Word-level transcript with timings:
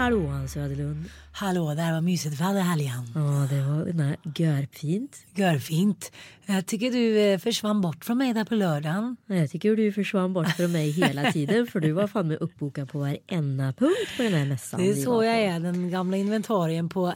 Hallå 0.00 0.28
Ann 0.28 0.48
Söderlund. 0.48 1.04
Hallå, 1.32 1.74
det 1.74 1.82
här 1.82 1.92
var 1.92 2.00
mysigt 2.00 2.40
väder 2.40 2.60
helgen. 2.60 3.12
Ja, 3.14 3.46
det 3.50 3.62
var 3.62 4.16
görfint. 4.36 5.16
Görfint. 5.34 6.12
Jag 6.46 6.66
tycker 6.66 6.90
du 6.90 7.18
eh, 7.20 7.38
försvann 7.38 7.80
bort 7.80 8.04
från 8.04 8.18
mig 8.18 8.34
där 8.34 8.44
på 8.44 8.54
lördagen. 8.54 9.16
Jag 9.26 9.50
tycker 9.50 9.76
du 9.76 9.92
försvann 9.92 10.32
bort 10.32 10.48
från 10.48 10.72
mig 10.72 10.90
hela 10.90 11.32
tiden 11.32 11.66
för 11.66 11.80
du 11.80 11.92
var 11.92 12.06
fan 12.06 12.28
med 12.28 12.38
uppbokad 12.40 12.90
på 12.90 12.98
varenda 12.98 13.72
punkt 13.72 14.16
på 14.16 14.22
den 14.22 14.32
här 14.32 14.46
mässan. 14.46 14.80
Det 14.80 14.90
är 14.90 14.94
vi 14.94 15.02
så 15.02 15.24
jag 15.24 15.40
är, 15.40 15.60
den 15.60 15.90
gamla 15.90 16.16
inventarien 16.16 16.88
på 16.88 17.14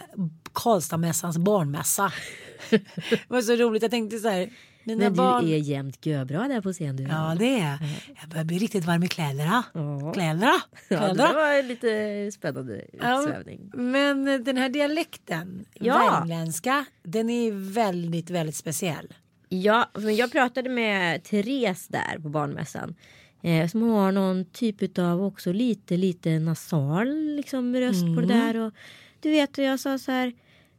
Karlstadmässans 0.52 1.38
barnmässa. 1.38 2.12
det 2.70 3.28
var 3.28 3.42
så 3.42 3.56
roligt, 3.56 3.82
jag 3.82 3.90
tänkte 3.90 4.18
så 4.18 4.28
här. 4.28 4.50
Mina 4.84 4.98
Men 5.04 5.12
du 5.12 5.16
barn... 5.16 5.44
är 5.48 5.56
jämt 5.56 6.06
görbra 6.06 6.48
där 6.48 6.60
på 6.60 6.72
scen 6.72 6.96
du. 6.96 7.02
Ja 7.02 7.36
det 7.38 7.60
är 7.60 7.78
jag. 8.20 8.30
börjar 8.30 8.44
bli 8.44 8.58
riktigt 8.58 8.84
varm 8.84 9.02
i 9.02 9.08
kläderna. 9.08 9.64
Ja. 9.74 10.12
Kläderna. 10.12 10.52
Ja, 10.88 11.14
det 11.14 11.32
var 11.34 11.58
en 11.58 11.68
lite 11.68 12.30
spännande 12.32 12.84
Ja, 13.00 13.20
utsvävning. 13.22 13.70
men 13.74 14.28
eh, 14.28 14.38
den 14.38 14.56
här 14.56 14.68
dialekten, 14.68 15.64
Ja. 15.74 15.98
värmländska, 15.98 16.84
den 17.02 17.30
är 17.30 17.72
väldigt, 17.72 18.30
väldigt 18.30 18.56
speciell. 18.56 19.14
Ja, 19.48 19.90
men 19.98 20.16
jag 20.16 20.32
pratade 20.32 20.68
med 20.70 21.24
Therese 21.24 21.88
där 21.88 22.18
på 22.22 22.28
barnmässan. 22.28 22.94
Eh, 23.42 23.68
som 23.68 23.82
har 23.82 24.12
någon 24.12 24.44
typ 24.44 24.98
av 24.98 25.22
också 25.24 25.52
lite, 25.52 25.96
lite 25.96 26.38
nasal 26.38 27.14
liksom, 27.36 27.76
röst 27.76 28.04
på 28.16 28.20
det 28.20 28.26
där. 28.26 28.56
Och, 28.56 28.72
du 29.20 29.30
vet, 29.30 29.58
och 29.58 29.64
jag 29.64 29.80
sa 29.80 29.98
så 29.98 30.12
här. 30.12 30.32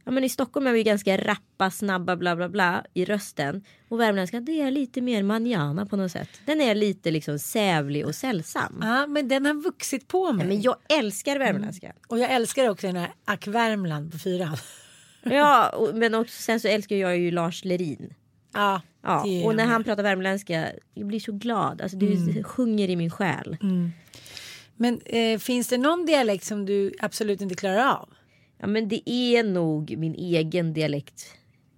Ja, 0.06 0.12
men 0.12 0.24
I 0.24 0.28
Stockholm 0.28 0.66
är 0.66 0.72
vi 0.72 0.82
ganska 0.82 1.16
rappa, 1.16 1.70
snabba, 1.70 2.16
bla 2.16 2.36
bla 2.36 2.48
bla 2.48 2.84
i 2.94 3.04
rösten. 3.04 3.64
Och 3.88 4.00
värmländska 4.00 4.40
det 4.40 4.60
är 4.60 4.70
lite 4.70 5.00
mer 5.00 5.22
manjana 5.22 5.86
på 5.86 5.96
något 5.96 6.12
sätt. 6.12 6.28
Den 6.46 6.60
är 6.60 6.74
lite 6.74 7.10
liksom 7.10 7.38
sävlig 7.38 8.06
och 8.06 8.14
sällsam. 8.14 8.78
Ja, 8.82 9.06
men 9.06 9.28
den 9.28 9.46
har 9.46 9.54
vuxit 9.54 10.08
på 10.08 10.32
mig. 10.32 10.44
Ja, 10.46 10.48
men 10.48 10.62
jag 10.62 10.76
älskar 10.88 11.38
värmländska. 11.38 11.92
Och 12.08 12.18
jag 12.18 12.30
älskar 12.30 12.68
också 12.68 12.86
den 12.86 12.96
här 12.96 13.10
Ack 13.24 13.46
Värmland 13.46 14.12
på 14.12 14.18
fyran. 14.18 14.56
Ja, 15.30 15.68
och, 15.68 15.94
men 15.94 16.14
också, 16.14 16.42
sen 16.42 16.60
så 16.60 16.68
älskar 16.68 16.96
jag 16.96 17.18
ju 17.18 17.30
Lars 17.30 17.64
Lerin. 17.64 18.14
Ja, 18.52 18.80
Ja, 19.02 19.24
och 19.44 19.56
när 19.56 19.64
han 19.64 19.84
pratar 19.84 20.02
värmländska, 20.02 20.68
jag 20.94 21.06
blir 21.06 21.20
så 21.20 21.32
glad. 21.32 21.82
Alltså, 21.82 21.96
det 21.96 22.44
sjunger 22.44 22.90
i 22.90 22.96
min 22.96 23.10
själ. 23.10 23.56
Men 24.76 25.00
eh, 25.04 25.38
finns 25.38 25.68
det 25.68 25.78
någon 25.78 26.06
dialekt 26.06 26.44
som 26.44 26.66
du 26.66 26.92
absolut 27.00 27.40
inte 27.40 27.54
klarar 27.54 27.92
av? 27.92 28.08
Ja, 28.58 28.66
men 28.66 28.88
det 28.88 29.10
är 29.10 29.42
nog 29.44 29.96
min 29.98 30.14
egen 30.14 30.72
dialekt. 30.74 31.26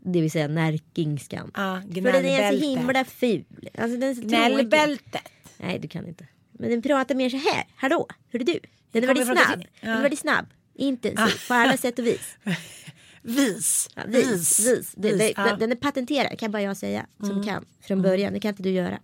Det 0.04 0.20
vill 0.20 0.30
säga 0.30 0.48
närkingskan. 0.48 1.50
Ja, 1.54 1.82
För 1.94 2.00
den 2.12 2.24
är 2.26 2.52
så 2.52 2.58
himla 2.66 3.04
ful. 3.04 3.44
Alltså, 3.78 3.98
den 3.98 4.10
är 4.10 4.14
så. 4.14 4.20
Gnällbältet. 4.20 5.28
Nej, 5.58 5.78
du 5.78 5.88
kan 5.88 6.06
inte. 6.06 6.26
Men 6.52 6.70
den 6.70 6.82
pratar 6.82 7.14
mer 7.14 7.30
så 7.30 7.36
här. 7.36 7.64
Hallå, 7.76 8.06
hur 8.28 8.40
är 8.40 8.44
du? 8.44 8.60
Den 8.92 9.02
är 9.02 9.06
väldigt 9.06 9.26
snabb. 9.26 9.60
det- 9.60 9.66
Den 9.80 9.90
är 9.90 9.94
ja. 9.96 10.00
väldigt 10.02 10.18
snabb. 10.18 10.46
Intensiv 10.74 11.48
på 11.48 11.54
alla 11.54 11.76
sätt 11.76 11.98
och 11.98 12.06
vis. 12.06 12.36
Vis. 13.22 13.88
Ja, 13.94 14.02
vis, 14.06 14.60
vis. 14.60 14.94
Vis, 14.96 15.18
det, 15.18 15.32
ja. 15.36 15.46
Mm. 15.46 15.58
Den 15.58 15.72
är 15.72 15.76
patenterad 15.76 16.38
kan 16.38 16.50
bara 16.50 16.62
jag 16.62 16.76
säga. 16.76 17.06
Som 17.20 17.44
kan. 17.44 17.64
Från 17.80 18.02
början. 18.02 18.32
Det 18.32 18.40
kan 18.40 18.48
inte 18.48 18.62
du 18.62 18.70
göra. 18.70 18.98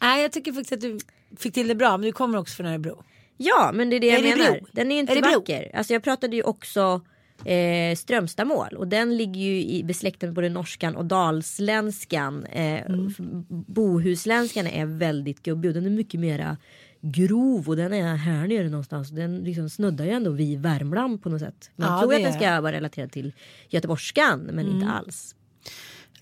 Nej, 0.00 0.22
jag 0.22 0.32
tycker 0.32 0.52
faktiskt 0.52 0.72
att 0.72 0.80
du 0.80 0.98
fick 1.36 1.54
till 1.54 1.68
det 1.68 1.74
bra. 1.74 1.96
Men 1.96 2.06
du 2.06 2.12
kommer 2.12 2.38
också 2.38 2.54
från 2.56 2.66
Örebro. 2.66 3.04
Ja, 3.36 3.70
men 3.74 3.90
det 3.90 3.96
är 3.96 4.00
det 4.00 4.06
jag 4.06 4.18
Örebro. 4.20 4.38
menar. 4.38 4.60
Den 4.72 4.92
är 4.92 4.98
inte 4.98 5.12
Örebro. 5.12 5.30
vacker. 5.30 5.70
Alltså 5.74 5.92
jag 5.92 6.02
pratade 6.02 6.36
ju 6.36 6.42
också 6.42 7.00
eh, 7.44 7.96
Strömstamål 7.96 8.76
och 8.76 8.88
den 8.88 9.16
ligger 9.16 9.40
ju 9.40 9.62
i 9.64 9.82
besläkten 9.84 10.34
både 10.34 10.48
norskan 10.48 10.96
och 10.96 11.04
dalsländskan. 11.04 12.44
Eh, 12.46 12.82
Mm. 12.86 13.12
Bohusländskan 13.48 14.66
är 14.66 14.86
väldigt 14.86 15.42
gubbig 15.42 15.68
och 15.68 15.74
den 15.74 15.86
är 15.86 15.90
mycket 15.90 16.20
mera 16.20 16.56
grov 17.00 17.68
och 17.68 17.76
den 17.76 17.92
är 17.92 18.16
här 18.16 18.46
nere 18.48 18.68
någonstans. 18.68 19.10
Den 19.10 19.38
liksom 19.38 19.70
snuddar 19.70 20.04
ju 20.04 20.10
ändå 20.10 20.30
vid 20.30 20.60
Värmland 20.62 21.22
på 21.22 21.28
något 21.28 21.40
sätt. 21.40 21.70
Man 21.76 21.92
Ja, 21.92 22.00
tror 22.00 22.14
att 22.14 22.22
den 22.22 22.32
ska 22.32 22.60
vara 22.60 22.72
relaterad 22.72 23.12
till 23.12 23.32
göteborgskan 23.68 24.40
men 24.40 24.58
Mm. 24.58 24.74
inte 24.74 24.86
alls. 24.88 25.34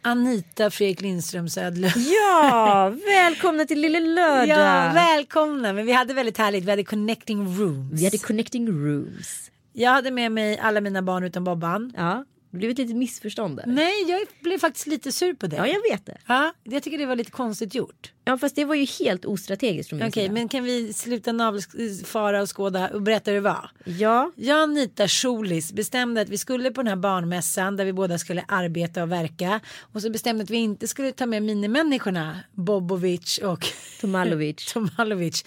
Anita 0.07 0.71
Fredrik 0.71 1.01
Lindström 1.01 1.49
Södlund. 1.49 1.93
Ja, 1.97 2.95
välkomna 3.07 3.65
till 3.65 3.81
Lille 3.81 4.01
Lördag! 4.01 4.49
Ja, 4.49 4.91
välkomna. 4.95 5.73
Men 5.73 5.87
vi 5.87 5.93
hade 5.93 6.15
väldigt 6.15 6.39
härligt. 6.39 6.65
Vi 6.65 6.71
hade 6.71 6.85
connecting 6.85 7.59
rooms. 7.59 8.01
Vi 8.01 8.05
hade 8.05 8.19
connecting 8.19 8.69
rooms. 8.69 9.51
Jag 9.73 9.91
hade 9.91 10.11
med 10.11 10.33
mig 10.33 10.59
alla 10.59 10.81
mina 10.81 11.03
barn 11.03 11.25
utom 11.25 11.45
Bobban. 11.45 11.93
Ja, 11.97 12.25
blev 12.55 12.71
ett 12.71 12.79
litet 12.79 12.97
missförstånd 12.97 13.57
där. 13.57 13.65
Nej, 13.67 14.05
jag 14.09 14.21
blev 14.43 14.59
faktiskt 14.59 14.87
lite 14.87 15.13
sur 15.13 15.35
på 15.35 15.47
det. 15.47 15.57
Ja, 15.57 15.67
jag 15.67 15.83
vet 15.91 16.07
det. 16.07 16.17
Ja, 16.27 16.53
jag 16.65 16.83
tycker 16.83 16.99
det 16.99 17.07
var 17.07 17.17
lite 17.17 17.31
konstigt 17.31 17.75
gjort. 17.75 18.13
Ja, 18.25 18.39
fast 18.39 18.57
det 18.57 18.65
var 18.65 18.75
ju 18.75 18.85
helt 19.05 19.25
ostrategiskt 19.25 19.89
från 19.89 19.99
min 19.99 20.09
Okej, 20.09 20.23
sida. 20.23 20.33
men 20.35 20.49
kan 20.49 20.65
vi 20.65 20.93
sluta 20.93 21.33
navelfara 21.33 22.43
och 22.43 22.57
skåda 22.57 22.89
och 22.89 23.03
berätta 23.03 23.31
hur 23.31 23.35
det 23.35 23.41
var? 23.41 23.71
Ja, 23.85 24.31
Jag 24.37 24.57
och 24.57 24.63
Anita 24.63 25.09
Schulis 25.09 25.73
bestämde 25.73 26.21
att 26.21 26.29
vi 26.29 26.39
skulle 26.39 26.71
på 26.71 26.83
den 26.83 26.89
här 26.89 26.97
barnmässan 26.97 27.77
där 27.77 27.85
vi 27.85 27.93
båda 27.93 28.19
skulle 28.19 28.45
arbeta 28.49 29.03
och 29.03 29.13
verka. 29.13 29.61
Och 29.93 30.03
så 30.03 30.11
bestämde 30.11 30.45
att 30.45 30.51
vi 30.51 30.57
inte 30.57 30.89
skulle 30.89 31.13
ta 31.13 31.27
med 31.27 31.43
minimänniskorna 31.43 32.41
Bobovic 32.53 33.39
och 33.39 33.67
Tomalovic. 34.01 34.57
Tomalovic. 34.73 35.45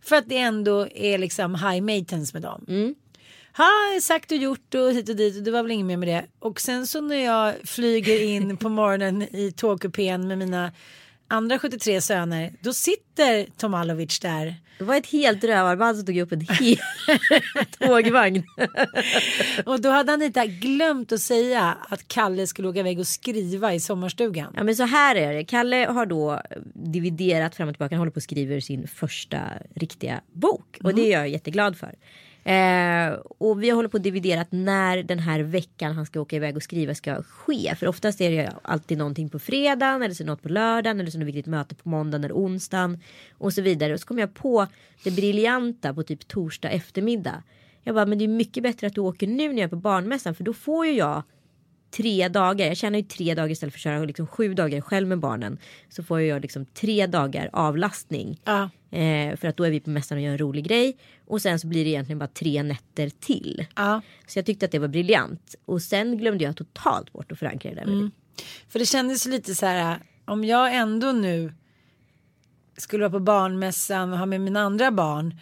För 0.00 0.16
att 0.16 0.28
det 0.28 0.38
ändå 0.38 0.88
är 0.94 1.18
liksom 1.18 1.54
high 1.54 1.80
maintenance 1.82 2.30
med 2.34 2.42
dem. 2.42 2.64
Mm. 2.68 2.94
Ha, 3.58 4.00
sagt 4.00 4.32
och 4.32 4.38
gjort 4.38 4.74
och 4.74 4.92
hit 4.92 5.08
och 5.08 5.16
dit 5.16 5.36
och 5.36 5.42
det 5.42 5.50
var 5.50 5.62
väl 5.62 5.72
inget 5.72 5.86
mer 5.86 5.96
med 5.96 6.08
det. 6.08 6.24
Och 6.38 6.60
sen 6.60 6.86
så 6.86 7.00
när 7.00 7.24
jag 7.24 7.54
flyger 7.64 8.22
in 8.24 8.56
på 8.62 8.68
morgonen 8.68 9.22
i 9.22 9.52
tågkupén 9.52 10.28
med 10.28 10.38
mina 10.38 10.72
andra 11.28 11.58
73 11.58 12.00
söner 12.00 12.52
då 12.60 12.72
sitter 12.72 13.46
Tomalovic 13.56 14.20
där. 14.20 14.54
det 14.78 14.84
var 14.84 14.96
ett 14.96 15.06
helt 15.06 15.44
rövarband 15.44 15.96
som 15.96 16.06
tog 16.06 16.18
upp 16.18 16.32
en 16.32 16.40
helt 16.40 17.78
tågvagn. 17.78 18.42
Och 19.66 19.80
då 19.80 19.90
hade 19.90 20.12
Anita 20.12 20.46
glömt 20.46 21.12
att 21.12 21.20
säga 21.20 21.78
att 21.88 22.08
Kalle 22.08 22.46
skulle 22.46 22.68
åka 22.68 22.78
iväg 22.78 22.98
och 22.98 23.06
skriva 23.06 23.74
i 23.74 23.80
sommarstugan. 23.80 24.52
Ja 24.56 24.64
men 24.64 24.76
så 24.76 24.84
här 24.84 25.16
är 25.16 25.34
det. 25.34 25.44
Kalle 25.44 25.86
har 25.90 26.06
då 26.06 26.42
dividerat 26.74 27.54
fram 27.54 27.68
och 27.68 27.74
tillbaka. 27.74 27.94
Han 27.94 27.98
håller 27.98 28.12
på 28.12 28.16
och 28.16 28.22
skriver 28.22 28.60
sin 28.60 28.88
första 28.88 29.40
riktiga 29.74 30.20
bok. 30.32 30.78
Och 30.84 30.94
det 30.94 31.12
är 31.12 31.18
jag 31.18 31.28
jätteglad 31.28 31.78
för. 31.78 31.94
Eh, 32.48 33.12
och 33.38 33.62
vi 33.62 33.70
håller 33.70 33.88
på 33.88 33.96
att 33.96 34.02
dividera 34.02 34.40
att 34.40 34.52
när 34.52 35.02
den 35.02 35.18
här 35.18 35.40
veckan 35.40 35.94
han 35.94 36.06
ska 36.06 36.20
åka 36.20 36.36
iväg 36.36 36.56
och 36.56 36.62
skriva 36.62 36.94
ska 36.94 37.22
ske. 37.22 37.74
För 37.76 37.86
oftast 37.86 38.20
är 38.20 38.30
det 38.30 38.52
alltid 38.62 38.98
någonting 38.98 39.28
på 39.28 39.38
fredagen 39.38 40.02
eller 40.02 40.14
så 40.14 40.24
något 40.24 40.42
på 40.42 40.48
lördagen 40.48 41.00
eller 41.00 41.10
så 41.10 41.18
något 41.18 41.28
viktigt 41.28 41.46
möte 41.46 41.74
på 41.74 41.88
måndagen 41.88 42.24
eller 42.24 42.34
onsdagen. 42.34 43.02
Och 43.38 43.52
så 43.52 43.62
vidare. 43.62 43.94
Och 43.94 44.00
så 44.00 44.06
kom 44.06 44.18
jag 44.18 44.34
på 44.34 44.66
det 45.04 45.10
briljanta 45.10 45.94
på 45.94 46.02
typ 46.02 46.28
torsdag 46.28 46.70
eftermiddag. 46.70 47.42
Jag 47.82 47.94
bara, 47.94 48.06
men 48.06 48.18
det 48.18 48.24
är 48.24 48.28
mycket 48.28 48.62
bättre 48.62 48.86
att 48.86 48.94
du 48.94 49.00
åker 49.00 49.26
nu 49.26 49.48
när 49.48 49.54
jag 49.54 49.64
är 49.64 49.68
på 49.68 49.76
barnmässan 49.76 50.34
för 50.34 50.44
då 50.44 50.52
får 50.52 50.86
ju 50.86 50.92
jag 50.92 51.22
tre 51.90 52.28
dagar. 52.28 52.66
Jag 52.66 52.76
tjänar 52.76 52.98
ju 52.98 53.04
tre 53.04 53.34
dagar 53.34 53.50
istället 53.50 53.72
för 53.74 53.78
att 53.78 53.82
köra 53.82 54.04
liksom 54.04 54.26
sju 54.26 54.54
dagar 54.54 54.80
själv 54.80 55.08
med 55.08 55.18
barnen. 55.18 55.58
Så 55.88 56.02
får 56.02 56.20
jag 56.20 56.42
liksom 56.42 56.66
tre 56.66 57.06
dagar 57.06 57.50
avlastning. 57.52 58.40
Ja. 58.44 58.70
Eh, 58.98 59.36
för 59.36 59.48
att 59.48 59.56
då 59.56 59.64
är 59.64 59.70
vi 59.70 59.80
på 59.80 59.90
mässan 59.90 60.18
och 60.18 60.24
gör 60.24 60.32
en 60.32 60.38
rolig 60.38 60.64
grej. 60.64 60.96
Och 61.26 61.42
sen 61.42 61.58
så 61.58 61.66
blir 61.66 61.84
det 61.84 61.90
egentligen 61.90 62.18
bara 62.18 62.28
tre 62.28 62.62
nätter 62.62 63.10
till. 63.20 63.66
Ja. 63.76 64.00
Så 64.26 64.38
jag 64.38 64.46
tyckte 64.46 64.66
att 64.66 64.72
det 64.72 64.78
var 64.78 64.88
briljant. 64.88 65.54
Och 65.64 65.82
sen 65.82 66.18
glömde 66.18 66.44
jag 66.44 66.56
totalt 66.56 67.12
bort 67.12 67.32
att 67.32 67.38
förankra 67.38 67.70
det 67.70 67.76
där. 67.76 67.82
Mm. 67.82 68.10
För 68.68 68.78
det 68.78 68.86
kändes 68.86 69.26
lite 69.26 69.54
så 69.54 69.66
här 69.66 69.98
om 70.24 70.44
jag 70.44 70.74
ändå 70.74 71.12
nu 71.12 71.52
skulle 72.76 73.02
vara 73.02 73.12
på 73.12 73.20
barnmässan 73.20 74.12
och 74.12 74.18
ha 74.18 74.26
med 74.26 74.40
mina 74.40 74.60
andra 74.60 74.90
barn 74.90 75.34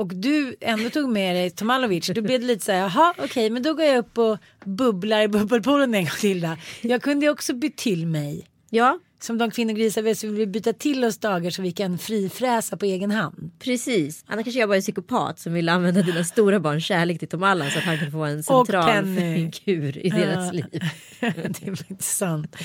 och 0.00 0.14
du 0.14 0.56
ändå 0.60 0.90
tog 0.90 1.10
med 1.10 1.36
dig 1.36 1.50
Tomalovic 1.50 2.10
då 2.14 2.22
blev 2.22 2.40
det 2.40 2.46
lite 2.46 2.64
så 2.64 2.72
här 2.72 2.78
jaha 2.78 3.10
okej 3.10 3.24
okay, 3.24 3.50
men 3.50 3.62
då 3.62 3.74
går 3.74 3.84
jag 3.84 3.98
upp 3.98 4.18
och 4.18 4.38
bubblar 4.64 5.20
i 5.20 5.28
bubbelpoolen 5.28 5.94
en 5.94 6.04
gång 6.04 6.12
till 6.20 6.40
då. 6.40 6.56
Jag 6.80 7.02
kunde 7.02 7.26
ju 7.26 7.32
också 7.32 7.54
bytt 7.54 7.76
till 7.76 8.06
mig. 8.06 8.46
Ja, 8.70 8.98
som 9.22 9.38
de 9.38 9.50
kvinnogrisar 9.50 10.02
vi 10.02 10.14
så 10.14 10.26
vill 10.26 10.36
vi 10.36 10.46
byta 10.46 10.72
till 10.72 11.04
oss 11.04 11.18
dagar 11.18 11.50
så 11.50 11.62
vi 11.62 11.72
kan 11.72 11.98
frifräsa 11.98 12.76
på 12.76 12.84
egen 12.84 13.10
hand. 13.10 13.50
precis. 13.58 14.24
Annars 14.26 14.44
kanske 14.44 14.60
jag 14.60 14.68
bara 14.68 14.76
är 14.76 14.80
psykopat 14.80 15.38
som 15.38 15.52
vill 15.52 15.68
använda 15.68 16.02
dina 16.02 16.24
stora 16.24 16.60
barns 16.60 16.84
kärlek 16.84 17.18
till 17.18 17.28
Tom 17.28 17.42
Allan 17.42 17.70
så 17.70 17.78
att 17.78 17.84
han 17.84 17.98
kan 17.98 18.10
få 18.12 18.24
en 18.24 18.42
central 18.42 19.04
figur 19.04 20.06
i 20.06 20.08
deras 20.10 20.52
liv. 20.52 20.64
det 21.20 21.62
är 21.66 21.74
faktiskt 21.76 22.02
sant. 22.16 22.56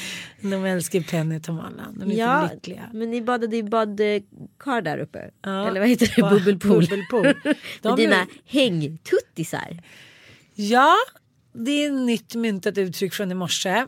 De 0.42 0.54
älskar 0.66 1.02
Penny 1.02 1.38
och 1.38 1.44
Tom 1.44 1.60
Allan. 1.60 2.00
De 2.00 2.12
är 2.12 2.16
Ja, 2.16 2.48
så 2.50 2.56
lyckliga. 2.56 2.90
men 2.94 3.12
ni 3.12 3.22
badade 3.22 3.58
i 3.58 3.64
badkar 3.64 4.82
där 4.82 4.98
uppe. 4.98 5.30
Ja. 5.42 5.68
Eller 5.68 5.80
vad 5.80 5.90
heter 5.90 6.14
det? 6.16 6.22
Bubbelpool. 6.30 6.82
bubbelpool. 6.88 7.24
Med 7.84 7.96
dina 7.98 8.16
är- 8.22 8.28
hängtuttisar. 8.46 9.84
Ja, 10.56 10.96
det 11.54 11.72
är 11.72 11.88
ett 11.88 12.02
nytt 12.06 12.36
myntat 12.36 12.78
uttryck 12.78 13.14
från 13.14 13.32
i 13.32 13.36
morse. 13.36 13.86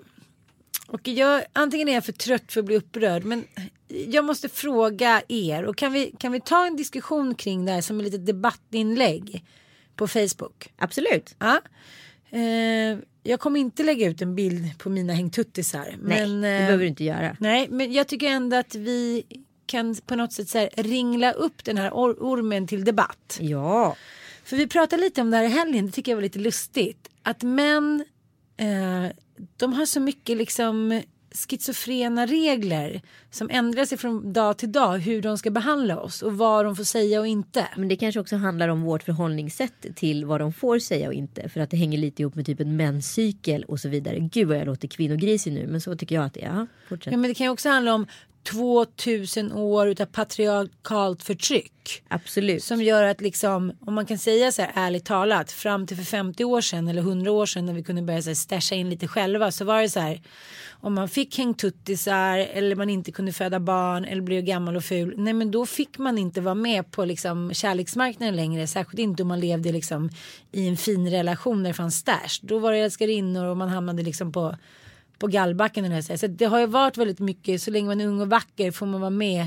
Och 0.88 1.08
jag, 1.08 1.44
antingen 1.54 1.90
är 1.90 1.94
jag 1.94 2.06
för 2.06 2.12
trött 2.12 2.52
för 2.52 2.60
att 2.60 2.66
bli 2.66 2.76
upprörd 2.76 3.24
men 3.26 3.44
jag 3.88 4.26
måste 4.26 4.50
fråga 4.50 5.22
er 5.28 5.64
och 5.64 5.78
kan 5.78 5.92
vi, 5.94 6.16
kan 6.20 6.32
vi 6.32 6.42
ta 6.42 6.68
en 6.68 6.76
diskussion 6.76 7.36
kring 7.36 7.66
det 7.66 7.72
här 7.72 7.82
som 7.82 8.00
ett 8.00 8.06
litet 8.06 8.26
debattinlägg 8.26 9.46
på 9.96 10.08
Facebook? 10.08 10.74
Absolut. 10.78 11.36
Ja. 11.40 11.62
Eh, 12.30 13.00
jag 13.24 13.40
kommer 13.40 13.60
inte 13.60 13.84
lägga 13.84 14.08
ut 14.08 14.22
en 14.22 14.36
bild 14.36 14.80
på 14.80 14.90
mina 14.90 15.14
hängtuttisar. 15.14 15.96
Nej, 16.02 16.28
men, 16.28 16.42
det 16.42 16.50
eh, 16.50 16.58
behöver 16.60 16.84
du 16.84 16.88
inte 16.88 17.04
göra. 17.04 17.38
Nej, 17.40 17.68
men 17.70 17.94
jag 17.94 18.08
tycker 18.08 18.28
ändå 18.28 18.58
att 18.58 18.76
vi 18.76 19.24
kan 19.66 19.96
på 20.06 20.16
något 20.16 20.34
sätt 20.34 20.50
så 20.50 20.58
här 20.58 20.70
ringla 20.76 21.32
upp 21.32 21.64
den 21.64 21.78
här 21.78 21.90
or- 21.92 22.18
ormen 22.20 22.68
till 22.68 22.86
debatt. 22.86 23.38
Ja. 23.42 23.96
För 24.44 24.58
vi 24.58 24.68
pratade 24.68 25.02
lite 25.02 25.22
om 25.22 25.32
det 25.32 25.38
här 25.38 25.44
i 25.44 25.48
helgen, 25.48 25.86
det 25.86 25.92
tycker 25.92 26.12
jag 26.12 26.18
var 26.18 26.22
lite 26.24 26.40
lustigt. 26.40 27.10
Att 27.24 27.44
män, 27.44 28.06
eh, 28.58 29.12
de 29.58 29.74
har 29.74 29.86
så 29.86 30.00
mycket 30.00 30.38
liksom 30.38 31.02
schizofrena 31.32 32.26
regler 32.26 33.02
som 33.32 33.50
ändrar 33.50 33.86
sig 33.86 33.98
från 33.98 34.34
dag 34.34 34.58
till 34.58 34.72
dag 34.72 34.98
hur 34.98 35.22
de 35.22 35.38
ska 35.38 35.52
behandla 35.52 36.00
oss 36.00 36.22
och 36.22 36.38
vad 36.38 36.66
de 36.66 36.76
får 36.76 36.84
säga 36.84 37.20
och 37.20 37.28
inte. 37.28 37.68
Men 37.76 37.88
det 37.88 37.96
kanske 37.96 38.20
också 38.20 38.36
handlar 38.36 38.70
om 38.70 38.82
vårt 38.82 39.04
förhållningssätt 39.04 39.86
till 39.96 40.26
vad 40.26 40.42
de 40.42 40.54
får 40.54 40.80
säga 40.80 41.08
och 41.08 41.14
inte. 41.14 41.50
För 41.50 41.60
att 41.60 41.70
det 41.70 41.78
hänger 41.78 41.98
lite 41.98 42.22
ihop 42.22 42.36
med 42.36 42.46
typ 42.46 42.60
en 42.60 42.76
menscykel 42.76 43.64
och 43.64 43.80
så 43.80 43.90
vidare. 43.90 44.20
Gud 44.20 44.48
vad 44.48 44.58
jag 44.58 44.66
låter 44.66 44.88
kvinnogrisig 44.88 45.54
nu 45.54 45.68
men 45.68 45.82
så 45.82 45.96
tycker 45.96 46.16
jag 46.16 46.26
att 46.26 46.34
det 46.34 46.44
är. 46.44 46.56
Ja, 46.56 46.68
fortsätt. 46.90 47.12
Ja, 47.12 47.18
men 47.18 47.30
det 47.30 47.34
kan 47.34 47.46
ju 47.46 47.52
också 47.52 47.70
handla 47.70 47.94
om 47.94 48.08
2000 48.52 49.52
år 49.52 49.88
utav 49.88 50.06
patriarkalt 50.06 51.24
förtryck. 51.24 52.04
Absolut. 52.08 52.64
Som 52.64 52.82
gör 52.82 53.04
att 53.04 53.22
liksom, 53.22 53.72
om 53.80 53.94
man 53.94 54.06
kan 54.06 54.18
säga 54.18 54.52
så 54.52 54.62
här 54.62 54.72
ärligt 54.76 55.06
talat, 55.06 55.52
fram 55.52 55.88
till 55.88 55.98
för 55.98 56.04
50 56.04 56.44
år 56.44 56.62
sedan 56.62 56.88
eller 56.88 57.02
100 57.02 57.32
år 57.32 57.46
sedan 57.46 57.66
när 57.66 57.74
vi 57.74 57.84
kunde 57.84 58.02
börja 58.02 58.22
så 58.22 58.30
här 58.30 58.36
stasha 58.36 58.76
in 58.76 58.90
lite 58.90 59.08
själva 59.08 59.52
så 59.52 59.66
var 59.66 59.82
det 59.82 59.90
så 59.90 60.00
här 60.00 60.22
om 60.70 60.94
man 60.94 61.10
fick 61.10 61.38
hängtuttisar 61.38 62.38
eller 62.38 62.76
man 62.76 62.90
inte 62.90 63.12
kunde 63.12 63.34
föda 63.34 63.60
barn 63.60 64.06
eller 64.06 64.22
blev 64.22 64.44
gammal 64.44 64.76
och 64.76 64.84
ful. 64.84 65.14
Nej 65.18 65.34
men 65.34 65.52
då 65.52 65.66
fick 65.66 65.98
man 65.98 66.18
inte 66.18 66.42
vara 66.42 66.56
med 66.56 66.92
på 66.92 67.06
liksom 67.06 67.54
kärleksmarknaden 67.54 68.36
längre. 68.36 68.68
Särskilt 68.68 69.00
inte 69.00 69.24
om 69.24 69.28
man 69.28 69.40
levde 69.40 69.72
liksom 69.72 70.10
i 70.52 70.68
en 70.68 70.78
fin 70.78 71.10
relation 71.10 71.64
där 71.64 71.70
det 71.70 71.74
fanns 71.74 71.96
stash. 71.96 72.40
Då 72.42 72.60
var 72.60 72.72
det 72.72 72.78
älskarinnor 72.78 73.46
och 73.46 73.58
man 73.58 73.70
hamnade 73.70 74.04
liksom 74.04 74.32
på 74.32 74.56
på 75.20 75.28
gallbacken. 75.28 75.86
eller 75.86 76.02
Så, 76.02 76.18
så 76.18 76.28
det 76.28 76.46
har 76.46 76.60
ju 76.60 76.66
varit 76.66 76.98
väldigt 76.98 77.20
mycket 77.20 77.62
så 77.62 77.72
länge 77.72 77.88
man 77.88 78.02
är 78.02 78.08
ung 78.08 78.22
och 78.22 78.30
vacker 78.30 78.72
får 78.72 78.86
man 78.86 79.02
vara 79.02 79.10
med. 79.10 79.46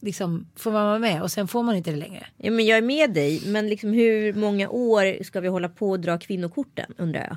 Liksom, 0.00 0.46
får 0.56 0.72
man 0.72 0.86
vara 0.86 0.98
med 0.98 1.22
och 1.22 1.30
sen 1.30 1.48
får 1.48 1.62
man 1.62 1.76
inte 1.76 1.90
det 1.90 1.96
längre. 1.96 2.26
Ja, 2.36 2.50
men 2.50 2.66
jag 2.66 2.78
är 2.78 2.82
med 2.82 3.10
dig. 3.10 3.42
Men 3.46 3.68
liksom 3.68 3.92
hur 3.92 4.32
många 4.32 4.68
år 4.68 5.24
ska 5.24 5.40
vi 5.40 5.48
hålla 5.48 5.68
på 5.68 5.90
och 5.90 6.00
dra 6.00 6.18
kvinnokorten 6.18 6.94
undrar 6.98 7.20
jag. 7.20 7.36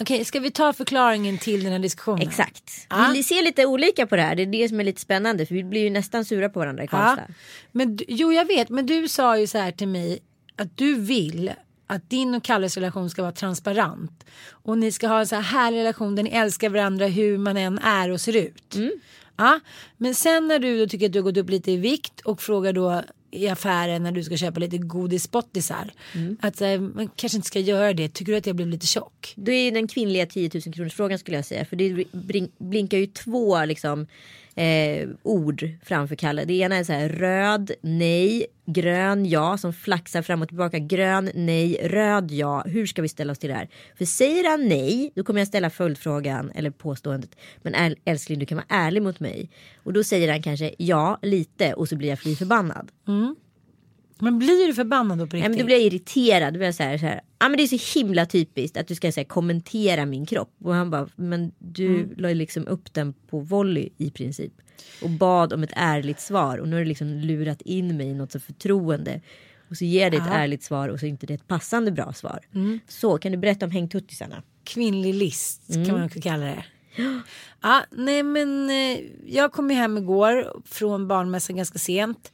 Okej, 0.00 0.24
ska 0.24 0.40
vi 0.40 0.50
ta 0.50 0.72
förklaringen 0.72 1.38
till 1.38 1.64
den 1.64 1.72
här 1.72 1.78
diskussionen? 1.78 2.28
Exakt. 2.28 2.86
Ja. 2.90 3.10
Vi 3.14 3.22
ser 3.22 3.42
lite 3.42 3.66
olika 3.66 4.06
på 4.06 4.16
det 4.16 4.22
här. 4.22 4.34
Det 4.34 4.42
är 4.42 4.46
det 4.46 4.68
som 4.68 4.80
är 4.80 4.84
lite 4.84 5.00
spännande. 5.00 5.46
För 5.46 5.54
vi 5.54 5.64
blir 5.64 5.80
ju 5.80 5.90
nästan 5.90 6.24
sura 6.24 6.48
på 6.48 6.58
varandra 6.58 6.84
i 6.84 6.86
Karlstad. 6.86 7.24
Ja. 7.28 7.34
Men 7.72 7.98
jo, 8.08 8.32
jag 8.32 8.44
vet, 8.44 8.68
men 8.68 8.86
du 8.86 9.08
sa 9.08 9.38
ju 9.38 9.46
så 9.46 9.58
här 9.58 9.72
till 9.72 9.88
mig 9.88 10.18
att 10.56 10.76
du 10.76 10.94
vill 10.94 11.52
att 11.86 12.10
din 12.10 12.34
och 12.34 12.44
Kalles 12.44 12.76
relation 12.76 13.10
ska 13.10 13.22
vara 13.22 13.32
transparent 13.32 14.24
och 14.50 14.78
ni 14.78 14.92
ska 14.92 15.08
ha 15.08 15.20
en 15.20 15.26
så 15.26 15.34
här 15.34 15.42
härlig 15.42 15.78
relation 15.78 16.16
där 16.16 16.22
ni 16.22 16.30
älskar 16.30 16.68
varandra 16.68 17.06
hur 17.06 17.38
man 17.38 17.56
än 17.56 17.78
är 17.78 18.10
och 18.10 18.20
ser 18.20 18.36
ut. 18.36 18.74
Ja, 19.36 19.60
men 19.96 20.14
sen 20.14 20.48
när 20.48 20.58
du 20.58 20.80
då 20.80 20.88
tycker 20.88 21.06
att 21.06 21.12
du 21.12 21.18
har 21.18 21.24
gått 21.24 21.36
upp 21.36 21.50
lite 21.50 21.70
i 21.70 21.76
vikt 21.76 22.20
och 22.20 22.42
frågar 22.42 22.72
då 22.72 23.02
i 23.30 23.48
affären 23.48 24.02
när 24.02 24.12
du 24.12 24.24
ska 24.24 24.36
köpa 24.36 24.60
lite 24.60 24.78
godisspottisar 24.78 25.90
att 26.40 26.56
så 26.56 26.64
här, 26.64 26.78
man 26.78 27.08
kanske 27.16 27.36
inte 27.36 27.48
ska 27.48 27.58
göra 27.58 27.92
det. 27.92 28.08
Tycker 28.08 28.32
du 28.32 28.38
att 28.38 28.46
jag 28.46 28.56
blev 28.56 28.68
lite 28.68 28.86
tjock? 28.86 29.34
Det 29.36 29.52
är 29.52 29.72
den 29.72 29.88
kvinnliga 29.88 30.26
10 30.26 30.50
000 30.54 30.74
kronors 30.74 30.94
frågan 30.94 31.18
skulle 31.18 31.36
jag 31.36 31.44
säga. 31.44 31.64
För 31.64 31.76
det 31.76 32.04
blinkar 32.58 32.98
ju 32.98 33.06
två 33.06 33.64
liksom, 33.64 34.06
eh, 34.54 35.08
ord 35.22 35.68
framför 35.82 36.16
Kalle. 36.16 36.44
Det 36.44 36.54
ena 36.54 36.76
är 36.76 36.84
så 36.84 36.92
här 36.92 37.08
röd, 37.08 37.70
nej, 37.80 38.46
grön, 38.66 39.26
ja 39.26 39.58
som 39.58 39.72
flaxar 39.72 40.22
fram 40.22 40.42
och 40.42 40.48
tillbaka. 40.48 40.78
Grön, 40.78 41.30
nej, 41.34 41.80
röd, 41.82 42.30
ja. 42.30 42.62
Hur 42.66 42.86
ska 42.86 43.02
vi 43.02 43.08
ställa 43.08 43.32
oss 43.32 43.38
till 43.38 43.48
det 43.48 43.54
här? 43.54 43.68
För 43.98 44.04
säger 44.04 44.50
han 44.50 44.68
nej, 44.68 45.12
då 45.14 45.24
kommer 45.24 45.40
jag 45.40 45.48
ställa 45.48 45.70
följdfrågan 45.70 46.50
eller 46.54 46.70
påståendet. 46.70 47.36
Men 47.62 47.96
älskling, 48.04 48.38
du 48.38 48.46
kan 48.46 48.56
vara 48.56 48.66
ärlig 48.68 49.02
mot 49.02 49.20
mig. 49.20 49.50
Och 49.76 49.92
då 49.92 50.04
säger 50.04 50.30
han 50.30 50.42
kanske 50.42 50.74
ja, 50.78 51.18
lite 51.22 51.74
och 51.74 51.88
så 51.88 51.96
blir 51.96 52.08
jag 52.08 52.18
fly 52.18 52.36
förbannad. 52.36 52.90
Mm. 53.08 53.36
Men 54.18 54.38
blir 54.38 54.66
du 54.66 54.74
förbannad 54.74 55.18
då 55.18 55.26
på 55.26 55.36
Nej, 55.36 55.40
riktigt? 55.42 55.50
men 55.50 55.58
då 55.58 55.64
blir 55.66 55.76
jag 55.76 55.84
irriterad. 55.84 56.54
Då 56.54 56.58
blir 56.58 56.66
jag 56.68 56.74
så 56.74 56.82
här, 56.82 56.98
så 56.98 57.06
här, 57.06 57.20
ah, 57.38 57.48
men 57.48 57.56
det 57.56 57.62
är 57.62 57.78
så 57.78 57.98
himla 57.98 58.26
typiskt 58.26 58.76
att 58.76 58.88
du 58.88 58.94
ska 58.94 59.12
så 59.12 59.20
här, 59.20 59.24
kommentera 59.24 60.06
min 60.06 60.26
kropp. 60.26 60.54
Och 60.64 60.74
han 60.74 60.90
bara, 60.90 61.08
men 61.16 61.52
du 61.58 61.86
Mm. 61.86 62.14
la 62.16 62.28
ju 62.28 62.34
liksom 62.34 62.66
upp 62.66 62.94
den 62.94 63.12
på 63.12 63.40
volley 63.40 63.88
i 63.98 64.10
princip. 64.10 64.52
Och 65.02 65.10
bad 65.10 65.52
om 65.52 65.62
ett 65.62 65.72
ärligt 65.76 66.20
svar. 66.20 66.58
Och 66.58 66.68
nu 66.68 66.76
har 66.76 66.80
du 66.80 66.88
liksom 66.88 67.08
lurat 67.08 67.62
in 67.62 67.96
mig 67.96 68.06
i 68.06 68.14
något 68.14 68.32
så 68.32 68.40
förtroende. 68.40 69.20
Och 69.70 69.76
så 69.76 69.84
ger 69.84 70.10
dig 70.10 70.20
ett 70.20 70.28
ärligt 70.32 70.62
svar 70.62 70.88
och 70.88 71.00
så 71.00 71.06
är 71.06 71.10
inte 71.10 71.26
det 71.26 71.34
ett 71.34 71.48
passande 71.48 71.90
bra 71.90 72.12
svar. 72.12 72.40
Mm. 72.54 72.80
Så 72.88 73.18
kan 73.18 73.32
du 73.32 73.38
berätta 73.38 73.66
om 73.66 73.70
hängtuttisarna? 73.72 74.42
Kvinnlig 74.64 75.14
list 75.14 75.74
kan 75.74 75.92
man 75.92 76.02
också 76.02 76.20
kalla 76.20 76.44
det. 76.44 76.64
Ja, 77.62 77.82
nej 77.90 78.22
men 78.22 78.70
eh, 78.70 78.98
jag 79.26 79.52
kom 79.52 79.70
ju 79.70 79.76
hem 79.76 79.98
igår 79.98 80.62
från 80.66 81.08
barnmässan 81.08 81.56
ganska 81.56 81.78
sent. 81.78 82.32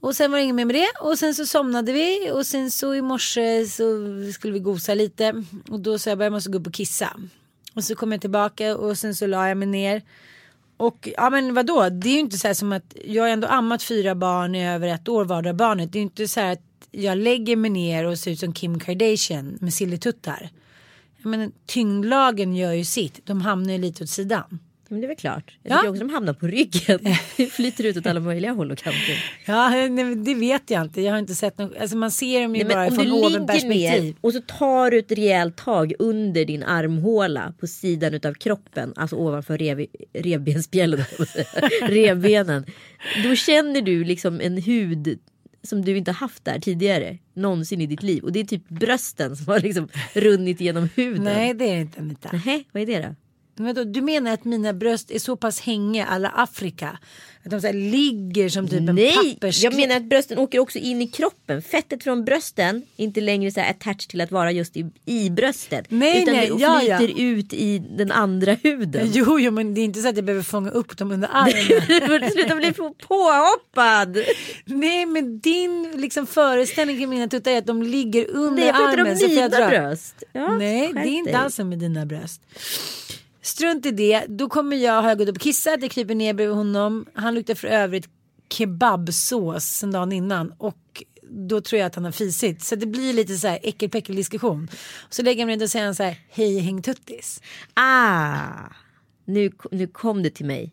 Och 0.00 0.16
sen 0.16 0.30
var 0.30 0.38
det 0.38 0.44
inget 0.44 0.54
mer 0.54 0.64
med 0.64 0.74
det 0.74 0.90
och 1.00 1.18
sen 1.18 1.34
så 1.34 1.46
somnade 1.46 1.92
vi 1.92 2.30
och 2.32 2.46
sen 2.46 2.70
så 2.70 2.94
i 2.94 3.02
morse 3.02 3.66
så 3.66 3.84
skulle 4.34 4.52
vi 4.52 4.58
gosa 4.58 4.94
lite 4.94 5.44
och 5.70 5.80
då 5.80 5.98
sa 5.98 6.10
jag 6.10 6.18
bara 6.18 6.24
jag 6.24 6.32
måste 6.32 6.50
gå 6.50 6.58
upp 6.58 6.66
och 6.66 6.74
kissa. 6.74 7.16
Och 7.74 7.84
så 7.84 7.94
kom 7.94 8.12
jag 8.12 8.20
tillbaka 8.20 8.76
och 8.76 8.98
sen 8.98 9.14
så 9.14 9.26
la 9.26 9.48
jag 9.48 9.56
mig 9.56 9.68
ner. 9.68 10.02
Och 10.76 11.08
ja 11.16 11.30
men 11.30 11.54
vadå, 11.54 11.88
det 11.88 12.08
är 12.08 12.12
ju 12.12 12.18
inte 12.18 12.38
så 12.38 12.46
här 12.46 12.54
som 12.54 12.72
att 12.72 12.96
jag 13.04 13.22
har 13.22 13.30
ändå 13.30 13.46
ammat 13.48 13.82
fyra 13.82 14.14
barn 14.14 14.54
i 14.54 14.68
över 14.68 14.88
ett 14.88 15.08
år 15.08 15.24
vardera 15.24 15.54
barnet. 15.54 15.92
Det 15.92 15.96
är 15.96 16.00
ju 16.00 16.04
inte 16.04 16.28
så 16.28 16.40
här 16.40 16.52
att 16.52 16.62
jag 16.90 17.18
lägger 17.18 17.56
mig 17.56 17.70
ner 17.70 18.04
och 18.04 18.18
ser 18.18 18.30
ut 18.30 18.40
som 18.40 18.52
Kim 18.52 18.80
Kardashian 18.80 19.58
med 19.60 19.74
silletuttar. 19.74 20.50
Jag 21.16 21.30
menar, 21.30 21.50
tyngdlagen 21.66 22.56
gör 22.56 22.72
ju 22.72 22.84
sitt, 22.84 23.26
de 23.26 23.40
hamnar 23.40 23.72
ju 23.72 23.78
lite 23.78 24.04
åt 24.04 24.10
sidan. 24.10 24.58
Men 24.90 25.00
det 25.00 25.06
är 25.06 25.08
väl 25.08 25.16
klart. 25.16 25.56
Jag 25.62 25.72
Ja. 25.72 25.76
tycker 25.76 25.90
också 25.90 26.04
de 26.04 26.10
hamnar 26.14 26.32
på 26.32 26.46
ryggen. 26.46 26.98
Det 27.36 27.46
flyter 27.50 27.84
ut 27.86 27.96
åt 27.96 28.06
alla 28.06 28.20
möjliga 28.20 28.52
håll 28.52 28.70
och 28.70 28.78
kanter. 28.78 29.24
Ja, 29.46 29.70
nej, 29.70 30.14
det 30.14 30.34
vet 30.34 30.70
jag 30.70 30.82
inte. 30.82 31.00
Jag 31.02 31.12
har 31.12 31.18
inte 31.18 31.34
sett 31.34 31.58
något. 31.58 31.76
Alltså 31.80 31.96
man 31.96 32.10
ser 32.10 32.42
dem 32.42 32.56
ju 32.56 32.64
Nej, 32.64 32.74
bara 32.74 32.90
från 32.90 33.12
ovenperspektiv. 33.12 34.04
ner 34.04 34.14
och 34.20 34.32
så 34.32 34.40
tar 34.40 34.90
du 34.90 34.98
ett 34.98 35.12
rejält 35.12 35.56
tag 35.56 35.92
under 35.98 36.44
din 36.44 36.62
armhåla 36.62 37.54
på 37.60 37.66
sidan 37.66 38.14
utav 38.14 38.34
kroppen, 38.34 38.92
alltså 38.96 39.16
ovanför 39.16 39.58
rev, 39.58 39.86
revbensspjällen, 40.12 41.04
revbenen. 41.82 42.64
Då 43.24 43.34
känner 43.34 43.82
du 43.82 44.04
liksom 44.04 44.40
en 44.40 44.56
hud 44.62 45.18
som 45.62 45.84
du 45.84 45.96
inte 45.96 46.12
haft 46.12 46.44
där 46.44 46.58
tidigare 46.58 47.18
någonsin 47.34 47.80
i 47.80 47.86
ditt 47.86 48.02
liv 48.02 48.22
och 48.24 48.32
det 48.32 48.40
är 48.40 48.44
typ 48.44 48.68
brösten 48.68 49.36
som 49.36 49.46
har 49.46 49.60
liksom 49.60 49.88
runnit 50.12 50.60
genom 50.60 50.88
huden. 50.96 51.24
Nej, 51.24 51.54
det 51.54 51.64
är 51.64 51.80
inte 51.80 52.00
Anita. 52.00 52.28
Nähä, 52.32 52.64
vad 52.72 52.82
är 52.82 52.86
det 52.86 52.98
då? 52.98 53.14
Men 53.60 53.92
du 53.92 54.00
menar 54.00 54.32
att 54.32 54.44
mina 54.44 54.72
bröst 54.72 55.10
är 55.10 55.18
så 55.18 55.36
pass 55.36 55.60
hängiga 55.60 56.06
alla 56.06 56.28
Afrika? 56.28 56.98
Att 57.44 57.50
de 57.50 57.60
så 57.60 57.72
ligger 57.72 58.48
som 58.48 58.68
typ 58.68 58.88
en 58.88 58.94
Nej, 58.94 59.34
pappers... 59.34 59.62
jag 59.62 59.74
menar 59.76 59.96
att 59.96 60.04
brösten 60.04 60.38
åker 60.38 60.58
också 60.58 60.78
in 60.78 61.02
i 61.02 61.06
kroppen. 61.06 61.62
Fettet 61.62 62.02
från 62.04 62.24
brösten 62.24 62.82
är 62.96 63.04
inte 63.04 63.20
längre 63.20 63.50
så 63.50 63.60
här 63.60 63.70
attached 63.70 64.08
till 64.08 64.20
att 64.20 64.30
vara 64.30 64.52
just 64.52 64.76
i, 64.76 64.86
i 65.04 65.30
bröstet. 65.30 65.86
Nej, 65.88 66.22
utan 66.22 66.34
nej, 66.34 66.48
det 66.50 66.62
ja, 66.62 66.82
ja. 66.82 66.98
flyter 66.98 67.20
ut 67.22 67.52
i 67.52 67.78
den 67.78 68.12
andra 68.12 68.52
huden. 68.62 69.10
Jo, 69.14 69.40
jo, 69.40 69.50
men 69.50 69.74
det 69.74 69.80
är 69.80 69.84
inte 69.84 70.00
så 70.02 70.08
att 70.08 70.16
jag 70.16 70.24
behöver 70.24 70.42
fånga 70.44 70.70
upp 70.70 70.96
dem 70.98 71.12
under 71.12 71.28
armen. 71.32 72.30
Sluta 72.32 72.56
bli 72.56 72.72
på- 72.72 72.94
påhoppad. 73.08 74.16
Nej, 74.64 75.06
men 75.06 75.40
din 75.40 75.92
liksom, 75.96 76.26
föreställning 76.26 76.96
kring 76.96 77.08
mina 77.08 77.28
tuttar 77.28 77.50
är 77.50 77.58
att 77.58 77.66
de 77.66 77.82
ligger 77.82 78.30
under 78.30 78.50
Nej, 78.56 78.66
jag 78.66 78.76
pratar 78.76 78.98
armen. 78.98 79.12
om 79.12 79.50
dra- 79.50 79.68
bröst. 79.68 80.22
Ja, 80.32 80.56
Nej, 80.56 80.90
det 80.92 81.00
är 81.00 81.06
inte 81.06 81.38
alls 81.38 81.58
med 81.58 81.78
dina 81.78 82.06
bröst. 82.06 82.42
Strunt 83.42 83.86
i 83.86 83.90
det. 83.90 84.26
Då 84.28 84.48
kommer 84.48 84.76
jag, 84.76 85.02
har 85.02 85.08
jag 85.08 85.18
gått 85.18 85.28
upp 85.28 85.36
och 85.36 85.42
kissat, 85.42 85.82
jag 85.82 85.90
kryper 85.90 86.14
ner 86.14 86.34
bredvid 86.34 86.56
honom. 86.56 87.06
Han 87.14 87.34
luktar 87.34 87.54
för 87.54 87.68
övrigt 87.68 88.08
kebabsås 88.48 89.64
sen 89.64 89.90
dagen 89.90 90.12
innan. 90.12 90.52
Och 90.58 91.04
då 91.22 91.60
tror 91.60 91.78
jag 91.78 91.86
att 91.86 91.94
han 91.94 92.04
har 92.04 92.12
fisit. 92.12 92.62
Så 92.62 92.76
det 92.76 92.86
blir 92.86 93.12
lite 93.12 93.36
så 93.36 93.48
här 93.48 93.58
äckelpäckel 93.62 94.16
diskussion. 94.16 94.68
Så 95.10 95.22
lägger 95.22 95.40
jag 95.40 95.46
mig 95.46 95.56
ner 95.56 95.64
och 95.64 95.70
säger 95.70 95.92
så 95.92 96.02
här, 96.02 96.20
hej 96.28 96.58
häng 96.58 96.82
tuttis. 96.82 97.42
Ah, 97.74 98.48
nu, 99.24 99.50
nu 99.70 99.86
kom 99.86 100.22
det 100.22 100.30
till 100.30 100.46
mig. 100.46 100.72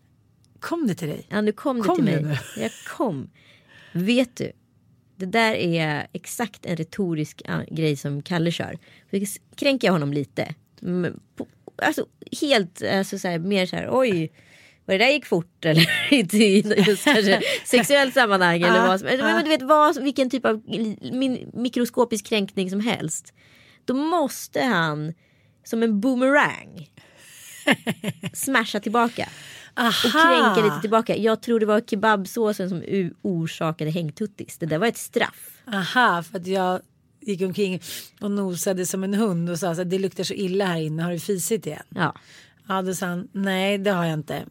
Kom 0.60 0.88
det 0.88 0.96
till 0.96 1.08
dig? 1.08 1.26
Ja, 1.30 1.42
nu 1.42 1.52
kom 1.52 1.78
det 1.78 1.84
Kom 1.84 1.96
till 1.96 2.06
mig. 2.06 2.40
Jag 2.58 2.72
kom. 2.98 3.30
Vet 3.94 4.36
du, 4.36 4.52
det 5.16 5.26
där 5.26 5.54
är 5.54 6.08
exakt 6.14 6.66
en 6.66 6.76
retorisk 6.76 7.42
grej 7.72 7.96
som 7.96 8.22
Kalle 8.22 8.52
kör. 8.52 8.78
För 9.10 9.22
kränker 9.56 9.88
jag 9.88 9.94
honom 9.94 10.14
lite. 10.14 10.56
På, 11.36 11.48
alltså 11.82 12.06
helt, 12.42 12.84
alltså 12.84 13.20
så 13.20 13.28
här, 13.28 13.40
mer 13.40 13.66
så 13.66 13.76
här, 13.76 13.90
oj. 13.92 14.32
Vad 14.86 15.00
det 15.00 15.06
där 15.06 15.12
gick 15.12 15.26
fort 15.26 15.66
eller 15.66 16.14
inte 16.14 16.38
i 16.38 16.84
just 16.88 17.04
kanske 17.04 17.42
sexuellt 17.66 18.14
sammanhang 18.14 18.62
eller 18.62 18.80
Ah, 18.80 18.88
vad 18.88 19.00
som, 19.00 19.08
men, 19.10 19.18
men 19.18 19.44
du 19.44 19.50
vet 19.50 19.62
vad, 19.62 20.04
vilken 20.04 20.30
typ 20.30 20.46
av 20.46 20.64
min, 21.12 21.52
mikroskopisk 21.54 22.26
kränkning 22.26 22.70
som 22.70 22.80
helst. 22.80 23.34
Då 23.86 23.94
måste 23.94 24.62
han 24.62 25.14
som 25.64 25.84
en 25.84 26.00
boomerang 26.00 26.90
smasha 28.34 28.80
tillbaka. 28.80 29.30
Och 29.76 30.12
kränka 30.12 30.62
lite 30.64 30.82
tillbaka. 30.82 31.16
Jag 31.16 31.42
tror 31.42 31.60
det 31.60 31.66
var 31.66 31.82
kebabsåsen 31.82 32.70
som 32.70 32.84
orsakade 33.22 33.92
hängtuttis. 33.92 34.58
Det 34.58 34.66
där 34.66 34.78
var 34.78 34.88
ett 34.88 34.98
straff. 34.98 35.64
Aha, 35.68 36.24
för 36.24 36.40
att 36.40 36.48
jag 36.48 36.82
gick 37.28 37.42
omkring 37.42 37.82
och 38.22 38.32
nosade 38.32 38.86
som 38.86 39.04
en 39.04 39.14
hund 39.14 39.50
och 39.50 39.60
sa 39.60 39.76
så 39.76 39.82
här, 39.82 39.86
det 39.90 40.00
luktar 40.00 40.24
så 40.24 40.34
illa 40.34 40.66
här 40.66 40.78
inne, 40.80 41.04
har 41.04 41.12
du 41.12 41.20
fisit 41.20 41.68
igen? 41.68 41.84
Ja. 41.90 42.16
Ja, 42.68 42.82
då 42.82 42.94
sa 42.94 43.06
han, 43.06 43.28
nej 43.32 43.78
det 43.78 43.92
har 43.92 44.06
jag 44.06 44.14
inte. 44.14 44.46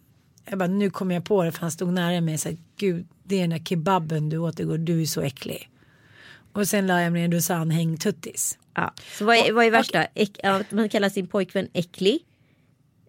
Jag 0.45 0.59
bara, 0.59 0.69
nu 0.69 0.91
kom 0.91 1.11
jag 1.11 1.25
på 1.25 1.45
det 1.45 1.53
för 1.53 1.61
han 1.61 1.71
stod 1.71 1.93
nära 1.93 2.21
mig 2.21 2.35
och 2.35 2.41
sa, 2.41 2.51
gud 2.77 3.07
det 3.25 3.37
är 3.37 3.41
den 3.41 3.51
där 3.51 3.65
kebaben 3.65 4.29
du 4.29 4.39
åt 4.39 4.61
igår, 4.61 4.79
du 4.79 5.03
är 5.03 5.07
så 5.07 5.21
äcklig. 5.21 5.71
Och 6.53 6.69
sen 6.69 6.87
la 6.87 7.03
jag 7.03 7.13
mig 7.13 7.29
ner 7.29 7.37
och 7.37 7.45
sa 7.45 7.55
han, 7.55 7.71
häng 7.71 7.97
tuttis. 7.97 8.59
ja. 8.75 8.95
Så 9.19 9.25
vad 9.25 9.37
är, 9.37 9.53
vad 9.53 9.65
är 9.65 9.71
värsta? 9.71 10.05
Äck, 10.05 10.45
att 10.45 10.71
man 10.71 10.89
kallar 10.89 11.09
sin 11.09 11.27
pojkvän 11.27 11.69
äcklig. 11.73 12.19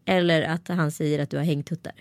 Eller 0.05 0.41
att 0.41 0.67
han 0.67 0.91
säger 0.91 1.19
att 1.19 1.29
du 1.29 1.37
har 1.37 1.43
hängtuttar. 1.43 1.93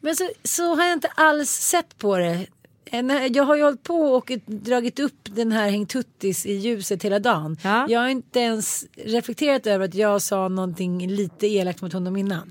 Men 0.00 0.16
så, 0.16 0.30
så 0.44 0.74
har 0.74 0.84
jag 0.84 0.92
inte 0.92 1.08
alls 1.08 1.50
sett 1.50 1.98
på 1.98 2.18
det. 2.18 2.46
Eh, 2.92 3.26
Jag 3.26 3.44
har 3.44 3.56
ju 3.56 3.62
hållit 3.62 3.82
på 3.82 3.94
och 3.94 4.32
dragit 4.46 4.98
upp 4.98 5.28
den 5.34 5.52
här 5.52 5.70
häng 5.70 5.86
tuttis 5.86 6.46
i 6.46 6.52
ljuset 6.52 7.02
hela 7.02 7.18
dagen. 7.18 7.56
Ja. 7.62 7.86
Jag 7.88 8.00
har 8.00 8.08
inte 8.08 8.40
ens 8.40 8.86
reflekterat 8.96 9.66
över 9.66 9.84
att 9.84 9.94
jag 9.94 10.22
sa 10.22 10.48
någonting 10.48 11.06
lite 11.08 11.46
elakt 11.46 11.82
mot 11.82 11.92
honom 11.92 12.16
innan. 12.16 12.50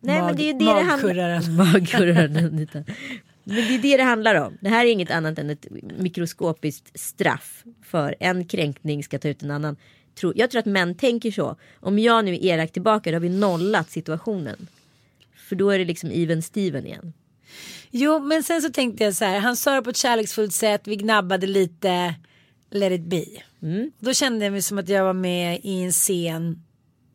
Nej 0.00 0.20
Mag- 0.20 0.26
men 0.26 0.36
det 0.36 0.42
är 0.42 0.46
ju 0.46 0.52
det 0.52 0.58
det 0.58 0.70
handlar 0.70 0.96
magkurraren. 0.96 1.56
Magkurraren. 1.56 2.36
Anita. 2.36 2.84
Men 3.44 3.56
det 3.56 3.74
är 3.74 3.82
det 3.82 3.96
det 3.96 4.02
handlar 4.02 4.34
om. 4.34 4.58
Det 4.60 4.68
här 4.68 4.86
är 4.86 4.90
inget 4.90 5.10
annat 5.10 5.38
än 5.38 5.50
ett 5.50 5.66
mikroskopiskt 5.98 7.00
straff 7.00 7.64
för 7.84 8.14
en 8.20 8.44
kränkning 8.44 9.04
ska 9.04 9.18
ta 9.18 9.28
ut 9.28 9.42
en 9.42 9.50
annan. 9.50 9.76
Jag 10.34 10.50
tror 10.50 10.58
att 10.58 10.66
män 10.66 10.94
tänker 10.94 11.30
så. 11.30 11.56
Om 11.80 11.98
jag 11.98 12.24
nu 12.24 12.34
är 12.34 12.44
elak 12.44 12.72
tillbaka 12.72 13.10
då 13.10 13.14
har 13.14 13.20
vi 13.20 13.28
nollat 13.28 13.90
situationen. 13.90 14.66
För 15.36 15.56
då 15.56 15.70
är 15.70 15.78
det 15.78 15.84
liksom 15.84 16.10
even 16.10 16.42
Steven 16.42 16.86
igen. 16.86 17.12
Jo, 17.94 18.18
men 18.18 18.42
sen 18.42 18.62
så 18.62 18.70
tänkte 18.70 19.04
jag 19.04 19.14
så 19.14 19.24
här. 19.24 19.38
Han 19.38 19.56
sa 19.56 19.74
det 19.74 19.82
på 19.82 19.90
ett 19.90 19.96
kärleksfullt 19.96 20.54
sätt. 20.54 20.80
Vi 20.84 20.96
gnabbade 20.96 21.46
lite. 21.46 22.14
Let 22.70 22.92
it 22.92 23.04
be. 23.04 23.24
Då 23.98 24.14
kände 24.14 24.44
jag 24.44 24.52
mig 24.52 24.62
som 24.62 24.78
att 24.78 24.88
jag 24.88 25.04
var 25.04 25.12
med 25.12 25.60
i 25.62 25.82
en 25.82 25.92
scen 25.92 26.62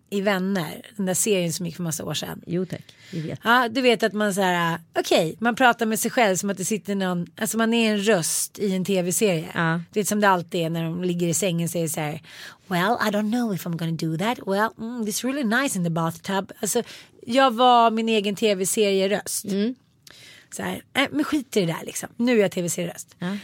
i 0.10 0.22
Vänner. 0.22 0.81
Den 0.98 1.05
där 1.05 1.13
serien 1.13 1.53
som 1.53 1.65
gick 1.65 1.75
för 1.75 1.84
massa 1.84 2.05
år 2.05 2.13
sedan. 2.13 2.41
Jo 2.48 2.65
tack, 2.65 2.84
vi 3.12 3.22
vet. 3.22 3.39
Ja, 3.43 3.69
du 3.69 3.81
vet 3.81 4.03
att 4.03 4.13
man 4.13 4.34
så 4.34 4.41
här. 4.41 4.79
Okej, 5.00 5.36
man 5.39 5.55
pratar 5.55 5.86
med 5.86 6.00
sig 6.00 6.12
själv 6.12 6.36
som 6.36 6.50
att 6.50 6.57
det 6.57 6.65
sitter 6.65 6.96
någon. 6.96 7.27
Alltså 7.38 7.57
man 7.57 7.74
är 7.74 7.91
en 7.91 8.00
röst 8.00 8.60
i 8.60 8.75
en 8.75 8.86
tv-serie. 8.86 9.48
Ja. 9.53 9.81
Det 9.91 10.00
är 10.00 10.03
som 10.03 10.22
det 10.22 10.29
alltid 10.29 10.62
är 10.62 10.69
när 10.69 10.84
de 10.84 11.03
ligger 11.03 11.27
i 11.27 11.34
sängen 11.34 11.65
och 11.65 11.72
säger 11.72 11.88
så 11.88 12.00
här. 12.00 12.22
Well, 12.67 12.98
I 13.07 13.12
don't 13.12 13.31
know 13.31 13.53
if 13.53 13.65
I'm 13.65 13.77
gonna 13.77 13.91
do 13.91 14.17
that. 14.17 14.48
Well, 14.48 14.69
mm, 14.77 15.01
it's 15.01 15.24
really 15.24 15.43
nice 15.43 15.77
in 15.77 15.84
the 15.84 15.89
bathtub. 15.89 16.51
Alltså, 16.60 16.84
jag 17.25 17.51
var 17.53 17.91
min 17.91 18.10
egen 18.10 18.36
tv-serieröst. 18.36 19.46
Så 20.51 20.63
här, 20.63 20.82
äh, 20.94 21.08
men 21.12 21.24
skit 21.24 21.58
i 21.58 21.60
det 21.60 21.66
där 21.66 21.86
liksom. 21.86 22.10
Nu 22.18 22.38
är 22.38 22.42
jag 22.42 22.51
tv-serieröst. 22.51 23.16
Ja, 23.20 23.38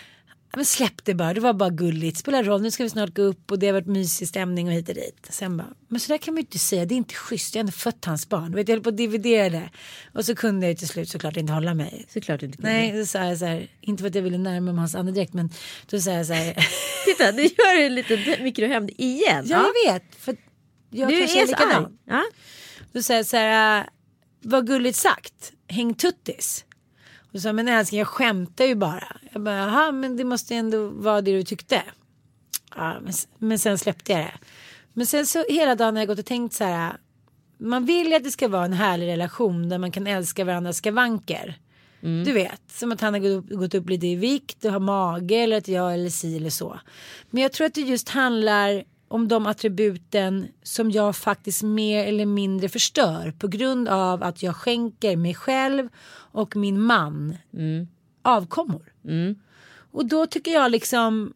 Men 0.56 0.66
släpp 0.66 1.06
det 1.06 1.14
bara, 1.14 1.34
det 1.34 1.40
var 1.40 1.54
bara 1.54 1.70
gulligt. 1.70 2.18
Spelar 2.18 2.44
roll, 2.44 2.62
nu 2.62 2.72
ska 2.72 2.84
vi 2.84 2.90
snart 2.90 3.14
gå 3.16 3.22
upp 3.22 3.52
och 3.52 3.60
det 3.60 3.66
har 3.68 3.74
varit 3.74 3.88
mysig 3.88 4.28
stämning 4.28 4.68
och 4.68 4.74
hit 4.74 4.90
och 4.90 4.96
dit. 4.96 5.28
Sen 5.30 5.58
bara, 5.58 5.68
men 5.88 6.00
så 6.00 6.12
där 6.12 6.18
kan 6.18 6.34
man 6.34 6.42
ju 6.42 6.46
inte 6.46 6.60
säga, 6.60 6.86
det 6.86 6.96
är 6.96 6.98
inte 6.98 7.16
schysst, 7.16 7.56
jag 7.56 7.60
har 7.60 7.64
ändå 7.64 7.72
fött 7.72 8.06
hans 8.06 8.30
barn. 8.30 8.52
Du 8.52 8.56
vet, 8.56 8.68
jag 8.68 8.76
höll 8.76 8.84
på 8.84 8.90
att 8.90 8.98
dividera 8.98 9.50
det. 9.50 9.70
Och 10.14 10.26
så 10.26 10.36
kunde 10.36 10.66
jag 10.66 10.72
ju 10.72 10.78
till 10.78 10.88
slut 10.88 11.10
såklart 11.10 11.38
inte 11.38 11.54
hålla 11.54 11.74
mig. 11.74 12.06
Såklart 12.10 12.40
du 12.40 12.46
inte 12.46 12.58
kunde. 12.58 12.72
Nej, 12.72 12.92
då 12.92 13.06
sa 13.06 13.20
jag 13.20 13.38
så 13.38 13.46
här, 13.46 13.68
inte 13.82 14.02
för 14.02 14.08
att 14.10 14.16
jag 14.16 14.22
ville 14.22 14.38
närma 14.38 14.72
mig 14.72 14.80
hans 14.80 14.96
andedräkt 14.96 15.34
men 15.34 15.50
då 15.90 16.00
sa 16.00 16.12
jag 16.12 16.26
så 16.26 16.34
här, 16.34 16.54
Titta, 17.06 17.32
nu 17.32 17.42
gör 17.42 17.78
du 17.78 17.86
en 17.86 17.96
liten 17.96 18.44
mikrohämnd 18.44 18.92
igen. 18.98 19.46
ja 19.48 19.66
jag 19.86 19.94
vet, 19.94 20.04
för 20.20 20.36
jag 20.90 21.10
Du 21.10 21.18
kanske 21.20 21.40
är 21.40 21.42
är 21.42 21.46
så 21.46 21.52
likadan. 21.52 21.98
Ja. 22.06 22.24
Då 22.92 23.04
sa 23.04 23.14
jag 23.14 23.26
så 23.26 23.38
här, 23.38 23.80
äh, 23.80 23.86
vad 24.42 24.68
gulligt 24.68 24.98
sagt, 24.98 25.54
häng 25.68 25.94
tuttis. 25.94 26.66
Och 27.34 27.42
sa 27.42 27.54
men 27.54 27.68
älskling 27.68 28.00
jag 28.00 28.08
skämtar 28.08 28.66
ju 28.66 28.76
bara. 28.76 29.18
Jag 29.32 29.42
bara, 29.42 29.56
jaha 29.56 29.92
men 29.92 30.18
det 30.18 30.24
måste 30.24 30.56
ändå 30.56 30.88
vara 30.88 31.22
det 31.22 31.32
du 31.32 31.44
tyckte. 31.44 31.82
Ja, 32.76 32.96
men, 33.02 33.14
men 33.38 33.60
sen 33.60 33.78
släppte 33.78 34.12
jag 34.12 34.22
det. 34.22 34.34
Men 34.94 35.06
sen 35.06 35.26
så 35.26 35.46
hela 35.50 35.76
dagen 35.76 35.96
har 35.96 36.02
jag 36.02 36.08
gått 36.08 36.20
och 36.20 36.26
tänkt 36.26 36.54
så 36.54 36.64
här. 36.64 36.94
Man 37.58 37.86
vill 37.86 38.08
ju 38.08 38.16
att 38.16 38.24
det 38.24 38.32
ska 38.32 38.48
vara 38.48 38.66
en 38.66 38.74
härlig 38.74 39.08
relation 39.08 39.70
där 39.70 39.78
man 39.78 39.92
kan 39.92 40.08
älska 40.08 40.46
varandras 40.46 40.78
skavanker. 40.78 41.58
Du 42.26 42.34
vet, 42.34 42.62
som 42.68 42.92
att 42.92 43.02
han 43.02 43.14
har 43.14 43.20
gått 43.20 43.30
upp, 43.32 43.50
gått 43.50 43.74
upp 43.74 43.90
lite 43.90 44.08
i 44.08 44.16
vikt 44.16 44.66
och 44.66 44.72
har 44.72 44.80
mage 44.80 45.36
eller 45.36 45.58
att 45.58 45.68
jag 45.68 45.94
eller 45.94 46.10
si 46.10 46.38
eller 46.38 46.50
så. 46.50 46.80
Men 47.30 47.44
jag 47.44 47.52
tror 47.52 47.68
att 47.68 47.74
det 47.74 47.82
just 47.82 48.10
handlar 48.10 48.84
om 49.14 49.28
de 49.28 49.48
attributen 49.48 50.48
som 50.64 50.92
jag 50.92 51.16
faktiskt 51.16 51.64
mer 51.64 52.06
eller 52.06 52.26
mindre 52.26 52.70
förstör 52.70 53.32
på 53.32 53.48
grund 53.48 53.88
av 53.88 54.24
att 54.24 54.44
jag 54.44 54.56
skänker 54.56 55.16
mig 55.18 55.34
själv 55.36 55.90
och 56.32 56.56
min 56.56 56.82
man 56.82 57.38
avkommor. 58.22 58.94
Och 59.92 60.06
då 60.06 60.26
tycker 60.26 60.52
jag 60.52 60.72
liksom 60.72 61.34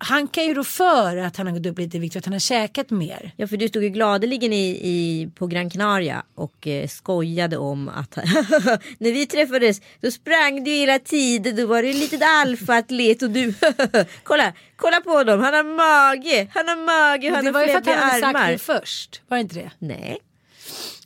han 0.00 0.28
kan 0.28 0.44
ju 0.44 0.54
rå 0.54 0.64
för 0.64 1.16
att 1.16 1.36
han 1.36 1.46
har 1.46 1.54
gått 1.54 1.66
upp 1.66 1.78
lite 1.78 1.96
i 1.96 2.00
vikt 2.00 2.12
för 2.12 2.18
att 2.18 2.24
han 2.24 2.32
har 2.32 2.40
käkat 2.40 2.90
mer. 2.90 3.32
Ja 3.36 3.46
för 3.46 3.56
du 3.56 3.68
stod 3.68 3.82
ju 3.82 3.88
gladeligen 3.88 4.52
i, 4.52 4.68
i, 4.68 5.30
på 5.34 5.46
Gran 5.46 5.70
Canaria 5.70 6.22
och 6.34 6.66
eh, 6.66 6.88
skojade 6.88 7.56
om 7.56 7.88
att 7.88 8.16
när 8.98 9.12
vi 9.12 9.26
träffades 9.26 9.80
då 10.00 10.10
sprang 10.10 10.64
du 10.64 10.70
hela 10.70 10.98
tiden. 10.98 11.56
Då 11.56 11.66
var 11.66 11.82
du 11.82 11.90
en 11.90 11.98
liten 11.98 12.20
alfaatlet 12.22 13.22
och 13.22 13.30
du 13.30 13.54
kolla, 14.22 14.52
kolla 14.76 15.00
på 15.00 15.10
honom. 15.10 15.40
Han 15.40 15.54
har 15.54 15.64
mage, 15.64 16.48
han 16.54 16.68
har 16.68 16.76
mage, 16.76 17.30
han 17.30 17.44
det 17.44 17.48
har 17.48 17.52
var 17.52 17.60
ju 17.60 17.68
för 17.68 17.78
att 17.78 17.86
han 17.86 17.98
hade 17.98 18.20
sagt 18.20 18.36
armar. 18.36 18.52
det 18.52 18.58
först. 18.58 19.22
Var 19.28 19.36
det 19.36 19.40
inte 19.40 19.54
det? 19.54 19.70
Nej, 19.78 20.18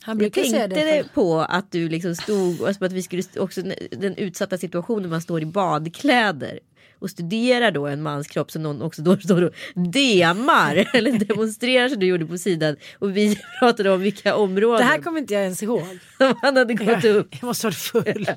Han 0.01 0.11
Jag 0.11 0.17
brukar 0.17 0.43
säga 0.43 0.67
tänkte 0.67 0.85
det. 0.85 1.03
För... 1.03 1.09
på 1.09 1.41
att 1.41 1.71
du 1.71 1.89
liksom 1.89 2.15
stod 2.15 2.61
och 2.61 2.69
att 2.69 2.91
vi 2.91 3.03
skulle 3.03 3.23
också 3.39 3.61
den 3.91 4.15
utsatta 4.15 4.57
situationen 4.57 5.09
man 5.09 5.21
står 5.21 5.41
i 5.41 5.45
badkläder 5.45 6.59
och 7.03 7.09
studerar 7.09 7.71
då 7.71 7.87
en 7.87 8.01
mans 8.01 8.27
kropp 8.27 8.51
som 8.51 8.63
någon 8.63 8.81
också 8.81 9.01
då 9.01 9.17
står 9.23 9.41
och 9.41 9.53
demar 9.93 10.89
eller 10.93 11.11
demonstrerar 11.11 11.89
som 11.89 11.99
du 11.99 12.05
gjorde 12.05 12.25
på 12.25 12.37
sidan 12.37 12.75
och 12.99 13.17
vi 13.17 13.39
pratade 13.59 13.91
om 13.91 14.01
vilka 14.01 14.35
områden 14.35 14.77
Det 14.79 14.83
här 14.93 15.01
kommer 15.01 15.19
inte 15.19 15.33
jag 15.33 15.43
ens 15.43 15.63
ihåg. 15.63 15.99
han 16.41 16.57
hade 16.57 16.73
gått 16.73 17.05
upp 17.05 17.27
Jag 17.31 17.43
måste 17.43 17.67
varit 17.67 17.77
full. 17.77 18.27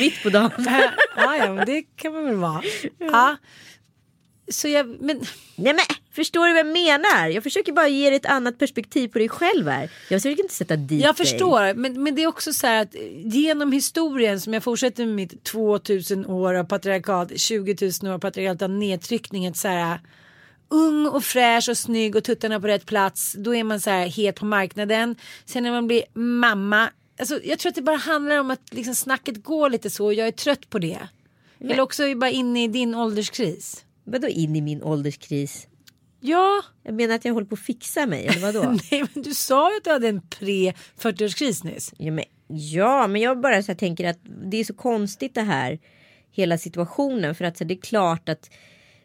mitt 0.00 0.22
på 0.22 0.28
dagen. 0.30 0.50
ja, 1.16 1.36
ja, 1.36 1.54
men 1.54 1.66
det 1.66 1.82
kan 1.96 2.12
man 2.12 2.24
väl 2.24 2.36
vara. 2.36 2.62
Ja. 2.98 3.36
Så 4.52 4.68
jag, 4.68 4.86
men 5.00 5.20
Nej 5.56 5.74
men 5.74 5.84
förstår 6.14 6.46
du 6.46 6.52
vad 6.52 6.60
jag 6.60 6.72
menar? 6.72 7.28
Jag 7.28 7.42
försöker 7.42 7.72
bara 7.72 7.88
ge 7.88 8.10
dig 8.10 8.16
ett 8.16 8.26
annat 8.26 8.58
perspektiv 8.58 9.08
på 9.08 9.18
dig 9.18 9.28
själv 9.28 9.68
här. 9.68 9.90
Jag 10.08 10.22
försöker 10.22 10.42
inte 10.42 10.54
sätta 10.54 10.76
dit 10.76 11.02
jag 11.02 11.16
dig. 11.16 11.26
förstår. 11.26 11.74
Men, 11.74 12.02
men 12.02 12.14
det 12.14 12.22
är 12.22 12.26
också 12.26 12.52
så 12.52 12.66
här 12.66 12.82
att 12.82 12.94
genom 13.24 13.72
historien 13.72 14.40
som 14.40 14.54
jag 14.54 14.62
fortsätter 14.62 15.06
med 15.06 15.14
mitt 15.14 15.44
2000 15.44 16.26
år 16.26 16.54
av 16.54 16.64
patriarkat, 16.64 17.38
20 17.40 17.90
000 18.02 18.10
år 18.10 18.14
av 18.14 18.18
patriarkat 18.18 18.62
av 18.62 18.70
nedtryckning. 18.70 19.54
Så 19.54 19.68
här, 19.68 20.00
ung 20.68 21.06
och 21.06 21.24
fräsch 21.24 21.68
och 21.68 21.78
snygg 21.78 22.16
och 22.16 22.24
tuttarna 22.24 22.60
på 22.60 22.66
rätt 22.66 22.86
plats. 22.86 23.36
Då 23.38 23.54
är 23.54 23.64
man 23.64 23.80
så 23.80 23.90
här 23.90 24.06
het 24.06 24.36
på 24.36 24.44
marknaden. 24.44 25.16
Sen 25.44 25.62
när 25.62 25.70
man 25.70 25.86
blir 25.86 26.04
mamma. 26.14 26.90
Alltså, 27.18 27.40
jag 27.44 27.58
tror 27.58 27.70
att 27.70 27.76
det 27.76 27.82
bara 27.82 27.96
handlar 27.96 28.38
om 28.38 28.50
att 28.50 28.60
liksom 28.70 28.94
snacket 28.94 29.44
går 29.44 29.70
lite 29.70 29.90
så. 29.90 30.12
Jag 30.12 30.26
är 30.26 30.32
trött 30.32 30.70
på 30.70 30.78
det. 30.78 30.98
Eller 31.60 31.80
också 31.80 32.02
är 32.02 32.08
jag 32.08 32.18
bara 32.18 32.30
inne 32.30 32.64
i 32.64 32.68
din 32.68 32.94
ålderskris. 32.94 33.84
Vadå 34.04 34.28
in 34.28 34.56
i 34.56 34.60
min 34.60 34.82
ålderskris? 34.82 35.66
Ja, 36.26 36.62
Jag 36.82 36.94
menar 36.94 37.14
att 37.14 37.24
jag 37.24 37.34
håller 37.34 37.46
på 37.46 37.54
att 37.54 37.60
fixa 37.60 38.06
mig 38.06 38.26
eller 38.26 38.40
vadå? 38.40 38.62
nej 38.90 39.04
men 39.14 39.22
du 39.22 39.34
sa 39.34 39.70
ju 39.70 39.76
att 39.76 39.84
du 39.84 39.90
hade 39.90 40.08
en 40.08 40.20
pre-40-årskris 40.20 41.64
nyss. 41.64 41.92
Ja 41.98 42.12
men, 42.12 42.24
ja, 42.46 43.06
men 43.06 43.20
jag 43.20 43.40
bara 43.40 43.62
så 43.62 43.74
tänker 43.74 44.08
att 44.08 44.18
det 44.50 44.56
är 44.56 44.64
så 44.64 44.74
konstigt 44.74 45.34
det 45.34 45.42
här. 45.42 45.78
Hela 46.30 46.58
situationen. 46.58 47.34
För 47.34 47.44
att 47.44 47.56
så 47.58 47.64
här, 47.64 47.68
det 47.68 47.74
är 47.74 47.80
klart 47.80 48.28
att 48.28 48.50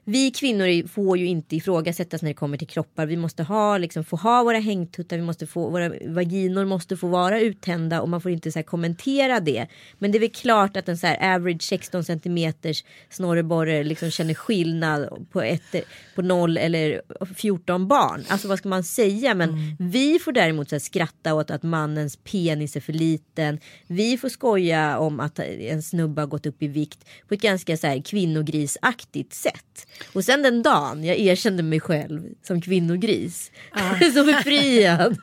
vi 0.09 0.31
kvinnor 0.31 0.87
får 0.87 1.17
ju 1.17 1.25
inte 1.25 1.55
ifrågasättas 1.55 2.21
när 2.21 2.29
det 2.29 2.33
kommer 2.33 2.57
till 2.57 2.67
kroppar. 2.67 3.05
Vi 3.05 3.17
måste 3.17 3.43
ha, 3.43 3.77
liksom, 3.77 4.03
få 4.03 4.15
ha 4.15 4.43
våra 4.43 4.59
hängtuttar, 4.59 5.17
vi 5.17 5.23
måste 5.23 5.47
få, 5.47 5.69
våra 5.69 5.91
vaginor 6.07 6.65
måste 6.65 6.97
få 6.97 7.07
vara 7.07 7.39
uttända 7.39 8.01
och 8.01 8.09
man 8.09 8.21
får 8.21 8.31
inte 8.31 8.51
så 8.51 8.59
här, 8.59 8.63
kommentera 8.63 9.39
det. 9.39 9.67
Men 9.99 10.11
det 10.11 10.17
är 10.17 10.19
väl 10.19 10.29
klart 10.29 10.77
att 10.77 10.89
en 10.89 10.97
så 10.97 11.07
här, 11.07 11.35
average 11.35 11.61
16 11.61 12.03
centimeters 12.03 12.83
snorreborre 13.09 13.83
liksom 13.83 14.11
känner 14.11 14.33
skillnad 14.33 15.27
på, 15.31 15.41
ett, 15.41 15.75
på 16.15 16.21
0 16.21 16.57
eller 16.57 17.01
14 17.35 17.87
barn. 17.87 18.23
Alltså 18.27 18.47
vad 18.47 18.57
ska 18.57 18.69
man 18.69 18.83
säga? 18.83 19.35
Men 19.35 19.77
vi 19.79 20.19
får 20.19 20.31
däremot 20.31 20.69
så 20.69 20.75
här, 20.75 20.79
skratta 20.79 21.33
åt 21.33 21.51
att 21.51 21.63
mannens 21.63 22.17
penis 22.17 22.75
är 22.75 22.81
för 22.81 22.93
liten. 22.93 23.59
Vi 23.87 24.17
får 24.17 24.29
skoja 24.29 24.97
om 24.97 25.19
att 25.19 25.39
en 25.39 25.83
snubbe 25.83 26.21
har 26.21 26.27
gått 26.27 26.45
upp 26.45 26.63
i 26.63 26.67
vikt 26.67 27.05
på 27.27 27.33
ett 27.33 27.41
ganska 27.41 27.77
så 27.77 27.87
här, 27.87 28.01
kvinnogrisaktigt 28.01 29.33
sätt. 29.33 29.87
Och 30.13 30.23
sen 30.25 30.41
den 30.41 30.63
dagen 30.63 31.03
jag 31.03 31.17
erkände 31.19 31.63
mig 31.63 31.79
själv 31.79 32.21
som 32.43 32.61
kvinnogris. 32.61 33.51
så 34.13 34.23
befriad. 34.23 35.17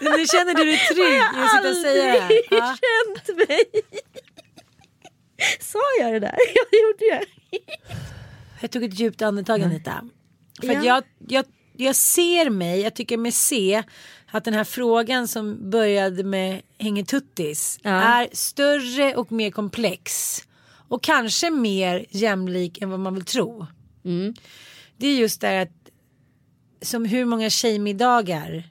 Nu 0.00 0.26
känner 0.26 0.54
du 0.54 0.64
dig 0.64 0.78
trygg 0.78 1.14
i 1.14 1.20
att 1.20 1.50
sitta 1.50 1.70
och 1.70 1.76
säga 1.76 2.04
det 2.04 2.10
här. 2.10 2.22
aldrig 2.22 2.42
Ja. 2.50 2.76
känt 2.82 3.48
mig. 3.48 3.64
Sa 5.60 5.78
jag 6.00 6.12
det 6.12 6.18
där? 6.20 6.36
Jag 6.54 6.80
gjorde 6.82 6.98
det. 6.98 7.24
Jag 8.60 8.70
tog 8.70 8.84
ett 8.84 8.98
djupt 9.00 9.22
andetag 9.22 9.62
Anita. 9.62 10.04
För 10.60 10.72
Ja. 10.72 10.82
jag, 10.84 11.04
jag, 11.28 11.44
jag 11.82 11.96
ser 11.96 12.50
mig, 12.50 12.80
jag 12.80 12.94
tycker 12.94 13.16
mig 13.16 13.32
se 13.32 13.82
att 14.30 14.44
den 14.44 14.54
här 14.54 14.64
frågan 14.64 15.28
som 15.28 15.70
började 15.70 16.24
med 16.24 16.62
hängetuttis 16.78 17.78
Ja. 17.82 17.90
är 17.90 18.28
större 18.32 19.16
och 19.16 19.32
mer 19.32 19.50
komplex. 19.50 20.38
Och 20.88 21.02
kanske 21.02 21.50
mer 21.50 22.06
jämlik 22.10 22.82
än 22.82 22.90
vad 22.90 23.00
man 23.00 23.14
vill 23.14 23.24
tro. 23.24 23.66
Mm. 24.04 24.34
Det 24.96 25.06
är 25.06 25.16
just 25.16 25.40
det 25.40 25.60
att 25.62 25.68
som 26.82 27.04
hur 27.04 27.24
många 27.24 27.50
tjejmiddagar 27.50 28.68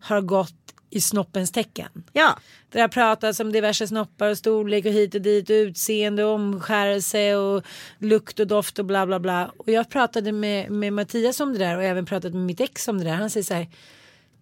har 0.00 0.20
gått 0.20 0.63
i 0.94 1.00
snoppens 1.00 1.52
tecken. 1.52 1.88
Ja. 2.12 2.38
Det 2.72 2.80
har 2.80 2.88
pratats 2.88 3.40
om 3.40 3.52
diverse 3.52 3.88
snoppar 3.88 4.30
och 4.30 4.38
storlek 4.38 4.86
och 4.86 4.92
hit 4.92 5.14
och 5.14 5.20
dit 5.20 5.50
och 5.50 5.54
utseende 5.54 6.24
och 6.24 6.34
omskärelse 6.34 7.36
och 7.36 7.64
lukt 7.98 8.40
och 8.40 8.46
doft 8.46 8.78
och 8.78 8.84
bla 8.84 9.06
bla 9.06 9.20
bla. 9.20 9.52
Och 9.56 9.68
jag 9.68 9.90
pratade 9.90 10.32
med, 10.32 10.70
med 10.70 10.92
Mattias 10.92 11.40
om 11.40 11.52
det 11.52 11.58
där 11.58 11.76
och 11.76 11.84
även 11.84 12.06
pratat 12.06 12.32
med 12.32 12.42
mitt 12.42 12.60
ex 12.60 12.88
om 12.88 12.98
det 12.98 13.04
där. 13.04 13.14
Han 13.14 13.30
säger 13.30 13.44
så 13.44 13.54
här. 13.54 13.68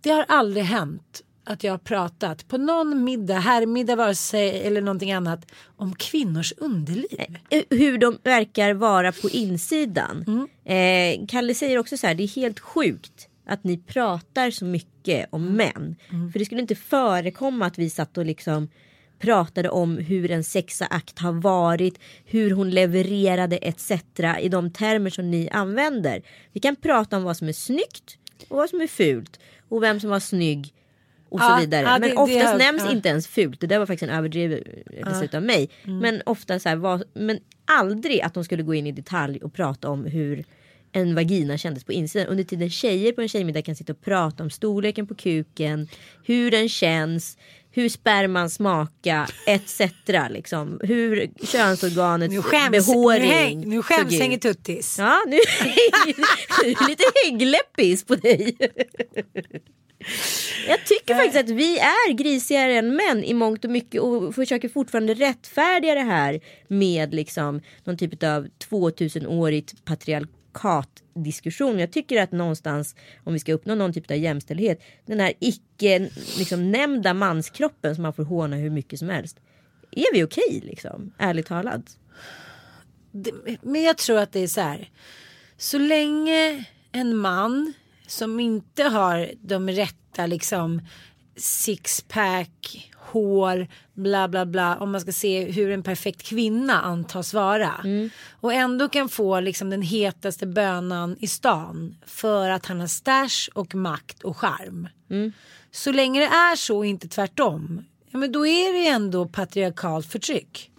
Det 0.01 0.11
har 0.11 0.25
aldrig 0.29 0.65
hänt 0.65 1.23
att 1.45 1.65
jag 1.65 1.73
har 1.73 1.79
pratat 1.79 2.49
på 2.49 2.59
någon 2.59 3.05
middag, 3.05 3.39
herrmiddag 3.39 3.97
vare 3.97 4.15
sig 4.15 4.67
eller 4.67 4.81
någonting 4.81 5.13
annat 5.13 5.53
om 5.77 5.95
kvinnors 5.95 6.53
underliv. 6.57 7.39
Eh, 7.51 7.63
hur 7.71 7.99
de 7.99 8.19
verkar 8.23 8.75
vara 8.75 9.13
på 9.13 9.31
insidan. 9.31 10.49
Eh, 10.65 11.27
Kalle 11.29 11.55
säger 11.55 11.79
också 11.79 11.97
så 11.97 12.07
här, 12.07 12.15
det 12.15 12.23
är 12.23 12.37
helt 12.37 12.61
sjukt 12.61 13.29
att 13.53 13.65
ni 13.65 13.77
pratar 13.79 14.51
så 14.51 14.65
mycket 14.65 15.27
om 15.31 15.45
män. 15.57 15.97
För 16.33 16.39
det 16.39 16.45
skulle 16.45 16.61
inte 16.61 16.75
förekomma 16.75 17.67
att 17.67 17.79
vi 17.79 17.91
satt 17.91 18.19
och 18.19 18.27
liksom 18.27 18.69
pratade 19.19 19.69
om 19.69 19.99
hur 19.99 20.31
en 20.31 20.45
sexakt 20.45 21.19
har 21.19 21.33
varit, 21.33 21.99
hur 22.25 22.51
hon 22.51 22.71
levererade 22.71 23.57
etc. 23.57 23.91
i 24.41 24.49
de 24.49 24.71
termer 24.71 25.11
som 25.11 25.31
ni 25.31 25.49
använder. 25.51 26.23
Vi 26.53 26.61
kan 26.61 26.77
prata 26.77 27.17
om 27.17 27.23
vad 27.23 27.37
som 27.37 27.49
är 27.49 27.53
snyggt 27.53 28.19
och 28.49 28.57
vad 28.57 28.71
som 28.71 28.81
är 28.81 28.87
fult 28.87 29.41
och 29.69 29.83
vem 29.83 30.01
som 30.01 30.11
var 30.11 30.21
snygg 30.21 30.75
och 31.29 31.41
så 31.41 31.57
vidare. 31.61 31.83
ja, 31.83 31.95
det- 31.95 32.01
Men 32.01 32.11
det 32.11 32.17
oftast 32.17 32.47
har- 32.47 32.59
nämns 32.59 32.83
ja. 32.85 32.93
inte 32.93 33.09
ens 33.09 33.27
fult. 33.27 33.61
Det 33.61 33.67
där 33.67 33.79
var 33.79 33.87
faktiskt 33.87 34.11
en 34.11 34.19
överdrivelse 34.19 35.29
av 35.37 35.43
mig. 35.43 35.71
Men 35.85 36.23
ofta 36.27 36.59
så 36.59 36.69
här, 36.69 36.77
var, 36.77 37.05
men 37.15 37.39
aldrig 37.65 38.21
att 38.21 38.35
de 38.35 38.45
skulle 38.45 38.63
gå 38.63 38.75
in 38.75 38.87
i 38.87 38.93
detalj 38.93 39.39
och 39.43 39.53
prata 39.55 39.89
om 39.91 40.05
hur 40.05 40.45
en 40.93 41.15
vagina 41.15 41.59
kändes 41.59 41.85
på 41.85 41.93
insidan. 41.93 42.27
Under 42.27 42.45
tiden 42.45 42.71
tjejer 42.71 43.13
på 43.13 43.23
en 43.23 43.29
tjejmiddag 43.29 43.63
kan 43.63 43.77
sitta 43.77 43.93
och 43.93 44.01
prata 44.01 44.43
om 44.43 44.51
storleken 44.51 45.07
på 45.07 45.15
kuken, 45.15 45.89
hur 46.25 46.51
den 46.51 46.69
känns, 46.69 47.37
hur 47.71 47.89
sperman 47.89 48.51
smakar 48.51 49.31
etc. 49.47 49.81
Liksom. 50.31 50.81
Hur 50.83 51.31
könsorganets 51.47 52.35
Nu 52.35 52.43
skäms, 52.43 52.87
behåring 52.87 53.21
nu, 53.23 53.29
häng, 53.29 53.69
nu 53.69 53.83
skäms 53.83 54.03
såg 54.03 54.13
ut. 54.13 54.21
hängetuttis. 54.21 54.97
Ja, 54.99 55.23
nu 55.27 55.37
är 56.65 56.89
lite 56.89 57.05
häggläppis 57.25 58.05
på 58.05 58.15
dig. 58.15 58.57
Jag 60.69 60.85
tycker 60.87 61.15
faktiskt 61.15 61.37
att 61.37 61.51
vi 61.51 61.79
är 61.79 62.13
grisigare 62.13 62.79
än 62.79 62.97
män 62.97 63.25
i 63.25 63.35
mångt 63.35 63.65
och 63.65 63.71
mycket 63.71 64.01
och 64.01 64.35
försöker 64.35 64.69
fortfarande 64.69 65.15
rättfärdiga 65.15 65.95
det 65.95 66.01
här 66.01 66.41
med 66.69 67.15
liksom 67.15 67.61
någon 67.85 67.97
typ 67.97 68.23
av 68.23 68.49
2000-årigt 68.71 69.85
patriarkatdiskussion. 70.53 71.79
Jag 71.79 71.93
tycker 71.93 72.23
att 72.23 72.33
någonstans 72.33 72.95
om 73.25 73.33
vi 73.33 73.39
ska 73.39 73.53
uppnå 73.53 73.75
någon 73.75 73.93
typ 73.93 74.11
av 74.11 74.17
jämställdhet 74.17 74.83
den 75.07 75.21
här 75.21 75.33
icke 75.41 75.99
liksom, 76.39 76.71
nämnda 76.71 77.15
manskroppen 77.15 77.95
som 77.95 78.03
man 78.03 78.13
får 78.13 78.25
håna 78.25 78.57
hur 78.57 78.71
mycket 78.71 78.99
som 78.99 79.09
helst. 79.09 79.41
Är 79.91 80.15
vi 80.15 80.23
okej 80.25 80.61
liksom? 80.65 81.13
Ärligt 81.19 81.47
talat. 81.47 81.99
Det- 83.13 83.57
Men 83.63 83.83
jag 83.83 83.99
tror 83.99 84.19
att 84.19 84.33
det 84.33 84.41
är 84.41 84.47
så 84.49 84.61
här. 84.61 84.91
Så 85.57 85.79
länge 85.79 86.65
en 86.93 87.17
man 87.17 87.73
som 88.07 88.41
inte 88.41 88.83
har 88.83 89.31
de 89.41 89.69
rätta 89.71 90.27
liksom 90.27 90.83
sixpack, 91.37 92.92
hår, 93.13 93.67
bla 93.95 94.29
bla 94.29 94.47
bla. 94.47 94.77
Om 94.77 94.93
man 94.93 95.01
ska 95.01 95.13
se 95.13 95.45
hur 95.51 95.71
en 95.71 95.83
perfekt 95.83 96.23
kvinna 96.23 96.81
antas 96.81 97.35
vara. 97.35 97.73
Och 98.31 98.53
ändå 98.53 98.89
kan 98.89 99.09
få 99.09 99.41
liksom 99.41 99.71
den 99.71 99.83
hetaste 99.83 100.47
bönan 100.47 101.17
i 101.21 101.27
stan. 101.27 101.97
För 102.07 102.51
att 102.51 102.67
han 102.67 102.81
har 102.81 102.87
stash 102.87 103.51
och 103.55 103.75
makt 103.75 104.23
och 104.23 104.37
charm. 104.37 104.89
Så 105.71 105.93
länge 105.93 106.21
det 106.21 106.27
är 106.27 106.57
så 106.57 106.79
och 106.79 106.87
inte 106.87 107.09
tvärtom. 107.09 107.85
Ja, 108.11 108.19
men 108.19 108.33
då 108.33 108.47
är 108.47 108.73
det 108.73 108.89
ändå 108.89 109.27
patriarkalt 109.29 110.07
förtryck. 110.07 110.71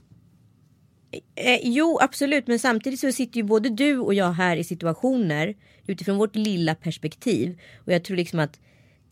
Eh, 1.35 1.59
jo 1.63 1.99
absolut 2.01 2.47
men 2.47 2.59
samtidigt 2.59 2.99
så 2.99 3.11
sitter 3.11 3.37
ju 3.37 3.43
både 3.43 3.69
du 3.69 3.97
och 3.97 4.13
jag 4.13 4.31
här 4.31 4.57
i 4.57 4.63
situationer 4.63 5.55
utifrån 5.87 6.17
vårt 6.17 6.35
lilla 6.35 6.75
perspektiv 6.75 7.59
och 7.85 7.93
jag 7.93 8.03
tror 8.03 8.17
liksom 8.17 8.39
att 8.39 8.59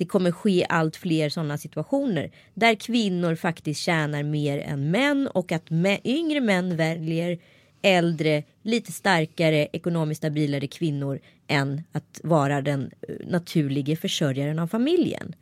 det 0.01 0.05
kommer 0.05 0.31
ske 0.31 0.65
allt 0.69 0.95
fler 0.95 1.29
sådana 1.29 1.57
situationer 1.57 2.31
där 2.53 2.75
kvinnor 2.75 3.35
faktiskt 3.35 3.81
tjänar 3.81 4.23
mer 4.23 4.57
än 4.57 4.91
män 4.91 5.27
och 5.27 5.51
att 5.51 5.71
yngre 6.03 6.41
män 6.41 6.77
väljer 6.77 7.39
äldre, 7.81 8.43
lite 8.61 8.91
starkare, 8.91 9.67
ekonomiskt 9.73 10.17
stabilare 10.17 10.67
kvinnor 10.67 11.19
än 11.47 11.81
att 11.91 12.21
vara 12.23 12.61
den 12.61 12.91
eh, 13.07 13.15
naturliga 13.27 13.95
försörjaren 13.95 14.59
av 14.59 14.67
familjen. 14.67 15.35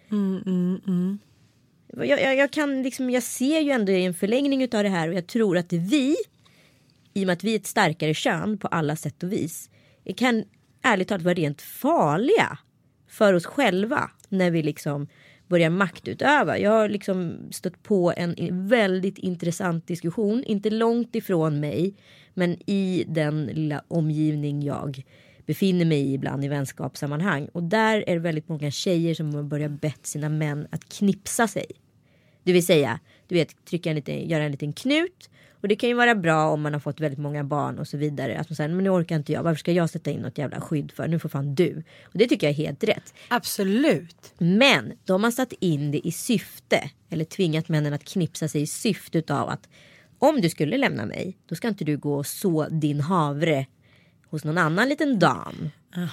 Jag, 1.94 2.22
jag, 2.22 2.36
jag, 2.36 2.52
kan 2.52 2.84
liksom, 2.84 3.10
jag 3.10 3.24
ser 3.24 3.60
ju 3.60 3.72
ändå 3.72 3.92
en 3.92 4.14
förlängning 4.14 4.64
av 4.64 4.84
det 4.84 4.90
här 4.90 5.08
och 5.08 5.14
jag 5.14 5.28
tror 5.28 5.58
att 5.58 5.74
vi, 5.74 6.16
i 7.14 7.24
och 7.24 7.28
med 7.28 7.34
att 7.34 7.44
vi 7.44 7.52
är 7.52 7.60
ett 7.60 7.68
starkare 7.68 8.14
kön 8.14 8.58
på 8.58 8.68
alla 8.68 8.96
sätt 8.96 9.24
och 9.24 9.32
vis, 9.32 9.70
kan 10.18 10.44
ärligt 10.84 11.08
talat 11.08 11.24
vara 11.24 11.34
rent 11.34 11.62
farliga 11.62 12.58
för 13.10 13.34
oss 13.34 13.46
själva 13.46 14.12
när 14.30 14.52
vi 14.52 14.64
liksom 14.64 15.08
börjar 15.48 15.70
maktutöva. 15.70 16.58
Jag 16.58 16.72
har 16.72 16.90
liksom 16.90 17.38
stött 17.52 17.84
på 17.84 18.14
en 18.18 18.36
väldigt 18.68 19.18
intressant 19.18 19.88
diskussion, 19.88 20.44
inte 20.44 20.70
långt 20.70 21.16
ifrån 21.16 21.60
mig, 21.60 21.94
men 22.34 22.70
i 22.70 23.06
den 23.08 23.46
lilla 23.46 23.84
omgivning 23.88 24.64
jag 24.64 25.04
befinner 25.46 25.86
mig 25.86 26.00
i 26.00 26.14
ibland 26.14 26.46
i 26.46 26.48
vänskapssammanhang. 26.48 27.50
Och 27.52 27.64
där 27.64 28.04
är 28.08 28.14
det 28.14 28.20
väldigt 28.20 28.50
många 28.50 28.72
tjejer 28.72 29.14
som 29.14 29.34
har 29.36 29.44
börjat 29.44 29.72
bett 29.72 30.06
sina 30.06 30.30
män 30.30 30.68
att 30.72 30.90
knipsa 30.90 31.48
sig. 31.48 31.66
Det 32.44 32.54
vill 32.54 32.66
säga, 32.66 33.00
du 33.28 33.36
vet, 33.36 33.66
trycka 33.66 33.90
en 33.90 33.96
liten, 33.96 34.30
göra 34.30 34.44
en 34.44 34.52
liten 34.52 34.74
knut. 34.74 35.30
Och 35.62 35.68
det 35.68 35.76
kan 35.76 35.90
ju 35.90 35.96
vara 35.96 36.16
bra 36.16 36.50
om 36.50 36.62
man 36.62 36.74
har 36.74 36.80
fått 36.80 37.00
väldigt 37.00 37.20
många 37.20 37.44
barn 37.44 37.80
och 37.80 37.88
så 37.88 37.98
vidare. 37.98 38.40
Att 38.40 38.50
man 38.50 38.56
säger, 38.56 38.70
men 38.70 38.84
nu 38.84 38.90
orkar 38.90 39.16
inte 39.16 39.32
jag, 39.32 39.44
varför 39.44 39.60
ska 39.60 39.72
jag 39.72 39.90
sätta 39.90 40.12
in 40.12 40.22
något 40.22 40.38
jävla 40.38 40.62
skydd 40.62 40.92
för? 40.92 41.08
Nu 41.08 41.20
får 41.20 41.30
fan 41.30 41.56
du. 41.56 41.84
Och 42.04 42.18
det 42.18 42.28
tycker 42.28 42.48
jag 42.48 42.52
är 42.52 42.58
helt 42.58 42.84
rätt. 42.84 43.14
Absolut. 43.28 44.34
Men 44.38 44.94
de 45.06 45.24
har 45.24 45.32
satt 45.32 45.54
in 45.60 45.92
det 45.92 46.08
i 46.08 46.12
syfte, 46.12 46.90
eller 47.10 47.26
tvingat 47.26 47.70
männen 47.70 47.94
att 47.94 48.04
knipsa 48.04 48.48
sig 48.48 48.62
i 48.62 48.68
syfte 48.68 49.24
av 49.30 49.50
att 49.50 49.70
om 50.20 50.42
du 50.42 50.50
skulle 50.50 50.78
lämna 50.78 51.06
mig, 51.06 51.38
då 51.46 51.56
ska 51.56 51.68
inte 51.68 51.84
du 51.84 51.98
gå 51.98 52.16
och 52.16 52.28
så 52.28 52.68
din 52.70 53.02
havre 53.02 53.66
hos 54.30 54.44
någon 54.44 54.58
annan 54.58 54.90
liten 54.90 55.20
dam. 55.20 55.70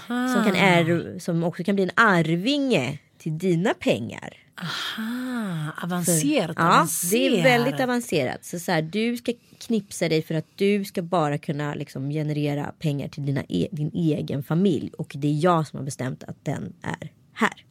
Som, 0.07 0.45
kan 0.45 0.57
är, 0.57 1.19
som 1.19 1.45
också 1.45 1.65
kan 1.65 1.75
bli 1.75 1.85
en 1.85 1.91
arvinge 1.95 2.99
till 3.27 3.39
dina 3.39 3.75
pengar. 3.75 4.37
Aha, 4.61 5.73
avancerat, 5.83 6.57
ja, 6.57 6.67
avancerat. 6.67 7.11
det 7.11 7.39
är 7.39 7.43
väldigt 7.43 7.81
avancerat. 7.81 8.45
Så, 8.45 8.59
så 8.59 8.73
här, 8.73 8.83
du 8.83 9.17
ska 9.17 9.33
knipsa 9.59 10.09
dig 10.09 10.23
för 10.23 10.35
att 10.35 10.47
du 10.55 10.85
ska 10.85 11.03
bara 11.03 11.39
kunna 11.39 11.75
liksom, 11.75 12.11
generera 12.11 12.73
pengar 12.79 13.09
till 13.09 13.27
dina 13.27 13.45
e 13.49 13.69
din 13.73 13.91
egen 13.95 14.43
familj. 14.43 14.91
Och 14.99 15.13
det 15.15 15.29
är 15.29 15.45
jag 15.45 15.67
som 15.67 15.79
har 15.79 15.85
bestämt 15.85 16.25
att 16.25 16.45
den 16.45 16.73
är 16.83 17.11
här. 17.33 17.65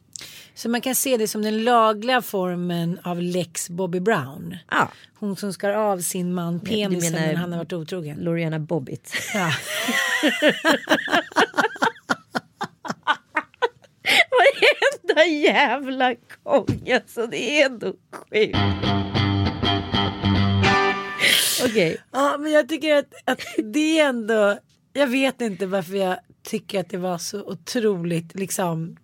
Så 0.54 0.68
man 0.68 0.80
kan 0.80 0.94
se 0.94 1.16
det 1.16 1.28
som 1.28 1.42
den 1.42 1.64
lagliga 1.64 2.22
formen 2.22 2.98
av 3.02 3.22
lex 3.22 3.70
Bobby 3.70 4.00
Brown. 4.00 4.56
Ja. 4.70 4.92
Hon 5.18 5.36
som 5.36 5.52
skar 5.52 5.72
av 5.72 5.98
sin 5.98 6.34
man 6.34 6.60
penisen 6.60 7.12
när 7.12 7.34
han 7.34 7.52
har 7.52 7.58
varit 7.58 7.72
otrogen. 7.72 8.18
Loriana 8.18 8.58
Bobbitt. 8.58 9.12
Ja. 9.34 9.52
Varenda 14.30 15.15
jävla 15.26 16.14
gång 16.44 16.90
alltså. 16.94 17.26
Det 17.26 17.60
är 17.60 17.66
ändå 17.66 17.94
sjukt. 18.12 18.56
Okej. 21.64 21.96
ja 22.12 22.36
men 22.38 22.52
jag 22.52 22.68
tycker 22.68 22.96
att, 22.96 23.14
att 23.24 23.40
det 23.56 24.00
är 24.00 24.08
ändå. 24.08 24.58
Jag 24.92 25.06
vet 25.06 25.40
inte 25.40 25.66
varför 25.66 25.94
jag 25.94 26.18
tycker 26.42 26.80
att 26.80 26.90
det 26.90 26.98
var 26.98 27.18
så 27.18 27.42
otroligt 27.42 28.34
liksom 28.34 28.96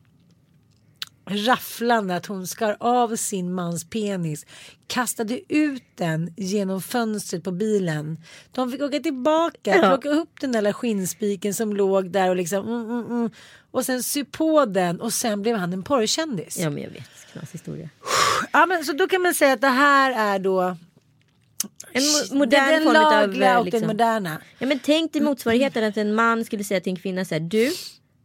rafflande 1.27 2.17
att 2.17 2.27
hon 2.27 2.47
skar 2.47 2.77
av 2.81 3.17
sin 3.17 3.53
mans 3.55 3.85
penis, 3.85 4.47
kastade 4.87 5.41
ut 5.55 5.83
den 5.95 6.35
genom 6.37 6.83
fönstret 6.83 7.45
på 7.45 7.51
bilen. 7.53 8.19
De 8.53 8.71
fick 8.73 8.83
åka 8.83 8.99
tillbaka, 8.99 9.79
plocka 9.89 10.09
upp 10.09 10.41
den 10.41 10.53
där 10.53 10.73
skinnspiken 10.73 11.55
som 11.55 11.77
låg 11.77 12.11
där 12.11 12.29
och 12.31 12.37
liksom 12.37 12.69
mm, 12.69 12.91
mm, 12.91 13.07
mm, 13.11 13.31
och 13.71 13.85
sen 13.87 14.03
sy 14.03 14.25
på 14.25 14.65
den 14.65 15.01
och 15.01 15.13
sen 15.13 15.43
blev 15.43 15.57
han 15.57 15.73
en 15.73 15.83
porrkändis. 15.83 16.59
Ja 16.59 16.71
men 16.71 16.83
jag 16.83 16.91
vet. 16.91 17.09
Knas 17.33 17.53
historia. 17.53 17.89
Ja, 18.53 18.67
men 18.67 18.85
så 18.85 18.93
då 18.93 19.09
kan 19.09 19.23
man 19.23 19.35
säga 19.35 19.53
att 19.53 19.61
det 19.61 19.67
här 19.67 20.35
är 20.35 20.39
då 20.39 20.61
En 21.93 22.03
mo- 22.03 22.35
modern 22.35 22.85
den 22.85 22.93
lagliga 22.93 23.59
och 23.59 23.65
liksom- 23.65 23.81
den 23.81 23.89
moderna. 23.89 24.43
Ja 24.59 24.67
men 24.67 24.79
tänk 24.79 25.13
dig 25.13 25.23
motsvarigheten 25.23 25.85
att 25.85 25.97
en 25.97 26.15
man 26.15 26.45
skulle 26.45 26.65
säga 26.65 26.81
till 26.81 26.91
en 26.93 26.97
kvinna 26.97 27.25
så 27.25 27.35
här. 27.35 27.41
Du, 27.41 27.73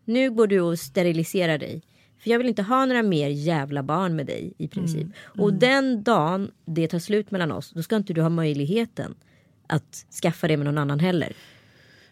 nu 0.05 0.31
går 0.31 0.47
du 0.47 0.59
och 0.61 0.79
steriliserar 0.79 1.57
dig. 1.57 1.81
För 2.27 2.31
jag 2.31 2.37
vill 2.39 2.47
inte 2.47 2.61
ha 2.61 2.85
några 2.85 3.03
mer 3.03 3.29
jävla 3.29 3.83
barn 3.83 4.15
med 4.15 4.25
dig 4.25 4.53
i 4.57 4.67
princip. 4.67 5.07
Och 5.23 5.53
den 5.53 6.03
dagen 6.03 6.51
det 6.65 6.87
tar 6.87 6.99
slut 6.99 7.31
mellan 7.31 7.51
oss. 7.51 7.71
Då 7.71 7.83
ska 7.83 7.95
inte 7.95 8.13
du 8.13 8.21
ha 8.21 8.29
möjligheten 8.29 9.15
att 9.67 10.05
skaffa 10.21 10.47
det 10.47 10.57
med 10.57 10.65
någon 10.65 10.77
annan 10.77 10.99
heller. 10.99 11.33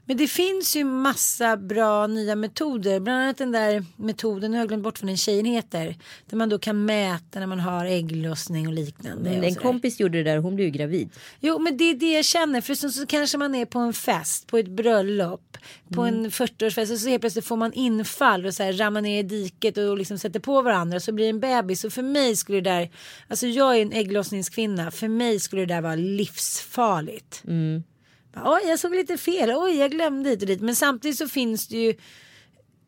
Men 0.06 0.18
det 0.18 0.28
finns 0.28 0.76
ju 0.76 0.84
massa 0.84 1.58
bra 1.58 2.08
nya 2.08 2.36
metoder. 2.36 3.00
Bland 3.00 3.24
annat 3.24 3.38
den 3.38 3.52
där 3.52 3.86
metoden, 3.96 4.52
nu 4.52 4.58
har 4.58 4.62
jag 4.62 4.68
glömt 4.68 4.84
bort 4.84 5.02
vad 5.02 5.10
den 5.10 5.18
tjejen 5.18 5.46
heter. 5.46 5.96
Där 6.30 6.38
man 6.38 6.50
då 6.50 6.60
kan 6.60 6.86
mäta 6.86 7.39
när 7.39 7.48
man 7.48 7.60
har 7.60 7.86
ägglossning 7.86 8.68
och 8.68 8.74
liknande. 8.74 9.30
Men 9.30 9.44
en 9.44 9.56
kompis 9.56 10.00
gjorde 10.00 10.18
det 10.18 10.32
där 10.32 10.38
hon 10.38 10.56
blev 10.56 10.65
ju 10.68 10.72
gravid. 10.72 11.10
Jo 11.39 11.60
men 11.60 11.78
det 11.78 11.84
är 11.84 11.96
det 11.96 12.12
jag 12.12 12.26
känner. 12.26 12.62
För 12.62 12.76
så, 12.76 12.89
så 12.89 13.06
kanske 13.06 13.38
man 13.38 13.56
är 13.56 13.65
på 13.65 13.80
en 13.80 13.94
fest, 13.94 14.48
på 14.48 14.58
ett 14.58 14.70
bröllop, 14.70 15.58
på 15.94 16.02
en 16.02 16.30
40-årsfest 16.30 16.91
och 16.94 17.00
så 17.00 17.10
helt 17.10 17.22
plötsligt 17.22 17.46
får 17.46 17.58
man 17.58 17.74
infall 17.74 18.46
och 18.46 18.54
så 18.54 18.63
här 18.63 18.74
ramlar 18.74 19.02
ner 19.02 19.20
i 19.20 19.24
diket 19.24 19.78
och 19.78 19.98
liksom 19.98 20.18
sätter 20.18 20.39
på 20.39 20.62
varandra 20.62 20.96
och 20.96 21.02
så 21.04 21.12
blir 21.12 21.26
det 21.26 21.30
en 21.30 21.39
bebis. 21.39 21.84
Och 21.84 21.94
för 21.94 22.02
mig 22.02 22.36
skulle 22.36 22.62
det 22.62 22.70
där, 22.70 22.89
alltså 23.28 23.48
jag 23.48 23.78
är 23.78 23.82
en 23.82 23.91
ägglossningskvinna, 23.91 24.91
för 24.91 25.08
mig 25.08 25.39
skulle 25.39 25.62
det 25.62 25.74
där 25.74 25.82
vara 25.82 25.96
livsfarligt. 25.96 27.44
Oj, 28.43 28.62
jag 28.65 28.80
såg 28.80 28.95
lite 28.95 29.17
fel. 29.17 29.52
Oj, 29.56 29.78
jag 29.78 29.91
glömde 29.91 30.30
hit 30.30 30.41
och 30.41 30.48
dit. 30.48 30.62
Men 30.62 30.76
samtidigt 30.76 31.17
så 31.17 31.28
finns 31.28 31.67
det 31.67 31.78
ju 31.78 31.95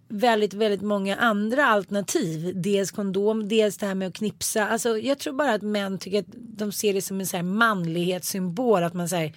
väldigt, 0.09 0.53
väldigt 0.53 0.81
många 0.81 1.15
andra 1.15 1.65
alternativ. 1.65 2.61
Dels 2.61 2.91
kondom, 2.91 3.47
dels 3.47 3.77
det 3.77 3.85
här 3.85 3.95
med 3.95 4.07
att 4.07 4.13
knipsa. 4.13 4.67
Alltså, 4.67 4.97
jag 4.97 5.19
tror 5.19 5.33
bara 5.33 5.53
att 5.53 5.61
män 5.61 5.97
tycker 5.97 6.19
att 6.19 6.25
de 6.31 6.71
ser 6.71 6.93
det 6.93 7.01
som 7.01 7.19
en 7.19 7.27
så 7.27 7.37
här 7.37 7.43
manlighetssymbol. 7.43 8.83
Att 8.83 8.93
man 8.93 9.09
så 9.09 9.15
här, 9.15 9.33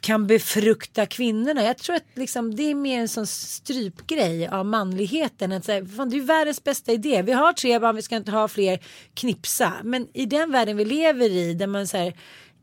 kan 0.00 0.26
befrukta 0.26 1.06
kvinnorna. 1.06 1.62
Jag 1.62 1.78
tror 1.78 1.96
att 1.96 2.06
liksom, 2.14 2.56
det 2.56 2.62
är 2.62 2.74
mer 2.74 3.00
en 3.00 3.08
sån 3.08 3.26
strypgrej 3.26 4.48
av 4.48 4.66
manligheten. 4.66 5.52
Att 5.52 5.64
säga, 5.64 5.86
fan, 5.86 6.10
det 6.10 6.16
är 6.16 6.20
världens 6.20 6.64
bästa 6.64 6.92
idé. 6.92 7.22
Vi 7.22 7.32
har 7.32 7.52
tre 7.52 7.78
barn, 7.78 7.96
vi 7.96 8.02
ska 8.02 8.16
inte 8.16 8.30
ha 8.30 8.48
fler. 8.48 8.78
Knipsa. 9.14 9.72
Men 9.84 10.08
i 10.12 10.26
den 10.26 10.52
världen 10.52 10.76
vi 10.76 10.84
lever 10.84 11.30
i 11.30 11.54
där 11.54 11.66
man 11.66 11.86
så 11.86 11.96
här, 11.96 12.14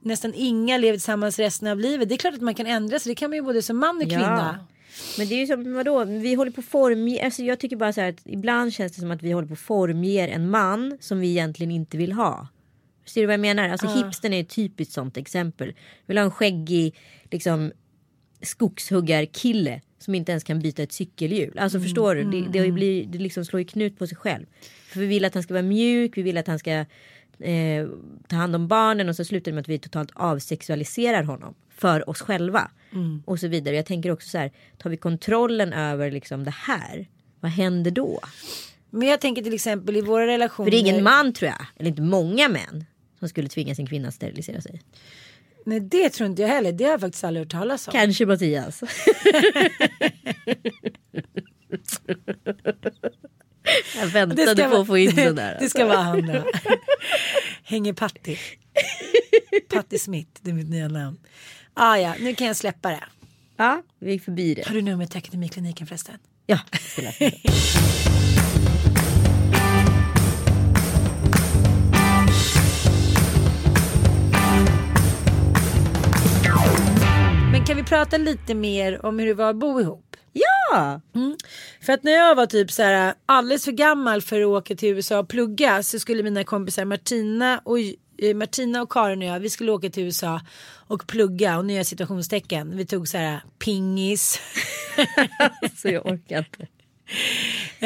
nästan 0.06 0.34
inga 0.36 0.78
lever 0.78 0.94
tillsammans 0.94 1.40
resten 1.40 1.68
av 1.68 1.80
livet. 1.80 2.10
Det 2.10 2.16
är 2.16 2.18
klart 2.18 2.34
att 2.34 2.42
man 2.42 2.56
kan 2.56 2.68
ändra 2.68 3.00
sig. 3.00 3.12
Det 3.12 3.16
kan 3.16 3.30
man 3.30 3.38
ju 3.38 3.44
både 3.44 3.62
som 3.62 3.78
man 3.78 3.98
och 3.98 4.10
kvinna. 4.10 4.60
Men 5.18 5.28
det 5.28 5.36
är 5.36 5.40
ju 5.40 5.48
som, 5.48 5.74
vadå, 5.74 6.04
vi 6.04 6.34
håller 6.34 6.52
på 6.52 6.62
formge, 6.62 7.26
alltså 7.26 7.44
jag 7.44 7.60
tycker 7.60 7.76
bara 7.76 7.94
så 7.94 8.02
här 8.02 8.10
att 8.10 8.22
ibland 8.26 8.74
känns 8.74 8.92
det 8.92 9.02
som 9.02 9.12
att 9.12 9.24
vi 9.24 9.32
håller 9.32 9.48
på 9.48 9.56
formger 9.56 10.28
en 10.28 10.50
man 10.50 10.98
som 11.02 11.20
vi 11.20 11.30
egentligen 11.30 11.72
inte 11.72 11.98
vill 11.98 12.12
ha. 12.12 12.48
Ser 13.06 13.22
du 13.22 13.28
vad 13.28 13.34
jag 13.34 13.40
menar? 13.40 13.70
Alltså 13.70 13.88
hipstern 13.88 14.34
är 14.34 14.42
ett 14.42 14.50
typiskt 14.50 14.94
sånt 14.94 15.18
exempel. 15.18 15.74
Vill 16.06 16.18
ha 16.18 16.26
en 16.26 16.32
skäggig 16.32 16.96
liksom 17.32 17.72
skogshuggarkille 18.42 19.82
som 20.00 20.16
inte 20.16 20.32
ens 20.32 20.44
kan 20.44 20.60
byta 20.60 20.84
ett 20.84 20.92
cykelhjul. 20.92 21.60
Alltså 21.60 21.80
förstår 21.80 22.16
du? 22.16 22.24
Det, 22.24 22.62
det, 22.62 22.72
blir, 22.72 23.06
det 23.06 23.18
liksom 23.18 23.46
slår 23.46 23.60
ju 23.60 23.66
knut 23.68 24.00
på 24.00 24.08
sig 24.08 24.18
själv. 24.18 24.46
För 24.88 25.00
vi 25.00 25.06
vill 25.06 25.26
att 25.26 25.34
han 25.34 25.44
ska 25.44 25.54
vara 25.54 25.64
mjuk, 25.64 26.18
vi 26.18 26.22
vill 26.22 26.38
att 26.38 26.48
han 26.48 26.60
ska 26.60 26.86
eh, 27.40 27.88
ta 28.28 28.36
hand 28.36 28.56
om 28.56 28.68
barnen 28.68 29.10
och 29.10 29.16
så 29.16 29.26
slutar 29.26 29.52
det 29.52 29.56
med 29.56 29.62
att 29.62 29.70
vi 29.70 29.80
totalt 29.80 30.12
avsexualiserar 30.14 31.24
honom 31.24 31.54
för 31.70 32.10
oss 32.10 32.22
själva. 32.22 32.72
Och 33.26 33.40
så 33.40 33.48
vidare. 33.48 33.76
Jag 33.76 33.86
tänker 33.86 34.12
också 34.12 34.30
så 34.30 34.38
här, 34.38 34.52
tar 34.78 34.90
vi 34.90 34.98
kontrollen 34.98 35.74
över 35.74 36.12
liksom 36.12 36.44
det 36.44 36.54
här, 36.58 37.08
vad 37.40 37.52
händer 37.52 37.92
då? 37.92 38.20
Men 38.90 39.08
jag 39.08 39.22
tänker 39.22 39.42
till 39.42 39.54
exempel 39.54 39.98
i 39.98 40.02
våra 40.02 40.28
relationer. 40.28 40.66
För 40.66 40.72
det 40.72 40.78
är 40.78 40.80
ingen 40.92 41.04
man 41.04 41.34
tror 41.34 41.50
jag, 41.50 41.66
eller 41.78 41.90
inte 41.90 42.02
många 42.02 42.50
män, 42.50 42.86
som 43.20 43.30
skulle 43.30 43.48
tvinga 43.50 43.76
sin 43.76 43.88
kvinna 43.88 44.08
att 44.08 44.14
sterilisera 44.14 44.62
sig. 44.62 44.82
Nej 45.66 45.80
det 45.80 46.10
tror 46.10 46.30
inte 46.30 46.42
jag 46.42 46.50
heller. 46.50 46.72
Det 46.72 46.84
har 46.84 46.92
jag 46.92 47.02
faktiskt 47.02 47.24
aldrig 47.24 47.46
hört 47.46 47.52
talas 47.52 47.88
om. 47.88 47.92
Kanske 47.92 48.26
Mattias. 48.26 48.84
jag 54.00 54.08
väntade 54.08 54.70
på 54.70 54.76
att 54.76 54.88
få 54.88 54.98
in 54.98 55.16
den 55.16 55.36
där. 55.36 55.50
alltså. 55.50 55.64
Det 55.64 55.70
ska 55.70 55.86
vara 55.86 55.98
han 55.98 56.26
då. 56.28 56.44
Hänger 57.64 57.94
Patti. 57.94 58.38
Patti 59.70 60.00
Smith, 60.00 60.30
det 60.42 60.50
är 60.50 60.54
mitt 60.54 60.70
nya 60.70 60.88
namn. 60.88 61.18
Ah, 61.74 61.98
ja, 61.98 62.16
nu 62.20 62.36
kan 62.36 62.48
jag 62.48 62.56
släppa 62.56 62.90
det. 62.90 63.04
Ja, 63.58 63.82
vi 64.00 64.12
gick 64.12 64.24
förbi 64.24 64.54
det. 64.54 64.68
Har 64.68 64.76
du 64.76 64.82
numret 64.82 65.12
till 65.12 65.18
Akademikliniken 65.18 65.88
förresten? 65.88 66.16
Ja. 66.46 66.60
Men 77.52 77.66
kan 77.66 77.78
vi 77.78 77.84
prata 77.84 78.18
lite 78.18 78.54
mer 78.56 79.06
om 79.06 79.20
hur 79.20 79.28
det 79.28 79.34
var 79.34 79.50
att 79.50 79.56
bo 79.56 79.80
ihop? 79.82 80.13
Ja! 80.34 81.02
För 81.82 81.94
att 81.94 82.04
när 82.04 82.12
jag 82.12 82.36
var 82.36 82.46
typ 82.46 82.72
så 82.72 82.84
här 82.84 83.14
alldeles 83.26 83.66
för 83.66 83.72
gammal 83.72 84.22
för 84.22 84.42
att 84.42 84.48
åka 84.48 84.76
till 84.76 84.90
USA 84.90 85.20
och 85.20 85.30
plugga 85.30 85.84
så 85.84 86.00
skulle 86.00 86.24
mina 86.24 86.44
kompisar 86.44 86.86
Martina 86.86 87.62
och 87.64 87.80
eh, 88.18 88.36
Martina 88.36 88.82
och 88.82 88.92
Karin 88.92 89.20
och 89.22 89.28
jag, 89.28 89.40
vi 89.40 89.50
skulle 89.50 89.72
åka 89.72 89.90
till 89.90 90.04
USA 90.04 90.42
och 90.88 91.08
plugga 91.08 91.58
och 91.58 91.72
jag 91.72 91.86
situationstecken. 91.86 92.78
Vi 92.78 92.86
tog 92.86 93.08
så 93.08 93.18
här 93.18 93.42
pingis, 93.60 94.42
Så 95.78 95.90
jag 95.90 96.06
orkar 96.06 96.38
inte. 96.38 96.68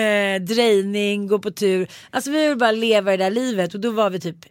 eh, 0.02 0.42
drejning, 0.42 1.28
gå 1.28 1.40
på 1.40 1.52
tur. 1.52 1.88
Alltså 2.10 2.32
vi 2.32 2.42
ville 2.42 2.56
bara 2.56 2.72
leva 2.72 3.12
det 3.12 3.18
där 3.18 3.32
livet 3.32 3.74
och 3.74 3.80
då 3.80 3.92
var 3.92 4.10
vi 4.10 4.20
typ 4.20 4.46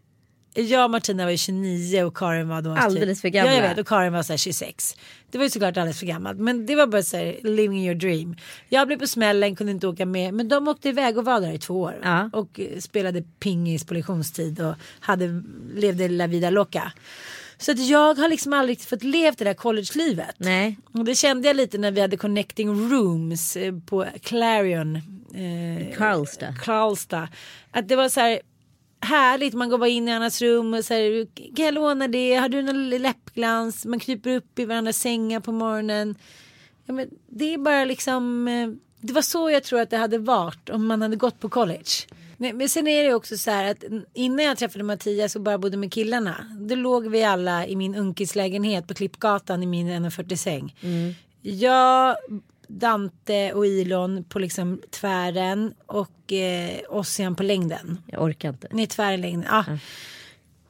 jag 0.57 0.85
och 0.85 0.91
Martina 0.91 1.25
var 1.25 1.31
ju 1.31 1.37
29 1.37 2.05
och 2.05 2.17
Karin 2.17 2.49
var 2.49 2.63
då 2.63 2.71
Alldeles 2.71 3.19
typ, 3.19 3.23
för 3.23 3.29
gamla. 3.29 3.55
Ja, 3.55 3.61
jag 3.63 3.69
vet 3.69 3.79
och 3.79 3.89
Karin 3.89 4.13
var 4.13 4.23
så 4.23 4.33
här 4.33 4.39
26. 4.39 4.97
Det 5.31 5.39
var 5.39 5.45
ju 5.45 5.51
såklart 5.51 5.77
alldeles 5.77 5.99
för 5.99 6.07
gammalt 6.07 6.39
men 6.39 6.67
det 6.67 6.75
var 6.75 6.87
bara 6.87 7.03
så 7.03 7.17
här 7.17 7.39
living 7.43 7.87
your 7.87 7.95
dream. 7.95 8.37
Jag 8.69 8.87
blev 8.87 8.99
på 8.99 9.07
smällen, 9.07 9.57
kunde 9.57 9.73
inte 9.73 9.87
åka 9.87 10.07
med 10.07 10.35
men 10.35 10.49
de 10.49 10.69
åkte 10.69 10.89
iväg 10.89 11.19
och 11.19 11.25
var 11.25 11.41
där 11.41 11.53
i 11.53 11.59
två 11.59 11.81
år. 11.81 11.95
Ja. 12.03 12.31
Och 12.33 12.61
eh, 12.61 12.79
spelade 12.79 13.23
pingis 13.41 13.87
på 13.87 13.95
lektionstid 13.95 14.61
och 14.61 14.75
hade, 15.01 15.43
levde 15.75 16.09
la 16.09 16.27
vida 16.27 16.51
loca. 16.51 16.93
Så 17.59 17.73
att 17.73 17.79
jag 17.79 18.15
har 18.15 18.29
liksom 18.29 18.53
aldrig 18.53 18.81
fått 18.81 19.03
levt 19.03 19.39
det 19.39 19.45
där 19.45 19.55
collegelivet. 19.55 20.35
Nej. 20.39 20.79
Och 20.93 21.05
det 21.05 21.15
kände 21.15 21.49
jag 21.49 21.57
lite 21.57 21.79
när 21.79 21.91
vi 21.91 22.01
hade 22.01 22.17
connecting 22.17 22.91
rooms 22.91 23.57
eh, 23.57 23.75
på 23.87 24.07
Clarion. 24.23 24.97
Eh, 25.35 25.97
Karlstad. 25.97 26.55
Karlstad. 26.63 27.29
Att 27.71 27.89
det 27.89 27.97
var 27.97 28.09
så 28.09 28.21
här 28.21 28.41
härligt. 29.07 29.55
Man 29.55 29.69
går 29.69 29.79
bara 29.79 29.89
in 29.89 30.09
i 30.09 30.13
annans 30.13 30.43
rum 30.43 30.75
och 30.75 30.85
säger 30.85 31.27
kan 31.57 31.65
jag 31.65 31.75
låna 31.75 32.09
det? 32.09 32.35
Har 32.35 32.49
du 32.49 32.63
någon 32.63 32.89
läppglans? 32.91 33.85
Man 33.87 33.99
kryper 34.01 34.37
upp 34.37 34.59
i 34.59 34.65
varandras 34.65 34.97
sängar 34.99 35.41
på 35.41 35.53
morgonen. 35.53 36.15
Ja, 36.87 36.95
men 36.95 37.09
det 37.29 37.55
är 37.55 37.59
bara 37.59 37.85
liksom. 37.85 38.49
eh, 38.49 38.69
Det 39.01 39.13
var 39.13 39.23
så 39.23 39.51
jag 39.51 39.63
tror 39.65 39.81
att 39.81 39.91
det 39.91 39.97
hade 39.97 40.19
varit 40.19 40.71
om 40.71 40.87
man 40.87 41.03
hade 41.03 41.17
gått 41.17 41.41
på 41.41 41.49
college. 41.49 41.91
Men 42.39 42.69
sen 42.69 42.87
är 42.89 43.05
det 43.05 43.15
också 43.15 43.37
så 43.37 43.51
här 43.51 43.71
att 43.71 43.85
innan 44.15 44.45
jag 44.45 44.59
träffade 44.59 44.85
Mattias 44.85 45.37
och 45.37 45.43
bara 45.43 45.59
bodde 45.59 45.77
med 45.77 45.93
killarna. 45.93 46.35
Då 46.61 46.75
låg 46.75 47.07
vi 47.07 47.25
alla 47.25 47.67
i 47.67 47.77
min 47.77 47.95
unkislägenhet 47.95 48.87
på 48.89 48.95
Klippgatan 48.95 49.63
i 49.63 49.67
min 49.67 49.89
1,40 49.89 50.37
säng. 50.37 50.75
Jag, 51.43 52.17
Dante 52.69 53.53
och 53.53 53.67
Ilon 53.67 54.25
på 54.25 54.39
liksom 54.39 54.81
tvären 54.91 55.75
och 55.87 56.33
eh, 56.33 56.79
Ossian 56.89 57.35
på 57.35 57.43
längden. 57.43 57.99
Jag 58.07 58.23
orkar 58.23 58.49
inte. 58.49 58.69
Nej, 58.71 58.87
tvären 58.87 59.21
längden. 59.21 59.45
Ja. 59.51 59.65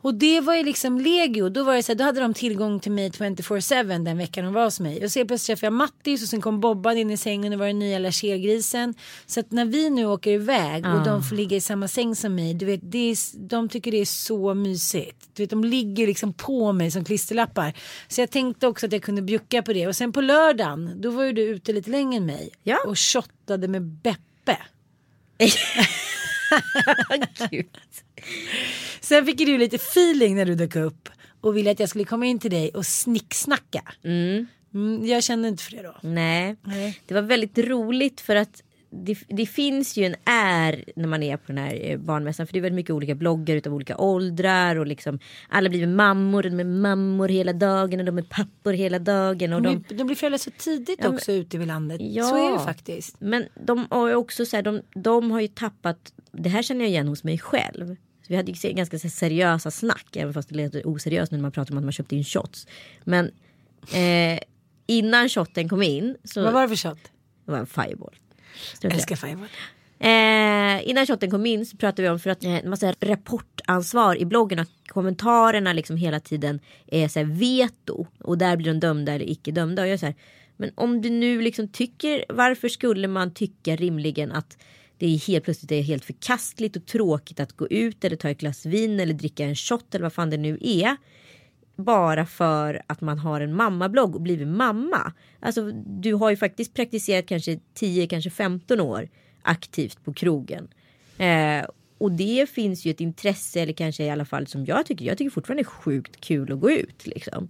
Och 0.06 0.14
det 0.14 0.40
var 0.40 0.54
ju 0.54 0.62
liksom 0.62 1.00
legio. 1.00 1.48
Då 1.48 1.64
var 1.64 1.74
det 1.74 1.82
så 1.82 1.92
här, 1.92 1.98
då 1.98 2.04
hade 2.04 2.20
de 2.20 2.34
tillgång 2.34 2.80
till 2.80 2.92
mig 2.92 3.10
24-7 3.10 4.04
den 4.04 4.18
veckan 4.18 4.44
de 4.44 4.54
var 4.54 4.64
hos 4.64 4.80
mig. 4.80 5.04
Och 5.04 5.10
så 5.10 5.26
plötsligt 5.26 5.46
träffade 5.46 5.66
jag 5.66 5.72
Mattis 5.72 6.22
och 6.22 6.28
sen 6.28 6.40
kom 6.40 6.60
Bobban 6.60 6.96
in 6.96 7.10
i 7.10 7.16
sängen 7.16 7.52
och 7.52 7.58
var 7.58 7.66
den 7.66 7.78
nya 7.78 7.98
lachergrisen. 7.98 8.94
Så 9.26 9.40
att 9.40 9.50
när 9.50 9.64
vi 9.64 9.90
nu 9.90 10.06
åker 10.06 10.30
iväg 10.30 10.86
och 10.86 11.04
de 11.04 11.22
får 11.22 11.36
ligga 11.36 11.56
i 11.56 11.60
samma 11.60 11.88
säng 11.88 12.16
som 12.16 12.34
mig. 12.34 12.54
Du 12.54 12.66
vet, 12.66 12.80
det 12.82 13.10
är, 13.10 13.16
de 13.48 13.68
tycker 13.68 13.90
det 13.90 14.00
är 14.00 14.04
så 14.04 14.54
mysigt. 14.54 15.28
Du 15.32 15.42
vet, 15.42 15.50
de 15.50 15.64
ligger 15.64 16.06
liksom 16.06 16.32
på 16.32 16.72
mig 16.72 16.90
som 16.90 17.04
klisterlappar. 17.04 17.72
Så 18.08 18.20
jag 18.20 18.30
tänkte 18.30 18.66
också 18.66 18.86
att 18.86 18.92
jag 18.92 19.02
kunde 19.02 19.22
bjucka 19.22 19.62
på 19.62 19.72
det. 19.72 19.86
Och 19.86 19.96
sen 19.96 20.12
på 20.12 20.20
lördagen, 20.20 21.00
då 21.00 21.10
var 21.10 21.24
ju 21.24 21.32
du 21.32 21.42
ute 21.42 21.72
lite 21.72 21.90
längre 21.90 22.16
än 22.16 22.26
mig. 22.26 22.50
Ja. 22.62 22.78
Och 22.86 22.98
shottade 22.98 23.68
med 23.68 23.82
Beppe. 23.82 24.58
Gud. 27.50 27.66
Sen 29.00 29.26
fick 29.26 29.38
du 29.38 29.58
lite 29.58 29.76
feeling 29.76 30.36
när 30.36 30.44
du 30.44 30.54
dök 30.54 30.76
upp 30.76 31.08
och 31.40 31.56
ville 31.56 31.70
att 31.70 31.80
jag 31.80 31.88
skulle 31.88 32.04
komma 32.04 32.26
in 32.26 32.38
till 32.38 32.50
dig 32.50 32.70
och 32.74 32.86
snicksnacka. 32.86 33.82
Mm, 34.04 34.46
jag 35.06 35.22
kände 35.24 35.48
inte 35.48 35.62
för 35.62 35.76
det 35.76 35.82
då. 35.82 35.96
Nej. 36.00 36.56
Nej. 36.62 37.00
det 37.06 37.14
var 37.14 37.22
väldigt 37.22 37.58
roligt 37.58 38.20
för 38.20 38.36
att 38.36 38.62
det, 38.90 39.18
det 39.28 39.46
finns 39.46 39.96
ju 39.96 40.04
en 40.04 40.14
är 40.24 40.84
när 40.96 41.08
man 41.08 41.22
är 41.22 41.36
på 41.36 41.42
den 41.46 41.58
här 41.58 41.90
eh, 41.90 41.98
barnmässan. 41.98 42.46
För 42.46 42.52
det 42.52 42.58
är 42.58 42.62
väldigt 42.62 42.76
mycket 42.76 42.90
olika 42.94 43.14
bloggar 43.14 43.56
utav 43.56 43.74
olika 43.74 43.96
åldrar 43.96 44.76
och 44.76 44.86
liksom 44.86 45.18
alla 45.48 45.68
blir 45.68 45.86
mammor. 45.86 46.42
De 46.42 46.60
är 46.60 46.64
mammor 46.64 47.28
hela 47.28 47.52
dagen 47.52 48.00
och 48.00 48.06
de 48.06 48.18
är 48.18 48.22
pappor 48.22 48.72
hela 48.72 48.98
dagen. 48.98 49.52
Och 49.52 49.62
de, 49.62 49.84
De, 49.88 49.94
de 49.94 50.04
blir 50.04 50.16
föräldrar 50.16 50.38
så 50.38 50.50
tidigt 50.50 50.98
Ja, 50.98 51.04
men- 51.08 51.14
också 51.14 51.32
ute 51.32 51.56
i 51.56 51.66
landet. 51.66 52.00
Ja. 52.00 52.24
Så 52.24 52.48
är 52.48 52.52
det 52.52 52.64
faktiskt. 52.64 53.16
Men 53.18 53.44
de 53.66 53.86
har 53.90 54.08
ju 54.08 54.14
också 54.14 54.46
så 54.46 54.56
här, 54.56 54.62
de, 54.62 54.82
de 54.94 55.30
har 55.30 55.40
ju 55.40 55.48
tappat, 55.48 56.12
det 56.32 56.48
här 56.48 56.62
känner 56.62 56.80
jag 56.80 56.90
igen 56.90 57.08
hos 57.08 57.24
mig 57.24 57.38
själv. 57.38 57.96
Så 58.26 58.32
vi 58.32 58.36
hade 58.36 58.52
ju 58.52 58.72
ganska 58.72 58.98
seriösa 58.98 59.70
snack, 59.70 60.16
även 60.16 60.34
fast 60.34 60.48
det 60.48 60.54
låter 60.54 60.86
oseriöst 60.86 61.32
när 61.32 61.38
man 61.38 61.52
pratar 61.52 61.72
om 61.72 61.78
att 61.78 61.84
man 61.84 61.92
köpte 61.92 62.16
in 62.16 62.24
shots. 62.24 62.66
Men 63.04 63.30
eh, 63.94 64.40
innan 64.86 65.28
shotten 65.28 65.68
kom 65.68 65.82
in 65.82 66.16
så 66.24 66.42
Vad 66.42 66.52
var 66.52 66.62
det 66.62 66.68
för 66.68 66.76
shot? 66.76 66.98
det 67.44 67.52
var 67.52 67.58
en 67.58 67.66
fireball. 67.66 68.14
Jag 68.80 68.92
älskar 68.92 69.16
Fireball. 69.16 69.48
Eh, 69.98 70.88
innan 70.88 71.06
shotten 71.06 71.30
kom 71.30 71.46
in 71.46 71.66
så 71.66 71.76
pratade 71.76 72.02
vi 72.02 72.08
om 72.08 72.18
för 72.18 72.30
att 72.30 72.44
eh, 72.44 72.64
massa 72.64 72.94
rapportansvar 73.00 74.16
i 74.16 74.24
bloggen 74.24 74.58
och 74.58 74.66
kommentarerna 74.86 75.72
liksom 75.72 75.96
hela 75.96 76.20
tiden 76.20 76.60
är 76.86 77.08
så 77.08 77.18
här 77.18 77.26
veto 77.26 78.06
och 78.18 78.38
där 78.38 78.56
blir 78.56 78.66
de 78.66 78.80
dömda 78.80 79.12
eller 79.12 79.30
icke 79.30 79.50
dömda. 79.50 79.82
Och 79.82 79.88
jag 79.88 79.94
är 79.94 79.98
så 79.98 80.06
här, 80.06 80.14
men 80.56 80.70
om 80.74 81.02
du 81.02 81.10
nu 81.10 81.42
liksom 81.42 81.68
tycker 81.68 82.24
varför 82.28 82.68
skulle 82.68 83.08
man 83.08 83.34
tycka 83.34 83.76
rimligen 83.76 84.32
att 84.32 84.58
det 84.98 85.06
är 85.06 85.18
helt 85.18 85.44
plötsligt 85.44 85.72
är 85.72 85.82
helt 85.82 86.04
förkastligt 86.04 86.76
och 86.76 86.86
tråkigt 86.86 87.40
att 87.40 87.52
gå 87.52 87.68
ut 87.68 88.04
eller 88.04 88.16
ta 88.16 88.30
ett 88.30 88.38
glas 88.38 88.66
vin 88.66 89.00
eller 89.00 89.14
dricka 89.14 89.44
en 89.44 89.54
shot 89.54 89.94
eller 89.94 90.02
vad 90.02 90.12
fan 90.12 90.30
det 90.30 90.36
nu 90.36 90.58
är 90.60 90.96
bara 91.76 92.26
för 92.26 92.82
att 92.86 93.00
man 93.00 93.18
har 93.18 93.40
en 93.40 93.54
mammablogg 93.54 94.14
och 94.14 94.20
blivit 94.20 94.48
mamma. 94.48 95.12
Alltså 95.40 95.70
du 95.86 96.14
har 96.14 96.30
ju 96.30 96.36
faktiskt 96.36 96.74
praktiserat 96.74 97.26
kanske 97.26 97.58
10, 97.74 98.06
kanske 98.06 98.30
15 98.30 98.80
år 98.80 99.08
aktivt 99.42 100.04
på 100.04 100.12
krogen. 100.12 100.68
Eh, 101.18 101.66
och 101.98 102.12
det 102.12 102.50
finns 102.50 102.84
ju 102.84 102.90
ett 102.90 103.00
intresse 103.00 103.60
eller 103.60 103.72
kanske 103.72 104.04
i 104.04 104.10
alla 104.10 104.24
fall 104.24 104.46
som 104.46 104.64
jag 104.64 104.86
tycker. 104.86 105.04
Jag 105.04 105.18
tycker 105.18 105.30
fortfarande 105.30 105.62
är 105.62 105.64
sjukt 105.64 106.20
kul 106.20 106.52
att 106.52 106.60
gå 106.60 106.70
ut 106.70 107.06
liksom. 107.06 107.48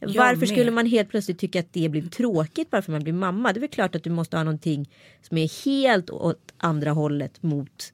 Varför 0.00 0.40
med. 0.40 0.48
skulle 0.48 0.70
man 0.70 0.86
helt 0.86 1.08
plötsligt 1.08 1.38
tycka 1.38 1.60
att 1.60 1.72
det 1.72 1.88
blir 1.88 2.02
tråkigt 2.02 2.70
bara 2.70 2.82
för 2.82 2.92
att 2.92 2.96
man 2.96 3.02
blir 3.02 3.12
mamma? 3.12 3.52
Det 3.52 3.58
är 3.58 3.60
väl 3.60 3.70
klart 3.70 3.94
att 3.94 4.04
du 4.04 4.10
måste 4.10 4.36
ha 4.36 4.44
någonting 4.44 4.90
som 5.22 5.38
är 5.38 5.64
helt 5.64 6.10
åt 6.10 6.54
andra 6.56 6.90
hållet 6.90 7.42
mot 7.42 7.92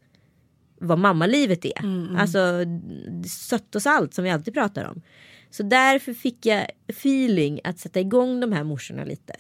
vad 0.79 0.99
mammalivet 0.99 1.65
är. 1.65 1.85
Alltså 2.19 2.39
sött 3.29 3.75
och 3.75 3.83
salt 3.83 4.15
som 4.15 4.25
vi 4.25 4.31
alltid 4.31 4.55
pratar 4.55 4.85
om. 4.85 5.03
Så 5.51 5.63
därför 5.63 6.15
fick 6.15 6.47
jag 6.47 6.67
feeling 6.89 7.61
att 7.65 7.79
sätta 7.79 8.01
igång 8.01 8.41
de 8.41 8.53
här 8.53 8.65
morsorna 8.65 9.05
lite. 9.05 9.35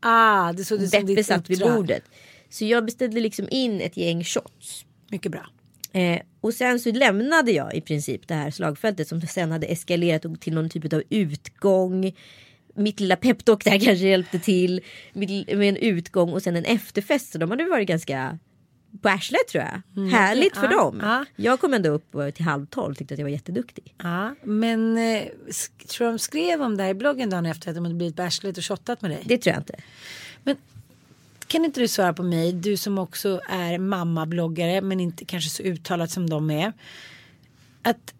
Ah, 0.00 0.52
det 0.52 0.64
såg 0.64 0.82
ut 0.82 0.90
som 0.90 1.06
Beppe 1.06 1.24
satt 1.24 1.50
vid 1.50 1.60
bordet. 1.60 2.04
Så 2.50 2.64
jag 2.64 2.84
beställde 2.84 3.20
liksom 3.20 3.48
in 3.50 3.80
ett 3.80 3.96
gäng 3.96 4.24
shots. 4.24 4.86
Mycket 5.08 5.32
bra. 5.32 5.46
Eh, 5.96 6.20
och 6.40 6.54
sen 6.54 6.80
så 6.80 6.92
lämnade 6.92 7.52
jag 7.52 7.74
i 7.74 7.80
princip 7.80 8.28
det 8.28 8.34
här 8.34 8.50
slagfältet 8.50 9.08
som 9.08 9.20
sen 9.20 9.52
hade 9.52 9.66
eskalerat 9.66 10.40
till 10.40 10.54
någon 10.54 10.70
typ 10.70 10.92
av 10.92 11.02
utgång. 11.10 12.12
Mitt 12.74 13.00
lilla 13.00 13.16
peptalk 13.16 13.64
där 13.64 13.70
kanske 13.84 14.06
hjälpte 14.06 14.38
till 14.38 14.80
med 15.12 15.62
en 15.68 15.76
utgång 15.76 16.32
och 16.32 16.42
sen 16.42 16.56
en 16.56 16.64
efterfest. 16.64 17.32
Så 17.32 17.38
de 17.38 17.50
hade 17.50 17.64
varit 17.64 17.88
ganska 17.88 18.38
på 19.02 19.08
arslet 19.08 19.48
tror 19.48 19.64
jag. 19.64 20.02
Härligt 20.10 20.56
för 20.56 20.64
Ja, 20.64 20.70
dem. 20.78 20.98
ja. 21.02 21.24
Jag 21.36 21.60
kom 21.60 21.74
ändå 21.74 21.88
upp 21.90 22.16
till 22.34 22.44
halv 22.44 22.66
tolv 22.66 22.94
tyckte 22.94 23.14
att 23.14 23.18
jag 23.18 23.24
var 23.24 23.30
jätteduktig. 23.30 23.94
Ja, 24.02 24.34
men 24.44 24.98
eh, 24.98 25.22
tror 25.88 26.06
de 26.06 26.18
skrev 26.18 26.62
om 26.62 26.76
det 26.76 26.82
här 26.82 26.90
i 26.90 26.94
bloggen 26.94 27.30
dagen 27.30 27.46
efter 27.46 27.70
att 27.70 27.74
de 27.76 27.84
hade 27.84 27.94
blivit 27.96 28.16
bachelor 28.16 28.54
och 28.58 28.64
shottat 28.64 29.02
med 29.02 29.10
dig? 29.10 29.22
Det 29.24 29.38
tror 29.38 29.52
jag 29.54 29.60
inte. 29.60 29.74
Men 30.44 30.56
kan 31.46 31.64
inte 31.64 31.80
du 31.80 31.88
svara 31.88 32.12
på 32.12 32.22
mig, 32.22 32.52
du 32.52 32.76
som 32.76 32.98
också 32.98 33.40
är 33.48 33.78
mammabloggare 33.78 34.80
men 34.80 35.00
inte 35.00 35.24
kanske 35.24 35.50
så 35.50 35.62
uttalat 35.62 36.10
som 36.10 36.30
de 36.30 36.50
är. 36.50 36.72
Att 37.82 38.14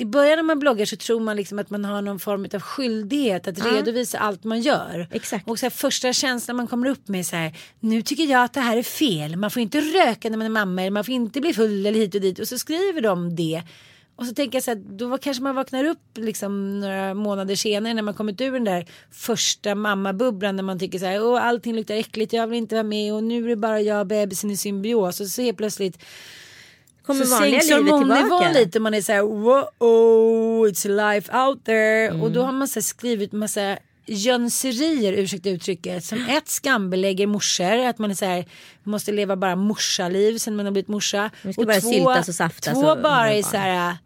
i 0.00 0.04
början 0.04 0.36
när 0.36 0.42
man 0.42 0.58
bloggar 0.58 0.84
så 0.84 0.96
tror 0.96 1.20
man 1.20 1.36
liksom 1.36 1.58
att 1.58 1.70
man 1.70 1.84
har 1.84 2.02
någon 2.02 2.18
form 2.18 2.46
av 2.54 2.60
skyldighet 2.60 3.48
att 3.48 3.64
redovisa 3.64 4.18
allt 4.18 4.44
man 4.44 4.60
gör. 4.60 5.08
Exakt. 5.10 5.48
Och 5.48 5.58
så 5.58 5.66
här, 5.66 5.70
första 5.70 6.12
känslan 6.12 6.56
man 6.56 6.66
kommer 6.66 6.88
upp 6.88 7.08
med 7.08 7.20
är 7.20 7.24
så 7.24 7.36
här, 7.36 7.56
nu 7.80 8.02
tycker 8.02 8.24
jag 8.24 8.44
att 8.44 8.52
det 8.52 8.60
här 8.60 8.76
är 8.76 8.82
fel. 8.82 9.36
Man 9.36 9.50
får 9.50 9.62
inte 9.62 9.80
röka 9.80 10.30
när 10.30 10.36
man 10.36 10.46
är 10.46 10.50
mamma 10.50 10.82
eller 10.82 10.90
man 10.90 11.04
får 11.04 11.14
inte 11.14 11.40
bli 11.40 11.52
full 11.52 11.86
eller 11.86 11.98
hit 11.98 12.14
och 12.14 12.20
dit. 12.20 12.38
Och 12.38 12.48
så 12.48 12.58
skriver 12.58 13.00
de 13.00 13.36
det. 13.36 13.62
Och 14.18 14.26
så 14.26 14.34
tänker 14.34 14.56
jag 14.56 14.62
så 14.64 14.70
här, 14.70 14.82
då 14.98 15.06
var- 15.08 15.18
kanske 15.18 15.42
man 15.42 15.54
vaknar 15.54 15.84
upp 15.84 16.02
liksom 16.14 16.80
några 16.80 17.14
månader 17.14 17.54
senare 17.56 17.94
när 17.94 18.02
man 18.02 18.14
kommit 18.14 18.40
ur 18.40 18.52
den 18.52 18.64
där 18.64 18.86
första 19.10 19.74
mammabubblan 19.74 20.56
när 20.56 20.62
man 20.62 20.78
tycker 20.78 20.98
så 20.98 21.04
här, 21.06 21.22
åh 21.24 21.42
allting 21.46 21.74
luktar 21.76 21.94
äckligt, 21.94 22.32
jag 22.32 22.46
vill 22.46 22.58
inte 22.58 22.74
vara 22.74 22.82
med 22.82 23.14
och 23.14 23.24
nu 23.24 23.44
är 23.44 23.48
det 23.48 23.56
bara 23.56 23.80
jag 23.80 24.00
och 24.00 24.06
bebisen 24.06 24.50
i 24.50 24.56
symbios. 24.56 25.20
Och 25.20 25.26
så 25.26 25.42
helt 25.42 25.56
plötsligt 25.58 26.04
Kommer 27.06 27.24
så 27.24 27.36
sänks 27.50 27.66
hormonnivån 28.00 28.40
lite 28.52 28.80
man 28.80 28.94
är 28.94 29.00
så 29.00 29.12
här, 29.12 29.22
wow, 29.22 30.66
it's 30.68 30.88
life 31.14 31.36
out 31.38 31.64
there. 31.64 32.10
Och 32.22 32.30
då 32.32 32.42
har 32.42 32.52
man 32.52 32.68
så 32.68 32.82
skrivit 32.82 33.32
massa 33.32 33.78
jönserier, 34.06 35.12
ursäkta 35.12 35.48
uttrycket, 35.50 36.04
som 36.04 36.26
ett 36.28 36.48
skambelägger 36.48 37.26
morsor, 37.26 37.86
att 37.86 37.98
man 37.98 38.10
är 38.10 38.14
så 38.14 38.24
här, 38.24 38.44
måste 38.82 39.12
leva 39.12 39.36
bara 39.36 39.56
morsaliv 39.56 40.38
sen 40.38 40.56
man 40.56 40.66
har 40.66 40.72
blivit 40.72 40.88
morsa. 40.88 41.30
Ska 41.52 41.64
bara 41.64 41.80
syltas 41.80 42.28
och 42.28 42.34
saftas 42.34 42.74
två 42.74 42.80
och- 42.88 43.02
bara 43.02 43.32
är 43.32 43.38
och- 43.38 43.44
så 43.44 43.56
här 43.56 43.96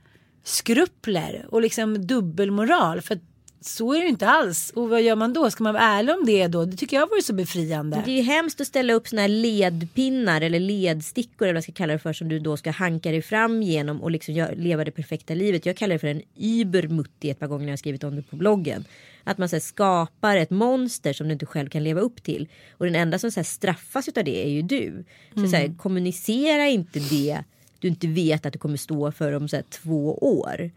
skrupler 0.44 1.46
och 1.48 1.62
liksom 1.62 2.06
dubbelmoral. 2.06 3.00
För 3.00 3.14
att 3.14 3.22
så 3.64 3.92
är 3.92 3.98
det 3.98 4.04
ju 4.04 4.10
inte 4.10 4.28
alls. 4.28 4.72
Och 4.74 4.88
vad 4.88 5.02
gör 5.02 5.16
man 5.16 5.32
då? 5.32 5.50
Ska 5.50 5.64
man 5.64 5.74
vara 5.74 5.84
ärlig 5.84 6.14
om 6.14 6.26
det 6.26 6.46
då? 6.46 6.64
Det 6.64 6.76
tycker 6.76 6.96
jag 6.96 7.10
vore 7.10 7.22
så 7.22 7.34
befriande. 7.34 8.02
Det 8.04 8.10
är 8.10 8.16
ju 8.16 8.22
hemskt 8.22 8.60
att 8.60 8.66
ställa 8.66 8.92
upp 8.92 9.08
såna 9.08 9.22
här 9.22 9.28
ledpinnar 9.28 10.40
eller 10.40 10.60
ledstickor 10.60 11.46
eller 11.46 11.52
vad 11.52 11.56
jag 11.56 11.62
ska 11.62 11.72
kalla 11.72 11.92
det 11.92 11.98
för 11.98 12.12
som 12.12 12.28
du 12.28 12.38
då 12.38 12.56
ska 12.56 12.70
hanka 12.70 13.10
dig 13.10 13.22
fram 13.22 13.62
genom 13.62 14.02
och 14.02 14.10
liksom 14.10 14.48
leva 14.56 14.84
det 14.84 14.90
perfekta 14.90 15.34
livet. 15.34 15.66
Jag 15.66 15.76
kallar 15.76 15.94
det 15.94 15.98
för 15.98 16.08
en 16.08 16.22
übermutti 16.36 17.30
ett 17.30 17.38
par 17.38 17.46
gånger 17.46 17.64
när 17.64 17.68
jag 17.68 17.72
har 17.72 17.76
skrivit 17.76 18.04
om 18.04 18.16
det 18.16 18.22
på 18.22 18.36
bloggen. 18.36 18.84
Att 19.24 19.38
man 19.38 19.48
så 19.48 19.56
här, 19.56 19.60
skapar 19.60 20.36
ett 20.36 20.50
monster 20.50 21.12
som 21.12 21.26
du 21.26 21.32
inte 21.32 21.46
själv 21.46 21.68
kan 21.68 21.84
leva 21.84 22.00
upp 22.00 22.22
till. 22.22 22.48
Och 22.72 22.86
den 22.86 22.94
enda 22.94 23.18
som 23.18 23.30
så 23.30 23.40
här, 23.40 23.44
straffas 23.44 24.08
utav 24.08 24.24
det 24.24 24.46
är 24.46 24.50
ju 24.50 24.62
du. 24.62 25.04
Så, 25.34 25.48
så 25.48 25.56
här, 25.56 25.78
kommunicera 25.78 26.68
inte 26.68 26.98
det 26.98 27.44
du 27.82 27.88
inte 27.88 28.06
vet 28.06 28.46
att 28.46 28.52
du 28.52 28.58
kommer 28.58 28.76
stå 28.76 29.12
för 29.12 29.32
om 29.32 29.48
så 29.48 29.56
här, 29.56 29.64
två 29.70 30.14
år. 30.14 30.70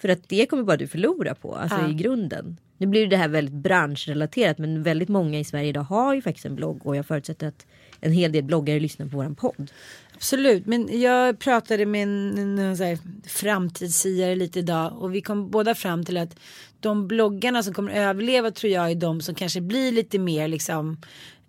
För 0.00 0.08
att 0.08 0.28
det 0.28 0.46
kommer 0.46 0.62
bara 0.62 0.76
du 0.76 0.86
förlora 0.86 1.34
på, 1.34 1.54
alltså 1.56 1.78
Ja. 1.78 1.90
i 1.90 1.94
grunden. 1.94 2.56
Nu 2.78 2.86
blir 2.86 3.06
det 3.06 3.16
här 3.16 3.28
väldigt 3.28 3.54
branschrelaterat 3.54 4.58
men 4.58 4.82
väldigt 4.82 5.08
många 5.08 5.38
i 5.38 5.44
Sverige 5.44 5.68
idag 5.68 5.82
har 5.82 6.14
ju 6.14 6.22
faktiskt 6.22 6.46
en 6.46 6.54
blogg 6.54 6.86
och 6.86 6.96
jag 6.96 7.06
förutsätter 7.06 7.46
att 7.48 7.66
en 8.00 8.12
hel 8.12 8.32
del 8.32 8.44
bloggare 8.44 8.80
lyssnar 8.80 9.06
på 9.06 9.16
våran 9.16 9.34
podd. 9.34 9.70
Absolut, 10.14 10.66
men 10.66 11.00
jag 11.00 11.38
pratade 11.38 11.86
med 11.86 12.02
en, 12.02 12.38
en, 12.38 12.58
en 12.58 12.76
här 12.76 12.98
framtidssiare 13.26 14.34
lite 14.36 14.58
idag 14.58 15.02
och 15.02 15.14
vi 15.14 15.20
kom 15.20 15.50
båda 15.50 15.74
fram 15.74 16.04
till 16.04 16.16
att 16.16 16.36
de 16.80 17.08
bloggarna 17.08 17.62
som 17.62 17.74
kommer 17.74 17.92
överleva 17.92 18.50
tror 18.50 18.72
jag 18.72 18.90
är 18.90 18.94
de 18.94 19.20
som 19.20 19.34
kanske 19.34 19.60
blir 19.60 19.92
lite 19.92 20.18
mer 20.18 20.48
liksom 20.48 20.96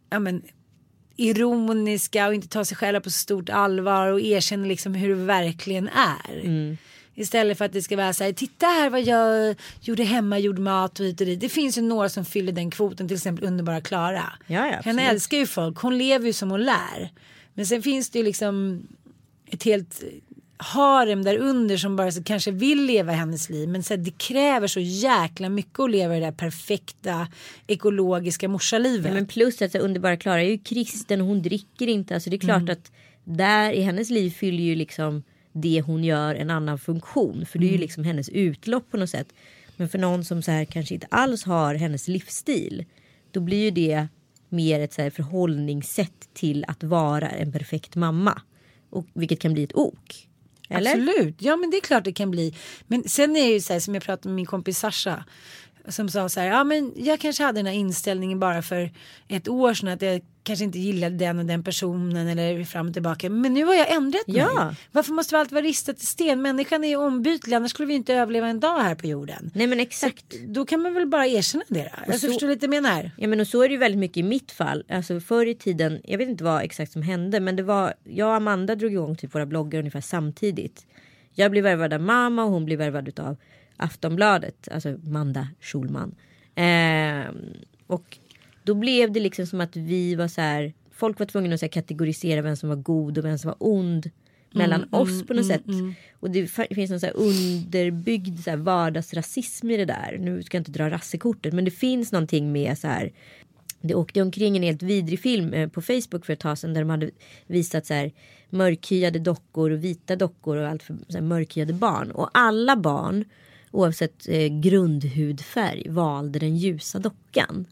ja 0.09 0.19
men 0.19 0.41
ironiska 1.19 2.27
och 2.27 2.33
inte 2.33 2.47
tar 2.47 2.63
sig 2.63 2.77
själva 2.77 3.01
på 3.01 3.09
så 3.09 3.17
stort 3.17 3.49
allvar 3.49 4.07
och 4.07 4.21
erkänner 4.21 4.67
liksom 4.67 4.95
hur 4.95 5.09
det 5.09 5.15
verkligen 5.15 5.87
är. 5.87 6.77
Istället 7.15 7.57
för 7.57 7.65
att 7.65 7.73
det 7.73 7.81
ska 7.81 7.97
vara 7.97 8.13
så 8.13 8.23
här, 8.23 8.33
titta 8.33 8.65
här 8.65 8.89
vad 8.89 9.01
jag 9.01 9.55
gjorde 9.81 10.03
hemma, 10.03 10.39
gjorde 10.39 10.61
mat 10.61 10.99
och 10.99 11.05
hit 11.05 11.21
och 11.21 11.27
dit. 11.27 11.39
Det 11.39 11.49
finns 11.49 11.77
ju 11.77 11.81
några 11.81 12.09
som 12.09 12.25
fyller 12.25 12.51
den 12.51 12.71
kvoten, 12.71 13.07
till 13.07 13.17
exempel 13.17 13.45
underbara 13.45 13.81
Klara. 13.81 14.23
Ja, 14.47 14.67
ja, 14.67 14.77
absolut. 14.77 14.99
älskar 14.99 15.37
ju 15.37 15.45
folk, 15.45 15.77
hon 15.77 15.97
lever 15.97 16.25
ju 16.25 16.33
som 16.33 16.51
hon 16.51 16.63
lär. 16.63 17.09
Men 17.53 17.65
sen 17.65 17.81
finns 17.81 18.09
det 18.09 18.19
ju 18.19 18.25
liksom 18.25 18.83
ett 19.51 19.63
helt 19.63 20.03
harem 20.61 21.23
där 21.23 21.37
under 21.37 21.77
som 21.77 21.95
bara 21.95 22.11
så 22.11 22.23
kanske 22.23 22.51
vill 22.51 22.85
leva 22.85 23.11
hennes 23.11 23.49
liv. 23.49 23.69
Men 23.69 23.83
så 23.83 23.93
här, 23.93 24.01
det 24.01 24.17
kräver 24.17 24.67
så 24.67 24.79
jäkla 24.79 25.49
mycket 25.49 25.79
att 25.79 25.91
leva 25.91 26.13
det 26.13 26.19
där 26.19 26.31
perfekta 26.31 27.27
ekologiska 27.67 28.47
morsalivet. 28.47 29.13
Men 29.13 29.27
plus 29.27 29.61
att 29.61 29.71
så 29.71 29.77
underbara 29.77 30.17
Klara 30.17 30.41
är 30.41 30.49
ju 30.49 30.57
kristen 30.57 31.21
och 31.21 31.27
hon 31.27 31.41
dricker 31.41 31.87
inte. 31.87 32.13
Alltså 32.13 32.29
det 32.29 32.35
är 32.35 32.39
klart 32.39 32.69
att 32.69 32.91
där 33.23 33.71
i 33.71 33.81
hennes 33.81 34.09
liv 34.09 34.29
fyller 34.29 34.63
ju 34.63 34.75
liksom 34.75 35.23
det 35.53 35.81
hon 35.81 36.03
gör 36.03 36.35
en 36.35 36.49
annan 36.49 36.79
funktion. 36.79 37.45
För 37.45 37.59
det 37.59 37.67
är 37.67 37.71
ju 37.71 37.77
liksom 37.77 38.03
hennes 38.03 38.29
utlopp 38.29 38.91
på 38.91 38.97
något 38.97 39.09
sätt. 39.09 39.27
Men 39.77 39.89
för 39.89 39.97
någon 39.97 40.25
som 40.25 40.41
så 40.41 40.51
här 40.51 40.65
kanske 40.65 40.93
inte 40.93 41.07
alls 41.11 41.43
har 41.43 41.75
hennes 41.75 42.07
livsstil. 42.07 42.85
Då 43.31 43.39
blir 43.39 43.63
ju 43.63 43.71
det 43.71 44.07
mer 44.49 44.79
ett 44.79 44.93
så 44.93 45.01
här 45.01 45.09
förhållningssätt 45.09 46.29
till 46.33 46.65
att 46.67 46.83
vara 46.83 47.29
en 47.29 47.51
perfekt 47.51 47.95
mamma. 47.95 48.41
Och, 48.89 49.05
vilket 49.13 49.39
kan 49.39 49.53
bli 49.53 49.63
ett 49.63 49.75
ok. 49.75 50.28
Eller? 50.69 50.91
Absolut, 50.91 51.35
ja 51.41 51.55
men 51.55 51.69
det 51.69 51.77
är 51.77 51.81
klart 51.81 52.05
det 52.05 52.13
kan 52.13 52.31
bli. 52.31 52.55
Men 52.87 53.03
sen 53.09 53.35
är 53.35 53.47
det 53.47 53.53
ju 53.53 53.61
så 53.61 53.73
här 53.73 53.79
som 53.79 53.93
jag 53.93 54.03
pratade 54.03 54.29
med 54.29 54.35
min 54.35 54.45
kompis 54.45 54.79
Sasha. 54.79 55.23
Som 55.89 56.09
sa 56.09 56.29
så 56.29 56.39
här, 56.39 56.47
ja 56.47 56.63
men 56.63 56.93
jag 56.95 57.19
kanske 57.19 57.43
hade 57.43 57.59
den 57.59 57.65
här 57.65 57.73
inställningen 57.73 58.39
bara 58.39 58.61
för 58.61 58.91
ett 59.27 59.47
år 59.47 59.73
sedan 59.73 59.89
att 59.89 60.01
jag 60.01 60.21
kanske 60.43 60.65
inte 60.65 60.79
gillade 60.79 61.15
den 61.15 61.39
och 61.39 61.45
den 61.45 61.63
personen 61.63 62.27
eller 62.27 62.63
fram 62.63 62.87
och 62.87 62.93
tillbaka. 62.93 63.29
Men 63.29 63.53
nu 63.53 63.65
har 63.65 63.73
jag 63.75 63.91
ändrat 63.91 64.27
mig. 64.27 64.37
Ja. 64.37 64.73
Varför 64.91 65.13
måste 65.13 65.37
allt 65.37 65.51
vara 65.51 65.61
ristat 65.61 66.01
i 66.01 66.05
sten? 66.05 66.41
Människan 66.41 66.83
är 66.83 66.87
ju 66.87 66.95
ombytlig 66.95 67.55
annars 67.55 67.71
skulle 67.71 67.87
vi 67.87 67.93
inte 67.93 68.13
överleva 68.13 68.47
en 68.47 68.59
dag 68.59 68.79
här 68.79 68.95
på 68.95 69.07
jorden. 69.07 69.51
Nej 69.55 69.67
men 69.67 69.79
exakt. 69.79 70.25
Då 70.47 70.65
kan 70.65 70.81
man 70.81 70.93
väl 70.93 71.07
bara 71.07 71.27
erkänna 71.27 71.63
det 71.67 71.83
då. 71.83 72.11
Alltså, 72.11 72.27
så- 72.27 72.27
förstår 72.27 72.47
lite 72.47 72.65
jag 72.65 72.69
menar? 72.69 73.11
Ja 73.17 73.27
men 73.27 73.39
och 73.39 73.47
så 73.47 73.61
är 73.61 73.67
det 73.67 73.73
ju 73.73 73.79
väldigt 73.79 73.99
mycket 73.99 74.17
i 74.17 74.23
mitt 74.23 74.51
fall. 74.51 74.83
Alltså 74.89 75.19
förr 75.19 75.45
i 75.45 75.55
tiden, 75.55 76.01
jag 76.03 76.17
vet 76.17 76.29
inte 76.29 76.43
vad 76.43 76.61
exakt 76.63 76.91
som 76.91 77.01
hände 77.01 77.39
men 77.39 77.55
det 77.55 77.63
var, 77.63 77.93
jag 78.03 78.27
och 78.27 78.35
Amanda 78.35 78.75
drog 78.75 78.91
igång 78.91 79.15
typ 79.15 79.35
våra 79.35 79.45
bloggar 79.45 79.79
ungefär 79.79 80.01
samtidigt. 80.01 80.85
Jag 81.33 81.51
blev 81.51 81.63
värvad 81.63 81.93
av 81.93 82.01
mamma 82.01 82.43
och 82.43 82.51
hon 82.51 82.65
blev 82.65 82.79
värvad 82.79 83.19
av 83.19 83.37
Aftonbladet, 83.79 84.67
alltså 84.71 84.97
Manda 85.03 85.47
Schulman. 85.59 86.15
Ehm, 86.55 87.35
och 87.87 88.17
då 88.63 88.73
blev 88.73 89.11
det 89.11 89.19
liksom 89.19 89.45
som 89.45 89.61
att 89.61 89.75
vi 89.75 90.15
var 90.15 90.27
så 90.27 90.41
här, 90.41 90.73
folk 90.91 91.19
var 91.19 91.25
tvungna 91.25 91.53
att 91.53 91.59
så 91.59 91.65
här, 91.65 91.71
kategorisera 91.71 92.41
vem 92.41 92.55
som 92.55 92.69
var 92.69 92.75
god 92.75 93.17
och 93.17 93.25
vem 93.25 93.37
som 93.37 93.47
var 93.47 93.57
ond 93.59 94.09
mellan 94.51 94.93
oss 94.93 95.27
på 95.27 95.33
något 95.33 95.47
sätt. 95.47 95.63
Och 96.19 96.31
det 96.31 96.47
finns 96.47 96.91
en 96.91 96.99
så 96.99 97.05
här 97.05 97.17
underbyggd 97.17 98.39
så 98.39 98.49
här 98.49 98.57
vardagsrasism 98.57 99.71
i 99.71 99.77
det 99.77 99.85
där. 99.85 100.17
Nu 100.19 100.43
ska 100.43 100.57
jag 100.57 100.61
inte 100.61 100.71
dra 100.71 100.89
rassekortet 100.89 101.53
men 101.53 101.65
det 101.65 101.71
finns 101.71 102.11
någonting 102.11 102.51
med 102.51 102.77
så 102.77 102.87
här 102.87 103.11
det 103.81 103.95
åkte 103.95 104.21
omkring 104.21 104.57
en 104.57 104.63
helt 104.63 104.83
vidrig 104.83 105.19
film 105.19 105.53
eh, 105.53 105.69
på 105.69 105.81
Facebook 105.81 106.25
för 106.25 106.33
ett 106.33 106.39
tag 106.39 106.57
sedan 106.57 106.73
där 106.73 106.81
de 106.81 106.89
hade 106.89 107.09
visat 107.47 107.85
så 107.85 107.93
här 107.93 108.11
mörkhyade 108.49 109.19
dockor 109.19 109.71
och 109.71 109.83
vita 109.83 110.15
dockor 110.15 110.57
och 110.57 110.67
allt 110.67 110.83
för 110.83 110.97
så 111.07 111.17
här, 111.17 111.21
mörkhyade 111.21 111.73
barn. 111.73 112.11
Och 112.11 112.29
alla 112.33 112.75
barn 112.75 113.25
oavsett 113.71 114.27
eh, 114.29 114.47
grundhudfärg 114.47 115.89
valde 115.89 116.39
den 116.39 116.57
ljusa 116.57 116.99
dockan. 116.99 117.65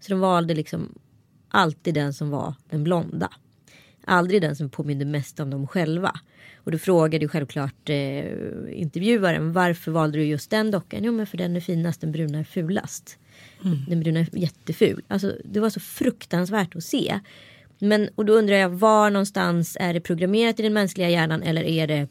Så 0.00 0.12
de 0.12 0.20
valde 0.20 0.54
liksom 0.54 0.98
alltid 1.48 1.94
den 1.94 2.14
som 2.14 2.30
var 2.30 2.54
den 2.70 2.84
blonda. 2.84 3.30
Aldrig 4.04 4.42
den 4.42 4.56
som 4.56 4.70
påminde 4.70 5.04
mest 5.04 5.40
om 5.40 5.50
dem 5.50 5.66
själva. 5.66 6.12
Och 6.56 6.72
då 6.72 6.78
frågade 6.78 7.24
ju 7.24 7.28
självklart 7.28 7.88
eh, 7.88 8.24
intervjuaren 8.72 9.52
varför 9.52 9.92
valde 9.92 10.18
du 10.18 10.24
just 10.24 10.50
den 10.50 10.70
dockan? 10.70 11.04
Jo 11.04 11.12
men 11.12 11.26
för 11.26 11.38
den 11.38 11.56
är 11.56 11.60
finast, 11.60 12.00
den 12.00 12.12
bruna 12.12 12.38
är 12.38 12.44
fulast. 12.44 13.18
Den 13.88 14.00
bruna 14.00 14.20
är 14.20 14.28
jätteful. 14.32 15.02
Alltså 15.08 15.36
det 15.44 15.60
var 15.60 15.70
så 15.70 15.80
fruktansvärt 15.80 16.76
att 16.76 16.84
se. 16.84 17.20
Men 17.78 18.08
och 18.14 18.24
då 18.24 18.32
undrar 18.32 18.56
jag 18.56 18.68
var 18.68 19.10
någonstans 19.10 19.76
är 19.80 19.94
det 19.94 20.00
programmerat 20.00 20.60
i 20.60 20.62
den 20.62 20.72
mänskliga 20.72 21.10
hjärnan 21.10 21.42
eller 21.42 21.62
är 21.62 21.86
det 21.86 22.08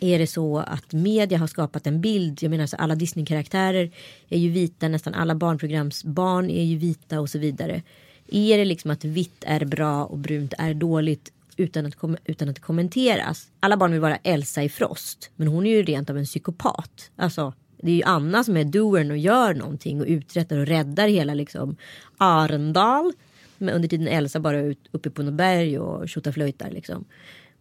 är 0.00 0.18
det 0.18 0.26
så 0.26 0.58
att 0.58 0.92
media 0.92 1.38
har 1.38 1.46
skapat 1.46 1.86
en 1.86 2.00
bild? 2.00 2.42
Jag 2.42 2.50
menar 2.50 2.66
så 2.66 2.76
alla 2.76 2.94
Disney-karaktärer 2.94 3.90
är 4.28 4.38
ju 4.38 4.50
vita, 4.50 4.88
nästan 4.88 5.14
alla 5.14 5.34
barnprogramsbarn 5.34 6.50
är 6.50 6.64
ju 6.64 6.76
vita 6.76 7.20
och 7.20 7.30
så 7.30 7.38
vidare. 7.38 7.82
Är 8.28 8.58
det 8.58 8.64
liksom 8.64 8.90
att 8.90 9.04
vitt 9.04 9.44
är 9.46 9.64
bra 9.64 10.04
och 10.04 10.18
brunt 10.18 10.54
är 10.58 10.74
dåligt 10.74 11.32
utan 11.56 11.86
att, 11.86 11.94
kom- 11.94 12.16
utan 12.24 12.48
att 12.48 12.60
kommenteras? 12.60 13.48
Alla 13.60 13.76
barn 13.76 13.92
vill 13.92 14.00
vara 14.00 14.16
Elsa 14.16 14.62
i 14.62 14.68
Frost, 14.68 15.30
men 15.36 15.48
hon 15.48 15.66
är 15.66 15.70
ju 15.70 15.82
rent 15.82 16.10
av 16.10 16.18
en 16.18 16.24
psykopat. 16.24 17.10
Alltså, 17.16 17.54
det 17.82 17.90
är 17.90 17.94
ju 17.94 18.02
Anna 18.02 18.44
som 18.44 18.56
är 18.56 18.64
doern 18.64 19.10
och 19.10 19.18
gör 19.18 19.54
någonting 19.54 20.00
och 20.00 20.06
uträttar 20.06 20.56
och 20.58 20.66
räddar 20.66 21.08
hela 21.08 21.34
liksom 21.34 21.76
Arendal. 22.16 23.12
Men 23.58 23.74
under 23.74 23.88
tiden 23.88 24.08
Elsa 24.08 24.40
bara 24.40 24.58
är 24.58 24.76
uppe 24.90 25.10
på 25.10 25.22
något 25.22 25.34
berg 25.34 25.78
och 25.78 26.08
tjotaflöjtar 26.08 26.70
liksom. 26.70 27.04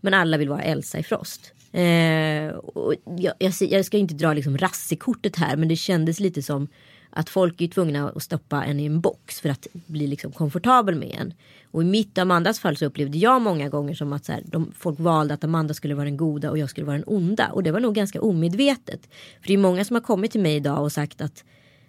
Men 0.02 0.14
alla 0.14 0.38
vill 0.38 0.50
vara 0.50 0.62
Elsa 0.62 1.00
i 1.00 1.04
Frost. 1.04 1.54
Eh, 1.72 2.56
och 2.56 2.96
jag, 3.18 3.34
jag, 3.40 3.54
jag 3.60 3.86
ska 3.86 3.98
inte 3.98 4.14
dra 4.14 4.34
liksom 4.34 4.58
rassekortet 4.58 5.36
här 5.36 5.56
men 5.56 5.68
det 5.68 5.76
kändes 5.76 6.20
lite 6.20 6.42
som 6.42 6.68
att 7.10 7.30
folk 7.30 7.62
är 7.62 7.68
tvungna 7.68 8.10
att 8.10 8.24
stoppa 8.24 8.64
en 8.64 8.80
i 8.80 8.86
en 8.86 9.02
box 9.02 9.42
för 9.42 9.50
att 9.50 9.68
bli 9.72 10.08
liksom 10.08 10.32
komfortabel 10.32 10.96
med 10.96 11.16
en. 11.22 11.34
Och 11.72 11.82
i 11.82 11.86
mitt 11.86 12.18
och 12.18 12.22
Amandas 12.22 12.60
fall 12.60 12.78
så 12.78 12.86
upplevde 12.86 13.18
jag 13.18 13.42
många 13.42 13.70
gånger 13.70 13.94
som 13.94 14.14
att 14.14 14.26
så 14.26 14.32
här, 14.32 14.44
de, 14.46 14.72
folk 14.76 15.00
valde 15.00 15.34
att 15.34 15.44
Amanda 15.44 15.74
skulle 15.74 15.96
vara 15.96 16.06
den 16.06 16.18
goda 16.18 16.52
och 16.52 16.58
jag 16.58 16.70
skulle 16.70 16.86
vara 16.86 16.98
den 16.98 17.08
onda. 17.08 17.52
Och 17.52 17.64
det 17.64 17.72
var 17.72 17.80
nog 17.80 17.96
ganska 17.96 18.22
omedvetet. 18.22 19.10
För 19.42 19.48
det 19.48 19.54
är 19.54 19.58
många 19.58 19.86
som 19.86 19.94
har 19.94 20.02
kommit 20.02 20.32
till 20.32 20.42
mig 20.42 20.56
idag 20.56 20.84
och 20.84 20.92
sagt 20.92 21.22
att, 21.22 21.44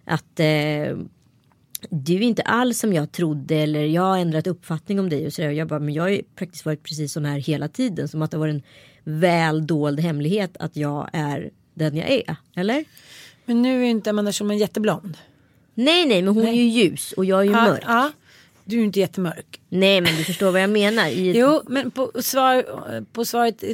att 0.05 0.41
eh, 0.41 0.97
du 1.91 2.15
är 2.15 2.21
inte 2.21 2.43
alls 2.43 2.79
som 2.79 2.93
jag 2.93 3.13
trodde 3.13 3.57
eller 3.57 3.85
jag 3.85 4.03
har 4.03 4.19
ändrat 4.19 4.47
uppfattning 4.47 5.01
om 5.01 5.09
dig 5.09 5.27
och 5.27 5.33
sådär. 5.33 5.49
Och 5.49 5.55
Jag 5.55 5.69
bara, 5.69 5.81
men 5.81 5.95
jag 5.95 6.03
har 6.03 6.09
ju 6.09 6.23
praktiskt 6.23 6.65
varit 6.65 6.83
precis 6.83 7.13
sån 7.13 7.25
här 7.25 7.39
hela 7.39 7.69
tiden. 7.69 8.09
Som 8.09 8.23
att 8.23 8.31
det 8.31 8.39
var 8.39 8.49
en 8.49 8.63
väl 9.05 9.67
dold 9.67 10.01
hemlighet 10.01 10.57
att 10.61 10.77
jag 10.77 11.11
är 11.13 11.51
den 11.75 11.97
jag 11.97 12.11
är. 12.11 12.37
Eller? 12.57 12.85
Men 13.45 13.63
nu 13.63 13.83
är 13.85 13.89
inte 13.89 14.11
Amanda 14.11 14.33
Schulman 14.33 14.59
jätteblond. 14.59 15.17
Nej, 15.75 16.07
nej, 16.07 16.23
men 16.23 16.35
hon 16.35 16.47
är 16.47 16.53
ju 16.53 16.63
ljus 16.63 17.13
och 17.13 17.25
jag 17.25 17.41
är 17.41 17.45
ju 17.45 17.51
Ja, 17.51 17.65
mörk. 17.65 17.83
ja. 17.87 18.11
Du 18.65 18.77
är 18.77 18.79
ju 18.81 18.85
inte 18.87 19.01
jättemörk. 19.01 19.61
Nej, 19.69 20.01
men 20.01 20.17
du 20.17 20.25
förstår 20.25 20.51
vad 20.51 20.63
jag 20.63 20.71
menar. 20.71 21.09
I, 21.09 21.33
Jo, 21.39 21.63
men 21.69 21.91
på, 21.91 22.11
svar, 22.23 22.65
på 23.13 23.25
svaret 23.25 23.65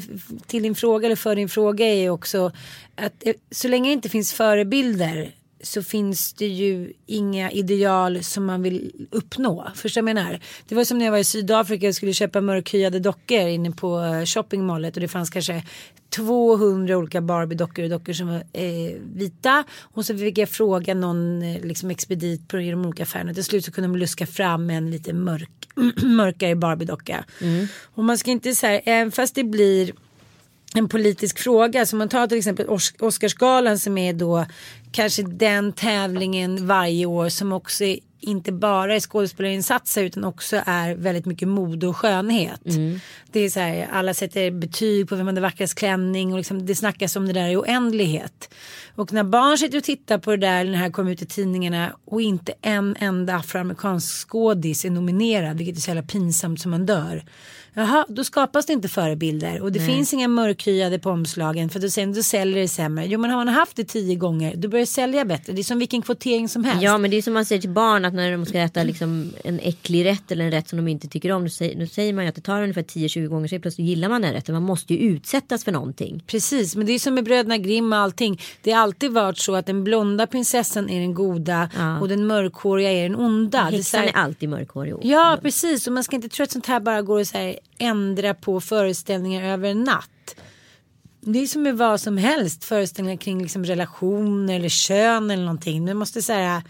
till 0.47 0.63
din 0.63 0.75
fråga 0.75 1.07
eller 1.07 1.17
för 1.17 1.37
din 1.37 1.49
fråga 1.49 1.87
är 1.87 1.95
ju 1.95 2.11
också 2.11 2.53
att 2.95 3.27
eh, 3.27 3.35
så 3.51 3.69
länge 3.69 3.89
det 3.89 3.93
inte 3.93 4.09
finns 4.09 4.33
förebilder 4.33 5.35
så 5.67 5.83
finns 5.83 6.33
det 6.33 6.47
ju 6.47 6.93
inga 7.07 7.51
ideal 7.51 8.25
som 8.25 8.45
man 8.45 8.63
vill 8.63 9.07
uppnå. 9.11 9.69
Förstår 9.75 10.01
du 10.01 10.05
vad 10.05 10.11
jag 10.11 10.25
menar? 10.25 10.41
Det 10.69 10.75
var 10.75 10.85
som 10.85 10.99
när 10.99 11.05
jag 11.05 11.13
var 11.13 11.19
i 11.19 11.25
Sydafrika 11.25 11.89
och 11.89 11.95
skulle 11.95 12.13
köpa 12.13 12.41
mörkhyade 12.41 12.99
dockor 12.99 13.41
inne 13.49 13.71
på 13.71 14.01
eh, 14.01 14.25
shoppingmallet 14.25 14.97
och 14.97 15.01
det 15.01 15.09
fanns 15.09 15.31
kanske 15.31 15.63
200 16.11 16.97
olika 16.97 17.21
Barbie-dockor 17.21 17.85
och 17.85 17.91
dockor 17.91 18.13
som 18.13 18.27
var 18.29 18.43
eh, 18.53 18.95
vita. 19.15 19.65
Och 19.81 20.07
så 20.07 20.19
fick 20.19 20.39
jag 20.39 20.49
fråga 20.49 20.95
någon 20.95 21.43
eh, 21.43 21.61
liksom 21.65 21.91
expedit 21.91 22.49
på 22.49 22.57
de 22.57 22.75
olika 22.87 23.03
affärerna. 23.03 23.35
Till 23.35 23.45
slut 23.45 23.65
så 23.65 23.73
kunde 23.73 23.89
de 23.89 23.97
luska 23.97 24.27
fram 24.27 24.71
en 24.71 24.91
lite 24.91 25.13
mörk, 25.13 25.51
mörkare 26.03 26.55
Barbie-docka. 26.55 27.25
Och 27.95 28.05
man 28.05 28.19
ska 28.19 28.31
inte 28.31 28.55
säga, 28.55 28.81
även 28.81 29.13
fast 29.13 29.35
det 29.35 29.45
blir 29.45 29.93
en 30.75 30.89
politisk 30.89 31.39
fråga. 31.39 31.87
Så 31.87 31.97
man 31.97 32.09
tar 32.09 32.27
till 32.27 32.39
exempel 32.39 32.67
Os- 32.69 32.95
Oscarsgalan 33.01 33.79
som 33.79 33.99
är 33.99 34.13
då 34.13 34.47
kanske 34.97 35.23
den 35.23 35.73
tävlingen 35.73 36.67
varje 36.67 37.07
år 37.07 37.29
som 37.29 37.53
också 37.53 37.85
inte 38.21 38.53
bara 38.53 38.95
är 38.95 39.01
skådespelarinsatser 39.01 40.05
utan 40.05 40.25
också 40.25 40.63
är 40.67 40.95
väldigt 40.95 41.27
mycket 41.27 41.49
mode 41.49 41.87
och 41.87 41.97
skönhet. 41.97 42.61
Det 43.33 43.41
är 43.41 43.51
så 43.51 43.61
här, 43.61 43.89
alla 43.93 44.15
sätter 44.15 44.51
betyg 44.51 45.09
på 45.09 45.17
vem 45.17 45.27
hade 45.27 45.41
vackrast 45.41 45.75
klänning 45.75 46.33
och 46.33 46.39
liksom, 46.39 46.67
det 46.67 46.75
snackas 46.75 47.17
om 47.17 47.27
det 47.27 47.33
där 47.33 47.49
i 47.49 47.57
oändlighet. 47.57 48.55
Och 48.95 49.13
när 49.13 49.25
barn 49.25 49.59
sitter 49.59 49.79
och 49.79 49.85
tittar 49.85 50.19
på 50.19 50.31
det 50.31 50.37
där 50.37 50.65
när 50.65 50.73
det 50.73 50.79
här 50.79 50.91
kommer 50.91 51.13
ut 51.13 51.23
i 51.23 51.27
tidningarna 51.27 51.97
och 52.05 52.23
inte 52.23 52.55
en 52.63 52.97
enda 52.99 53.35
afroamerikansk 53.35 54.29
skådis 54.29 54.85
är 54.85 54.91
nominerad, 54.91 55.59
vilket 55.59 55.77
är 55.77 55.81
så 55.81 55.91
jävla 55.91 56.03
pinsamt 56.03 56.61
som 56.61 56.71
man 56.71 56.87
dör. 56.87 57.25
Jaha, 57.79 58.05
då 58.09 58.25
skapas 58.25 58.67
det 58.67 58.73
inte 58.73 58.89
förebilder 58.89 59.61
och 59.63 59.73
det 59.73 59.81
finns 59.81 60.15
inga 60.15 60.29
mörkhyade 60.29 60.99
på 60.99 61.11
omslagen 61.11 61.69
för 61.71 61.81
då, 61.81 61.89
sen, 61.89 62.13
då 62.15 62.23
säljer 62.23 62.57
det 62.63 62.69
sämre. 62.69 63.07
Jo 63.07 63.21
men 63.21 63.31
har 63.31 63.37
man 63.37 63.49
haft 63.49 63.77
det 63.77 63.85
tio 63.85 64.15
gånger 64.15 64.57
då 64.57 64.69
börjar 64.69 64.83
det 64.83 64.87
sälja 64.91 65.25
bättre. 65.25 65.53
Det 65.53 65.61
är 65.61 65.65
som 65.65 65.79
vilken 65.79 66.03
kvotering 66.03 66.49
som 66.49 66.65
helst. 66.65 66.83
Ja 66.83 66.99
men 66.99 67.11
det 67.11 67.17
är 67.17 67.23
som 67.23 67.35
man 67.35 67.45
säger 67.47 67.61
till 67.61 67.71
barn 67.71 68.05
att 68.05 68.15
när 68.15 68.33
de 68.33 68.47
ska 68.47 68.59
äta 68.59 68.83
liksom 68.83 69.33
en 69.45 69.61
äcklig 69.63 70.05
rätt 70.05 70.31
eller 70.33 70.45
en 70.45 70.51
rätt 70.51 70.69
som 70.69 70.77
de 70.77 70.89
inte 70.89 71.09
tycker 71.09 71.33
om. 71.33 71.43
Då 71.43 71.49
säger, 71.49 71.81
då 71.81 71.87
säger 71.87 72.13
man 72.13 72.25
ju 72.25 72.29
att 72.29 72.35
det 72.35 72.41
tar 72.41 72.63
ungefär 72.63 72.83
10-20 72.83 73.27
gånger 73.27 73.49
så 73.49 73.59
plötsligt 73.59 73.87
gillar 73.89 74.09
man 74.09 74.23
den 74.23 74.33
rätten. 74.33 74.53
Man 74.55 74.63
måste 74.63 74.95
ju 74.95 75.01
utsättas 75.01 75.65
för 75.65 75.73
någonting. 75.73 76.23
Precis, 76.27 76.77
men 76.77 76.87
det 76.87 76.93
är 76.93 76.99
som 76.99 77.15
med 77.15 77.25
bröderna 77.25 77.59
Grimm 77.59 77.93
och 77.93 77.99
allting. 77.99 78.41
Det 78.63 78.71
har 78.73 78.83
alltid 78.83 79.13
varit 79.13 79.39
så 79.39 79.55
att 79.55 79.67
den 79.67 79.85
blonda 79.85 80.27
prinsessan 80.27 80.91
är 80.91 81.01
den 81.01 81.15
goda 81.15 81.71
och 82.01 82.09
den 82.09 82.27
mörkhåriga 82.27 82.93
är 82.93 83.03
den 83.03 83.17
onda. 83.17 83.59
Det 83.63 83.67
är 83.69 83.73
Häxan 83.77 84.01
här- 84.01 84.09
är 84.09 84.13
alltid 84.17 84.49
mörkhårig. 84.49 84.95
och- 84.95 85.05
Ja, 85.05 85.39
precis. 85.43 85.87
Och 85.87 85.93
man 85.93 86.05
ska 86.05 86.17
inte 86.17 86.29
tro 86.29 86.43
att 86.45 86.51
sånt 86.51 86.67
här 86.67 86.81
bara 86.81 87.03
går 87.03 87.21
att 87.21 87.29
så 87.29 87.39
här 87.39 87.59
ändra 87.79 88.35
på 88.35 88.61
föreställningar 88.61 89.53
över 89.53 89.69
en 89.71 89.85
natt. 89.85 90.37
Det 91.21 91.39
är 91.39 91.47
som 91.47 91.63
med 91.63 91.77
vad 91.77 92.01
som 92.01 92.19
helst. 92.19 92.65
Föreställningar 92.65 93.19
kring 93.19 93.43
liksom 93.43 93.65
relationer 93.65 94.57
eller 94.57 94.69
kön 94.69 95.31
eller 95.31 95.45
någonting. 95.45 95.87
Det 95.87 95.95
måste 95.95 96.23
så 96.23 96.33
här, 96.33 96.63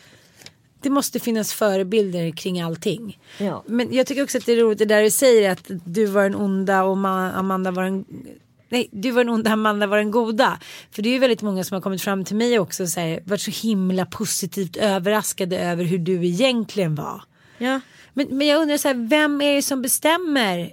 det 0.83 0.91
måste 0.91 1.21
finnas 1.21 1.53
förebilder 1.53 2.37
kring 2.37 2.61
allting. 2.61 3.19
Ja. 3.39 3.65
Men 3.67 3.93
jag 3.93 4.07
tycker 4.07 4.23
också 4.23 4.39
att 4.39 4.47
det 4.47 4.53
är 4.53 4.57
roligt 4.57 4.79
det 4.79 4.85
där 4.85 5.03
du 5.03 5.11
säger 5.11 5.51
att 5.51 5.71
du 5.85 6.07
var 6.07 6.23
den 6.23 6.35
onda 6.35 6.83
och 6.83 6.97
Ma- 6.97 7.33
Amanda 7.33 7.71
var 7.71 7.85
den 7.85 8.05
Nej, 8.69 8.89
du 8.93 9.11
var 9.11 9.25
den 9.25 9.35
onda, 9.35 9.51
Amanda 9.51 9.87
var 9.87 9.97
den 9.97 10.11
goda. 10.11 10.59
För 10.91 11.03
det 11.03 11.09
är 11.09 11.13
ju 11.13 11.19
väldigt 11.19 11.43
många 11.43 11.65
som 11.65 11.75
har 11.75 11.81
kommit 11.81 12.03
fram 12.03 12.25
till 12.25 12.37
mig 12.37 12.59
också 12.59 12.83
och 12.83 12.89
varit 13.25 13.41
så 13.41 13.51
himla 13.51 14.07
positivt 14.07 14.77
överraskade 14.77 15.59
över 15.59 15.85
hur 15.85 15.99
du 15.99 16.27
egentligen 16.27 16.95
var. 16.95 17.23
Ja. 17.59 17.81
Men, 18.15 18.27
men 18.31 18.47
jag 18.47 18.63
undrar 18.63 18.77
så 18.77 18.89
här, 18.89 19.09
vem 19.09 19.41
är 19.41 19.55
det 19.55 19.63
som 19.63 19.83
bestämmer 19.83 20.73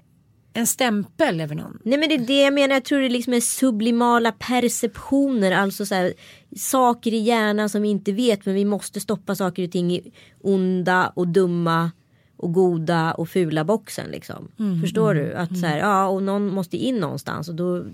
en 0.54 0.68
stämpel 0.68 1.42
över 1.42 1.56
någon? 1.56 1.80
Nej 1.84 1.98
men 1.98 2.10
det 2.10 2.16
är 2.16 2.20
det 2.20 2.42
jag 2.42 2.54
menar. 2.54 2.76
Jag 2.76 2.84
tror 2.84 3.00
det 3.00 3.10
liksom 3.10 3.34
är 3.34 3.40
sublimala 3.40 4.32
perceptioner. 4.32 5.52
Alltså 5.52 5.86
så 5.86 5.96
här, 5.96 6.14
saker 6.56 7.14
i 7.14 7.18
hjärnan 7.18 7.70
som 7.70 7.82
vi 7.82 7.90
inte 7.90 8.12
vet. 8.12 8.46
Men 8.46 8.56
vi 8.56 8.66
måste 8.66 9.00
stoppa 9.00 9.36
saker 9.36 9.64
och 9.64 9.72
ting 9.72 9.92
i 9.92 10.12
onda 10.42 11.14
och 11.16 11.28
dumma 11.28 11.92
och 12.38 12.54
goda 12.54 13.14
och 13.14 13.30
fula 13.30 13.64
boxen 13.64 14.12
liksom. 14.12 14.52
Förstår 14.82 15.14
du? 15.14 15.34
Att 15.34 15.60
så 15.60 15.66
här, 15.66 15.78
ja 15.78 16.08
och 16.08 16.24
någon 16.24 16.48
måste 16.48 16.78
in 16.78 16.98
någonstans. 16.98 17.50
Och 17.50 17.56
då, 17.56 17.86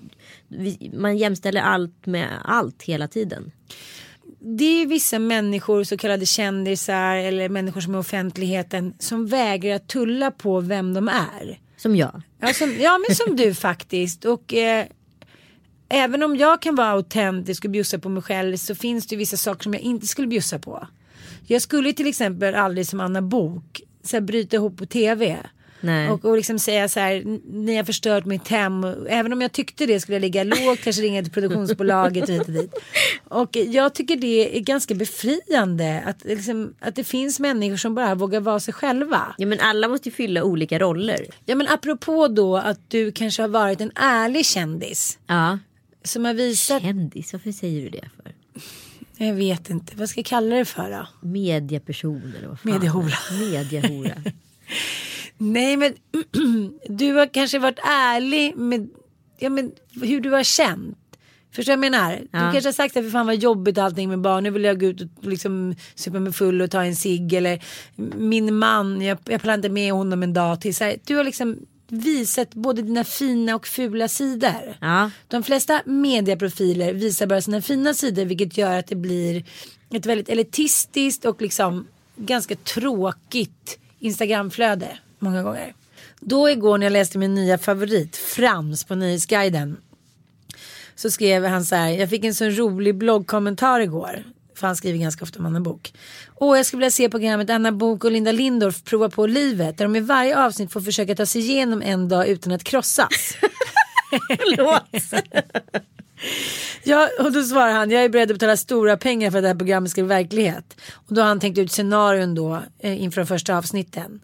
vi, 0.48 0.92
man 0.94 1.18
jämställer 1.18 1.62
allt 1.62 2.06
med 2.06 2.28
allt 2.44 2.84
hela 2.84 3.08
tiden. 3.08 3.52
Det 4.40 4.82
är 4.82 4.86
vissa 4.86 5.20
människor, 5.20 5.84
så 5.84 5.98
kallade 5.98 6.26
kändisar 6.26 7.16
eller 7.16 7.50
människor 7.50 7.82
som 7.82 7.96
är 7.96 8.00
offentligheten 8.00 8.94
som 9.00 9.28
vägrar 9.28 9.76
att 9.76 9.88
tulla 9.88 10.32
på 10.32 10.60
vem 10.60 10.94
de 10.94 11.08
är. 11.08 11.60
Som 11.82 11.96
jag. 11.96 12.22
Ja, 12.40 12.54
som, 12.54 12.78
ja 12.80 13.00
men 13.08 13.16
som 13.16 13.36
du 13.36 13.54
faktiskt. 13.70 14.26
Och 14.26 14.54
eh, 14.54 14.86
även 15.90 16.24
om 16.24 16.36
jag 16.36 16.62
kan 16.62 16.76
vara 16.76 16.90
autentisk 16.90 17.66
och 17.66 17.72
bjussa 17.72 18.00
på 18.00 18.10
mig 18.10 18.24
själv 18.24 18.58
så 18.58 18.76
finns 18.76 19.08
det 19.08 19.16
vissa 19.16 19.38
saker 19.38 19.64
som 19.64 19.74
jag 19.74 19.84
inte 19.84 20.08
skulle 20.08 20.28
bjussa 20.28 20.60
på. 20.60 20.88
Jag 21.48 21.62
skulle 21.62 21.94
till 21.94 22.08
exempel 22.08 22.56
aldrig 22.56 22.88
som 22.88 23.00
Anna 23.00 23.22
Bok 23.22 23.82
så 24.04 24.16
här, 24.16 24.22
bryta 24.22 24.56
ihop 24.56 24.78
på 24.78 24.86
tv. 24.86 25.38
Nej. 25.82 26.10
Och, 26.10 26.26
och 26.26 26.36
liksom 26.36 26.60
säga 26.60 26.90
så 26.90 27.00
här, 27.00 27.24
ni 27.52 27.76
har 27.76 27.84
förstört 27.84 28.26
mitt 28.26 28.48
hem. 28.48 28.84
Även 29.10 29.34
om 29.34 29.42
jag 29.42 29.52
tyckte 29.52 29.86
det 29.86 30.00
skulle 30.00 30.16
jag 30.16 30.22
ligga 30.22 30.44
lågt, 30.44 30.82
kanske 30.84 31.02
ringa 31.02 31.24
till 31.24 31.32
produktionsbolaget 31.32 32.24
och 32.24 32.36
hit 32.36 32.48
och 32.48 32.54
dit. 32.54 32.74
Och 33.24 33.56
jag 33.56 33.94
tycker 33.96 34.16
det 34.16 34.58
är 34.58 34.62
ganska 34.62 34.96
befriande 34.96 36.04
att, 36.06 36.26
liksom, 36.26 36.74
att 36.80 36.96
det 36.96 37.04
finns 37.04 37.40
människor 37.40 37.78
som 37.78 37.96
bara 37.96 38.16
vågar 38.16 38.40
vara 38.40 38.60
sig 38.60 38.74
själva. 38.74 39.36
Ja 39.38 39.48
men 39.48 39.60
alla 39.60 39.88
måste 39.88 40.10
ju 40.10 40.16
fylla 40.16 40.44
olika 40.44 40.80
roller. 40.80 41.26
Ja 41.46 41.56
men 41.56 41.68
apropå 41.68 42.28
då 42.28 42.58
att 42.58 42.80
du 42.90 43.12
kanske 43.12 43.42
har 43.42 43.50
varit 43.50 43.82
en 43.82 43.92
ärlig 43.96 44.46
kändis. 44.46 45.20
Ja. 45.28 45.60
Som 46.04 46.26
har 46.26 46.34
visat, 46.34 46.82
Kändis, 46.82 47.34
varför 47.34 47.52
säger 47.52 47.82
du 47.82 47.90
det 47.90 48.10
för? 48.24 48.34
jag 49.26 49.34
vet 49.34 49.70
inte, 49.70 49.96
vad 49.96 50.10
ska 50.10 50.20
jag 50.20 50.26
kalla 50.26 50.56
det 50.56 50.66
för 50.66 50.92
då? 50.92 51.28
Mediaperson 51.28 52.34
eller 52.38 52.48
vad 52.48 52.60
fan? 52.60 52.72
Mediehora. 52.72 53.18
Mediehora. 53.40 54.16
Nej 55.42 55.78
men 55.78 55.94
du 56.98 57.14
har 57.14 57.34
kanske 57.34 57.60
varit 57.60 57.80
ärlig 57.84 58.56
med, 58.58 58.90
ja, 59.40 59.50
men 59.50 59.72
hur 60.02 60.22
du 60.22 60.30
har 60.30 60.44
känt. 60.44 60.98
Förstår 61.52 61.72
jag 61.72 61.80
menar? 61.80 62.12
Du 62.16 62.28
Ja. 62.32 62.52
kanske 62.52 62.68
har 62.68 62.74
sagt 62.74 62.98
att 62.98 63.04
för 63.04 63.12
fan 63.12 63.26
vad 63.26 63.36
jobbigt 63.36 63.78
allting 63.78 64.10
med 64.10 64.20
barn. 64.20 64.44
Nu 64.44 64.50
vill 64.50 64.64
jag 64.64 64.80
gå 64.80 64.86
ut 64.86 65.02
och 65.02 65.08
liksom 65.30 65.76
supa 65.96 66.20
mig 66.20 66.34
full 66.34 66.62
och 66.62 66.72
ta 66.72 66.84
en 66.84 66.96
cigg. 66.96 67.34
Eller 67.34 67.64
min 68.18 68.56
man, 68.56 69.02
jag, 69.02 69.18
jag 69.26 69.42
pallar 69.42 69.54
inte 69.54 69.70
med 69.70 69.94
honom 69.94 70.24
en 70.24 70.34
dag 70.34 70.62
till. 70.62 70.76
Så 70.76 70.84
här, 70.84 70.98
du 71.06 71.16
har 71.16 71.24
liksom 71.24 71.58
visat 71.88 72.54
både 72.54 72.82
dina 72.82 73.04
fina 73.04 73.56
och 73.56 73.68
fula 73.68 74.08
sidor. 74.08 74.78
Ja. 74.82 75.12
De 75.28 75.44
flesta 75.44 75.82
medieprofiler 75.86 76.94
visar 76.94 77.28
bara 77.28 77.42
sina 77.42 77.62
fina 77.62 77.94
sidor 77.94 78.26
vilket 78.26 78.58
gör 78.58 78.80
att 78.80 78.88
det 78.88 78.96
blir 78.96 79.44
ett 79.94 80.06
väldigt 80.06 80.30
elitistiskt 80.30 81.26
och 81.26 81.42
liksom 81.42 81.88
ganska 82.16 82.56
tråkigt 82.56 83.80
Instagramflöde 84.00 84.98
många 85.20 85.44
gånger. 85.44 85.74
Då 86.20 86.50
igår 86.50 86.78
när 86.78 86.86
jag 86.86 86.94
läste 86.94 87.18
min 87.18 87.36
nya 87.36 87.58
favorit 87.58 88.16
Frans 88.16 88.84
på 88.84 88.96
Nyhetsguiden 88.96 89.78
så 90.96 91.12
skrev 91.12 91.46
han 91.46 91.66
så 91.66 91.76
här, 91.76 91.90
jag 91.90 92.10
fick 92.10 92.26
en 92.26 92.36
så 92.36 92.46
rolig 92.46 92.96
bloggkommentar 92.96 93.80
igår. 93.80 94.24
För 94.56 94.68
han 94.68 94.76
skriver 94.76 95.00
ganska 95.00 95.24
ofta 95.24 95.40
om 95.40 95.46
Anna 95.46 95.60
Bok. 95.60 95.94
Och 96.36 96.58
jag 96.58 96.66
skulle 96.66 96.80
vilja 96.80 96.92
se 96.92 97.10
programmet 97.10 97.50
Anna 97.50 97.72
Bok 97.72 98.04
och 98.04 98.12
Linda 98.12 98.32
Lindorff 98.32 98.84
prova 98.84 99.10
på 99.10 99.28
livet. 99.28 99.78
Där 99.78 99.86
de 99.86 99.96
i 99.96 100.00
varje 100.00 100.46
avsnitt 100.46 100.72
får 100.72 100.82
försöka 100.82 101.16
ta 101.16 101.26
sig 101.26 101.42
igenom 101.42 101.82
en 101.82 102.10
dag 102.10 102.28
utan 102.28 102.54
att 102.54 102.64
krossas. 102.64 103.10
Ja, 106.84 107.10
och 107.20 107.32
då 107.32 107.44
svarar 107.44 107.74
han, 107.74 107.92
jag 107.92 108.04
är 108.04 108.10
beredd 108.10 108.32
att 108.32 108.36
betala 108.36 108.58
stora 108.58 108.98
pengar 108.98 109.32
för 109.32 109.38
att 109.38 109.44
det 109.44 109.48
här 109.48 109.56
programmet 109.56 109.92
ska 109.92 110.02
bli 110.02 110.08
verklighet. 110.08 110.82
Och 110.92 111.14
då 111.14 111.22
har 111.22 111.28
han 111.28 111.40
tänkt 111.40 111.58
ut 111.58 111.72
scenarion 111.72 112.36
då 112.36 112.62
eh, 112.80 113.04
inför 113.04 113.22
de 113.22 113.28
första 113.28 113.58
avsnitten. 113.58 114.22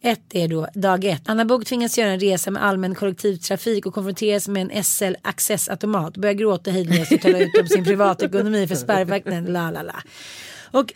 Ett 0.00 0.34
är 0.34 0.48
då 0.48 0.68
dag 0.74 1.04
ett. 1.04 1.22
Anna 1.26 1.44
Book 1.44 1.66
tvingas 1.66 1.98
göra 1.98 2.10
en 2.10 2.20
resa 2.20 2.50
med 2.50 2.64
allmän 2.64 2.94
kollektivtrafik 2.94 3.86
och 3.86 3.94
konfronteras 3.94 4.48
med 4.48 4.70
en 4.70 4.84
SL 4.84 5.14
accessautomat. 5.22 6.16
Börjar 6.16 6.34
gråta 6.34 6.70
hejdlöst 6.70 7.12
och 7.12 7.20
tala 7.20 7.38
ut 7.38 7.58
om 7.60 7.66
sin 7.66 7.84
privatekonomi 7.84 8.66
för 8.66 8.74
spärrvakten. 8.74 9.44
La 9.44 9.70
la 9.70 9.82
la. 9.82 10.02
Och 10.70 10.92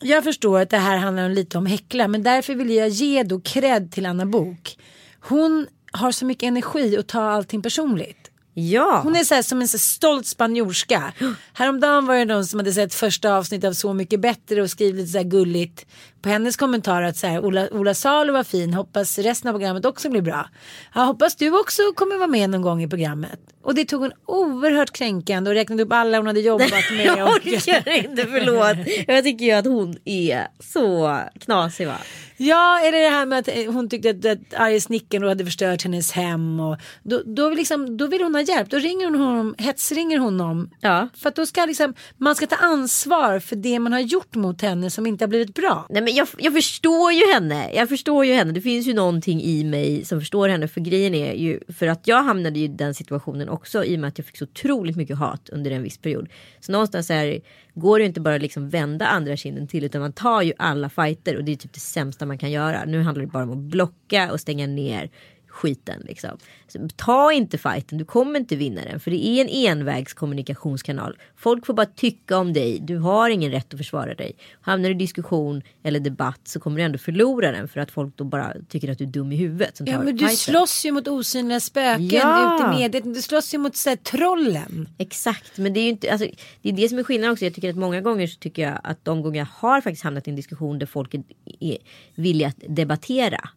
jag 0.00 0.24
förstår 0.24 0.60
att 0.60 0.70
det 0.70 0.78
här 0.78 0.96
handlar 0.96 1.28
lite 1.28 1.58
om 1.58 1.66
häckla 1.66 2.08
men 2.08 2.22
därför 2.22 2.54
vill 2.54 2.70
jag 2.70 2.88
ge 2.88 3.22
då 3.22 3.40
cred 3.40 3.92
till 3.92 4.06
Anna 4.06 4.26
Bok. 4.26 4.78
Hon 5.20 5.66
har 5.92 6.12
så 6.12 6.24
mycket 6.24 6.46
energi 6.46 6.98
och 6.98 7.06
tar 7.06 7.22
allting 7.22 7.62
personligt. 7.62 8.30
Ja. 8.54 9.00
Hon 9.02 9.16
är 9.16 9.24
så 9.24 9.34
här 9.34 9.42
som 9.42 9.60
en 9.60 9.68
så 9.68 9.78
stolt 9.78 10.26
spanjorska. 10.26 11.12
Häromdagen 11.52 12.06
var 12.06 12.14
det 12.14 12.24
någon 12.24 12.46
som 12.46 12.60
hade 12.60 12.72
sett 12.72 12.94
första 12.94 13.34
avsnittet 13.34 13.68
av 13.68 13.72
Så 13.72 13.92
mycket 13.92 14.20
bättre 14.20 14.62
och 14.62 14.70
skrivit 14.70 14.96
lite 14.96 15.12
så 15.12 15.18
här 15.18 15.24
gulligt 15.24 15.86
på 16.22 16.28
hennes 16.28 16.56
kommentar 16.56 17.02
att 17.02 17.16
så 17.16 17.26
här, 17.26 17.44
Ola, 17.44 17.68
Ola 17.70 17.94
Salo 17.94 18.32
var 18.32 18.44
fin, 18.44 18.74
hoppas 18.74 19.18
resten 19.18 19.48
av 19.48 19.52
programmet 19.52 19.84
också 19.84 20.10
blir 20.10 20.22
bra. 20.22 20.48
Ja, 20.94 21.00
hoppas 21.00 21.36
du 21.36 21.60
också 21.60 21.82
kommer 21.94 22.16
vara 22.16 22.26
med 22.26 22.50
någon 22.50 22.62
gång 22.62 22.82
i 22.82 22.88
programmet. 22.88 23.40
Och 23.66 23.74
det 23.74 23.84
tog 23.84 24.00
hon 24.00 24.12
oerhört 24.26 24.92
kränkande 24.92 25.50
och 25.50 25.54
räknade 25.54 25.82
upp 25.82 25.92
alla 25.92 26.16
hon 26.16 26.26
hade 26.26 26.40
jobbat 26.40 26.70
med. 26.90 27.06
Jag 27.18 27.28
orkar 27.28 27.88
inte, 27.88 28.26
förlåt. 28.26 28.86
Jag 29.06 29.24
tycker 29.24 29.44
ju 29.44 29.52
att 29.52 29.64
hon 29.64 29.96
är 30.04 30.46
så 30.60 31.18
knasig 31.40 31.86
va. 31.86 31.96
ja, 32.36 32.80
eller 32.80 32.98
det 32.98 33.08
här 33.08 33.26
med 33.26 33.38
att 33.38 33.48
eh, 33.48 33.72
hon 33.72 33.88
tyckte 33.88 34.10
att, 34.10 34.24
att 34.24 34.54
arge 34.60 34.80
snickaren 34.80 35.28
hade 35.28 35.44
förstört 35.44 35.82
hennes 35.82 36.12
hem. 36.12 36.60
Och 36.60 36.76
då, 37.02 37.22
då, 37.26 37.50
liksom, 37.50 37.96
då 37.96 38.06
vill 38.06 38.22
hon 38.22 38.34
ha 38.34 38.42
hjälp. 38.42 38.70
Då 38.70 38.78
ringer 38.78 39.06
hon 39.06 39.20
honom, 39.20 39.54
hetsringer 39.58 40.18
honom. 40.18 40.70
Ja. 40.80 41.08
För 41.16 41.28
att 41.28 41.36
då 41.36 41.46
ska 41.46 41.64
liksom, 41.64 41.94
man 42.16 42.34
ska 42.34 42.46
ta 42.46 42.56
ansvar 42.56 43.38
för 43.38 43.56
det 43.56 43.78
man 43.78 43.92
har 43.92 44.00
gjort 44.00 44.34
mot 44.34 44.62
henne 44.62 44.90
som 44.90 45.06
inte 45.06 45.24
har 45.24 45.28
blivit 45.28 45.54
bra. 45.54 45.86
Nej 45.90 46.02
men 46.06 46.14
jag, 46.14 46.28
jag 46.38 46.52
förstår 46.52 47.12
ju 47.12 47.32
henne. 47.32 47.74
Jag 47.74 47.88
förstår 47.88 48.24
ju 48.24 48.32
henne. 48.32 48.52
Det 48.52 48.60
finns 48.60 48.86
ju 48.86 48.94
någonting 48.94 49.42
i 49.42 49.64
mig 49.64 50.04
som 50.04 50.20
förstår 50.20 50.48
henne. 50.48 50.68
För 50.68 50.80
grejen 50.80 51.14
är 51.14 51.32
ju 51.32 51.60
för 51.68 51.86
att 51.86 52.06
jag 52.06 52.22
hamnade 52.22 52.58
i 52.58 52.68
den 52.68 52.94
situationen 52.94 53.48
också 53.48 53.84
i 53.84 53.96
och 53.96 54.00
med 54.00 54.08
att 54.08 54.18
jag 54.18 54.26
fick 54.26 54.36
så 54.36 54.44
otroligt 54.44 54.96
mycket 54.96 55.18
hat 55.18 55.48
under 55.48 55.70
en 55.70 55.82
viss 55.82 55.98
period. 55.98 56.28
Så 56.60 56.72
någonstans 56.72 57.08
här 57.08 57.40
går 57.74 57.98
det 57.98 58.02
ju 58.02 58.06
inte 58.06 58.20
bara 58.20 58.38
liksom 58.38 58.70
vända 58.70 59.06
andra 59.06 59.36
kinden 59.36 59.68
till 59.68 59.84
utan 59.84 60.00
man 60.00 60.12
tar 60.12 60.42
ju 60.42 60.52
alla 60.58 60.88
fighter 60.88 61.36
och 61.36 61.44
det 61.44 61.52
är 61.52 61.56
typ 61.56 61.72
det 61.72 61.80
sämsta 61.80 62.26
man 62.26 62.38
kan 62.38 62.50
göra. 62.50 62.84
Nu 62.84 63.02
handlar 63.02 63.24
det 63.24 63.30
bara 63.30 63.42
om 63.42 63.52
att 63.52 63.58
blocka 63.58 64.32
och 64.32 64.40
stänga 64.40 64.66
ner 64.66 65.10
skiten 65.56 66.02
liksom. 66.08 66.38
Så 66.68 66.88
ta 66.96 67.32
inte 67.32 67.58
fighten, 67.58 67.98
du 67.98 68.04
kommer 68.04 68.40
inte 68.40 68.56
vinna 68.56 68.80
den 68.84 69.00
för 69.00 69.10
det 69.10 69.26
är 69.26 69.40
en 69.40 69.48
envägskommunikationskanal. 69.48 71.16
Folk 71.36 71.66
får 71.66 71.74
bara 71.74 71.86
tycka 71.86 72.38
om 72.38 72.52
dig, 72.52 72.78
du 72.80 72.96
har 72.98 73.30
ingen 73.30 73.50
rätt 73.50 73.74
att 73.74 73.78
försvara 73.78 74.14
dig. 74.14 74.36
Hamnar 74.60 74.88
du 74.88 74.94
i 74.94 74.98
diskussion 74.98 75.62
eller 75.82 76.00
debatt 76.00 76.40
så 76.44 76.60
kommer 76.60 76.76
du 76.76 76.82
ändå 76.82 76.98
förlora 76.98 77.52
den 77.52 77.68
för 77.68 77.80
att 77.80 77.90
folk 77.90 78.16
då 78.16 78.24
bara 78.24 78.52
tycker 78.68 78.90
att 78.92 78.98
du 78.98 79.04
är 79.04 79.08
dum 79.08 79.32
i 79.32 79.36
huvudet. 79.36 79.80
Ja 79.84 79.98
men 80.02 80.06
du 80.16 80.18
fighten. 80.18 80.36
slåss 80.36 80.84
ju 80.86 80.92
mot 80.92 81.08
osynliga 81.08 81.60
spöken 81.60 82.06
Ja. 82.06 82.54
ute 82.56 82.64
i 82.64 82.80
mediet. 82.80 83.14
Du 83.14 83.22
slåss 83.22 83.54
ju 83.54 83.58
mot 83.58 83.76
så 83.76 83.88
här, 83.88 83.96
trollen. 83.96 84.88
Exakt, 84.98 85.58
men 85.58 85.72
det 85.72 85.80
är 85.80 85.84
ju 85.84 85.88
inte, 85.90 86.12
alltså, 86.12 86.28
det 86.62 86.68
är 86.68 86.72
det 86.72 86.88
som 86.88 86.98
är 86.98 87.02
skillnaden 87.02 87.32
också. 87.32 87.44
Jag 87.44 87.54
tycker 87.54 87.70
att 87.70 87.76
många 87.76 88.00
gånger 88.00 88.26
så 88.26 88.38
tycker 88.38 88.62
jag 88.62 88.78
att 88.84 89.04
de 89.04 89.22
gånger 89.22 89.38
jag 89.38 89.46
har 89.52 89.80
faktiskt 89.80 90.04
hamnat 90.04 90.26
i 90.26 90.30
en 90.30 90.36
diskussion 90.36 90.78
där 90.78 90.86
folk 90.86 91.14
är 91.60 91.78
villiga 92.14 92.48
att 92.48 92.56
debattera 92.68 93.48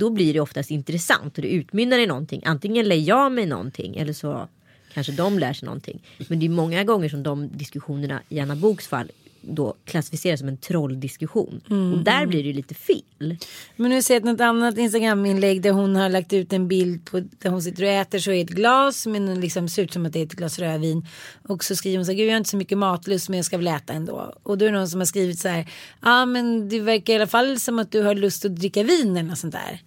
då 0.00 0.10
blir 0.10 0.32
det 0.34 0.40
oftast 0.40 0.70
intressant 0.70 1.36
och 1.38 1.42
det 1.42 1.48
utmynnar 1.48 1.98
i 1.98 2.06
någonting. 2.06 2.42
Antingen 2.44 2.88
lär 2.88 2.96
jag 2.96 3.32
mig 3.32 3.46
någonting 3.46 3.96
eller 3.96 4.12
så 4.12 4.48
kanske 4.94 5.12
de 5.12 5.38
lär 5.38 5.52
sig 5.52 5.66
någonting. 5.66 6.02
Men 6.28 6.38
det 6.40 6.46
är 6.46 6.50
många 6.50 6.84
gånger 6.84 7.08
som 7.08 7.22
de 7.22 7.48
diskussionerna 7.48 8.22
i 8.28 8.40
Anna 8.40 8.56
Boks 8.56 8.88
fall 8.88 9.10
då 9.42 9.74
klassificeras 9.84 10.40
som 10.40 10.48
en 10.48 10.56
trolldiskussion. 10.56 11.60
Mm, 11.70 11.92
och 11.92 11.98
där 11.98 12.26
blir 12.26 12.42
det 12.42 12.48
ju 12.48 12.54
lite 12.54 12.74
fel. 12.74 13.36
Men 13.76 13.90
nu 13.90 14.02
ser 14.02 14.14
jag 14.14 14.24
något 14.24 14.40
annat 14.40 14.78
Instagram-inlägg 14.78 15.62
där 15.62 15.70
hon 15.70 15.96
har 15.96 16.08
lagt 16.08 16.32
ut 16.32 16.52
en 16.52 16.68
bild 16.68 17.04
på 17.04 17.20
där 17.20 17.50
hon 17.50 17.62
sitter 17.62 17.82
och 17.82 17.88
äter 17.88 18.18
så 18.18 18.30
är 18.30 18.44
ett 18.44 18.50
glas 18.50 19.06
men 19.06 19.40
liksom 19.40 19.68
ser 19.68 19.82
ut 19.82 19.92
som 19.92 20.06
att 20.06 20.12
det 20.12 20.18
är 20.18 20.26
ett 20.26 20.32
glas 20.32 20.58
rödvin. 20.58 21.06
Och 21.48 21.64
så 21.64 21.76
skriver 21.76 21.96
hon 21.96 22.06
så 22.06 22.12
här, 22.12 22.16
gud 22.16 22.26
jag 22.26 22.32
har 22.32 22.38
inte 22.38 22.50
så 22.50 22.56
mycket 22.56 22.78
matlust 22.78 23.28
men 23.28 23.36
jag 23.36 23.46
ska 23.46 23.56
väl 23.56 23.66
äta 23.66 23.92
ändå. 23.92 24.34
Och 24.42 24.58
då 24.58 24.64
är 24.64 24.70
det 24.70 24.78
någon 24.78 24.88
som 24.88 25.00
har 25.00 25.06
skrivit 25.06 25.38
så 25.38 25.48
här, 25.48 25.60
ja 25.60 25.66
ah, 26.00 26.26
men 26.26 26.68
det 26.68 26.80
verkar 26.80 27.12
i 27.12 27.16
alla 27.16 27.26
fall 27.26 27.60
som 27.60 27.78
att 27.78 27.92
du 27.92 28.02
har 28.02 28.14
lust 28.14 28.44
att 28.44 28.56
dricka 28.56 28.82
vin 28.82 29.16
eller 29.16 29.28
något 29.28 29.38
sånt 29.38 29.54
där. 29.54 29.80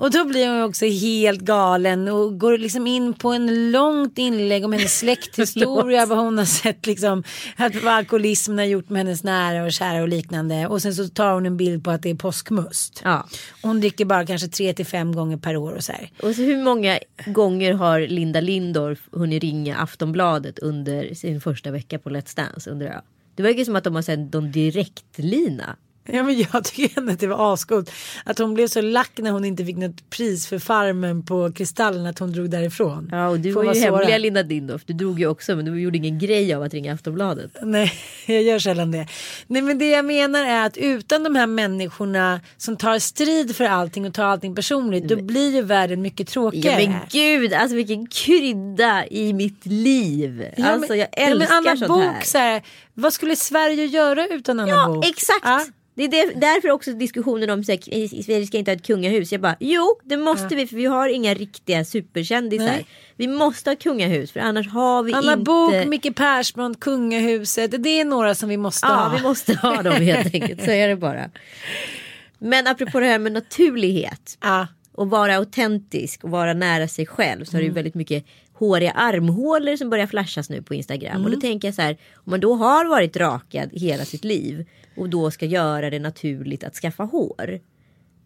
Och 0.00 0.10
då 0.10 0.24
blir 0.24 0.48
hon 0.48 0.62
också 0.62 0.86
helt 0.86 1.40
galen 1.40 2.08
och 2.08 2.38
går 2.38 2.58
liksom 2.58 2.86
in 2.86 3.14
på 3.14 3.32
en 3.32 3.70
långt 3.70 4.18
inlägg 4.18 4.64
om 4.64 4.72
hennes 4.72 4.98
släkthistoria, 4.98 6.06
vad 6.06 6.18
hon 6.18 6.38
har 6.38 6.44
sett 6.44 6.86
liksom, 6.86 7.22
att 7.56 7.82
vad 7.82 7.92
alkoholismen 7.92 8.58
har 8.58 8.64
gjort 8.64 8.88
med 8.88 8.98
hennes 8.98 9.24
nära 9.24 9.64
och 9.64 9.72
kära 9.72 10.02
och 10.02 10.08
liknande. 10.08 10.66
Och 10.66 10.82
sen 10.82 10.94
så 10.94 11.08
tar 11.08 11.34
hon 11.34 11.46
en 11.46 11.56
bild 11.56 11.84
på 11.84 11.90
att 11.90 12.02
det 12.02 12.10
är 12.10 12.14
påskmust. 12.14 13.00
Ja. 13.04 13.28
Hon 13.62 13.80
dricker 13.80 14.04
bara 14.04 14.26
kanske 14.26 14.48
tre 14.48 14.72
till 14.72 14.86
fem 14.86 15.12
gånger 15.12 15.36
per 15.36 15.56
år 15.56 15.72
och 15.72 15.84
så 15.84 15.92
här. 15.92 16.10
Och 16.22 16.34
så 16.34 16.42
hur 16.42 16.62
många 16.62 16.98
gånger 17.26 17.72
har 17.74 18.00
Linda 18.00 18.40
Lindorff 18.40 19.08
hunnit 19.12 19.42
ringa 19.42 19.76
Aftonbladet 19.76 20.58
under 20.58 21.14
sin 21.14 21.40
första 21.40 21.70
vecka 21.70 21.98
på 21.98 22.10
Let's 22.10 22.36
Dance 22.36 22.70
undrar 22.70 22.88
jag. 22.88 23.02
Det 23.34 23.42
verkar 23.42 23.64
som 23.64 23.76
att 23.76 23.84
de 23.84 23.94
har 23.94 24.02
sänt 24.02 24.32
någon 24.32 24.52
direktlina. 24.52 25.76
Ja 26.06 26.22
men 26.22 26.38
jag 26.52 26.64
tycker 26.64 26.98
ändå 26.98 27.12
att 27.12 27.20
det 27.20 27.26
var 27.26 27.54
ascoolt. 27.54 27.90
Att 28.24 28.38
hon 28.38 28.54
blev 28.54 28.66
så 28.68 28.80
lack 28.80 29.10
när 29.18 29.30
hon 29.30 29.44
inte 29.44 29.64
fick 29.64 29.76
något 29.76 30.10
pris 30.10 30.46
för 30.46 30.58
Farmen 30.58 31.22
på 31.26 31.52
Kristallen 31.52 32.06
att 32.06 32.18
hon 32.18 32.32
drog 32.32 32.50
därifrån. 32.50 33.08
Ja 33.12 33.28
och 33.28 33.40
du 33.40 33.52
Får 33.52 33.64
var 33.64 33.74
ju 33.74 33.80
hemliga 33.80 34.18
Linda 34.18 34.42
Lindorff. 34.42 34.82
Du 34.86 34.92
drog 34.92 35.20
ju 35.20 35.26
också 35.26 35.56
men 35.56 35.64
du 35.64 35.80
gjorde 35.80 35.96
ingen 35.98 36.18
grej 36.18 36.54
av 36.54 36.62
att 36.62 36.74
ringa 36.74 36.94
Aftonbladet. 36.94 37.50
Nej, 37.62 37.92
jag 38.26 38.42
gör 38.42 38.58
sällan 38.58 38.90
det. 38.90 39.06
Nej, 39.46 39.62
men 39.62 39.78
det 39.78 39.88
jag 39.90 40.04
menar 40.04 40.44
är 40.44 40.66
att 40.66 40.76
utan 40.76 41.22
de 41.24 41.34
här 41.36 41.46
människorna 41.46 42.40
som 42.56 42.76
tar 42.76 42.98
strid 42.98 43.56
för 43.56 43.64
allting 43.64 44.06
och 44.06 44.14
tar 44.14 44.24
allting 44.24 44.54
personligt, 44.54 45.08
då 45.08 45.16
blir 45.16 45.54
ju 45.54 45.62
världen 45.62 46.02
mycket 46.02 46.28
Ja 46.28 46.32
tråkigare. 46.32 46.88
men 46.88 46.96
gud, 47.10 47.52
alltså 47.52 47.76
vilken 47.76 48.06
krydda 48.06 49.06
i 49.06 49.32
mitt 49.32 49.66
liv. 49.66 50.46
Ja, 50.56 50.66
alltså 50.66 50.92
men- 50.92 50.98
jag 50.98 51.08
ja, 51.12 51.22
men 51.28 51.32
älskar 51.32 51.54
Anna 51.56 51.76
sånt 51.76 51.88
Bok, 51.88 52.02
här. 52.02 52.22
Så 52.24 52.38
här, 52.38 52.62
vad 52.94 53.12
skulle 53.12 53.36
Sverige 53.36 53.84
göra 53.86 54.26
utan 54.26 54.60
Anna 54.60 54.70
Ja 54.70 54.86
Bok? 54.86 55.04
exakt. 55.06 55.40
Ja. 55.44 55.60
Det 56.00 56.20
är 56.20 56.26
det, 56.26 56.40
därför 56.40 56.70
också 56.70 56.92
diskussionen 56.92 57.50
om 57.50 57.60
att 57.60 57.66
Sverige 58.24 58.46
ska 58.46 58.58
inte 58.58 58.70
ha 58.70 58.76
ett 58.76 58.86
kungahus. 58.86 59.32
Jag 59.32 59.40
bara 59.40 59.56
jo 59.60 59.96
det 60.04 60.16
måste 60.16 60.56
vi 60.56 60.66
för 60.66 60.76
vi 60.76 60.84
har 60.86 61.08
inga 61.08 61.34
riktiga 61.34 61.84
superkändisar. 61.84 62.64
Nej. 62.66 62.86
Vi 63.16 63.26
måste 63.28 63.70
ha 63.70 63.76
kungahus 63.76 64.32
för 64.32 64.40
annars 64.40 64.68
har 64.68 65.02
vi 65.02 65.12
Anna 65.12 65.32
inte. 65.32 65.44
Bok, 65.44 65.86
Micke 65.86 66.16
Persbrandt, 66.16 66.80
Kungahuset. 66.80 67.82
Det 67.82 68.00
är 68.00 68.04
några 68.04 68.34
som 68.34 68.48
vi 68.48 68.56
måste 68.56 68.86
Ja 68.86 68.94
ha. 68.94 69.16
vi 69.16 69.22
måste 69.22 69.54
ha 69.56 69.82
dem 69.82 69.92
helt 70.02 70.34
enkelt. 70.34 70.64
Så 70.64 70.70
är 70.70 70.88
det 70.88 70.96
bara. 70.96 71.30
Men 72.38 72.66
apropå 72.66 73.00
det 73.00 73.06
här 73.06 73.18
med 73.18 73.32
naturlighet. 73.32 74.38
Ja. 74.40 74.66
och 74.92 75.10
vara 75.10 75.36
autentisk 75.36 76.24
och 76.24 76.30
vara 76.30 76.54
nära 76.54 76.88
sig 76.88 77.06
själv 77.06 77.44
så 77.44 77.50
är 77.56 77.60
det 77.60 77.64
Mm. 77.64 77.70
ju 77.70 77.74
väldigt 77.74 77.94
mycket 77.94 78.24
håriga 78.60 78.90
armhålor 78.90 79.76
som 79.76 79.90
börjar 79.90 80.06
flashas 80.06 80.50
nu 80.50 80.62
på 80.62 80.74
Instagram. 80.74 81.12
Och 81.20 81.20
Mm. 81.28 81.32
då 81.32 81.40
tänker 81.40 81.68
jag 81.68 81.74
så 81.74 81.82
här, 81.82 81.96
om 82.14 82.30
man 82.30 82.40
då 82.40 82.54
har 82.54 82.84
varit 82.84 83.16
rakad 83.16 83.70
hela 83.72 84.04
sitt 84.04 84.24
liv 84.24 84.66
och 84.96 85.08
då 85.08 85.30
ska 85.30 85.46
göra 85.46 85.90
det 85.90 85.98
naturligt 85.98 86.64
att 86.64 86.74
skaffa 86.74 87.02
hår. 87.02 87.60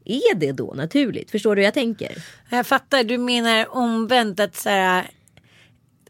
Är 0.04 0.34
det 0.34 0.52
då 0.52 0.74
naturligt? 0.76 1.30
Förstår 1.30 1.56
du 1.56 1.60
hur 1.62 1.64
jag 1.64 1.74
tänker? 1.74 2.12
Jag 2.50 2.66
fattar, 2.66 3.04
du 3.04 3.18
menar 3.18 3.76
omvänt 3.76 4.40
att 4.40 4.56
så 4.56 4.68
här, 4.68 5.10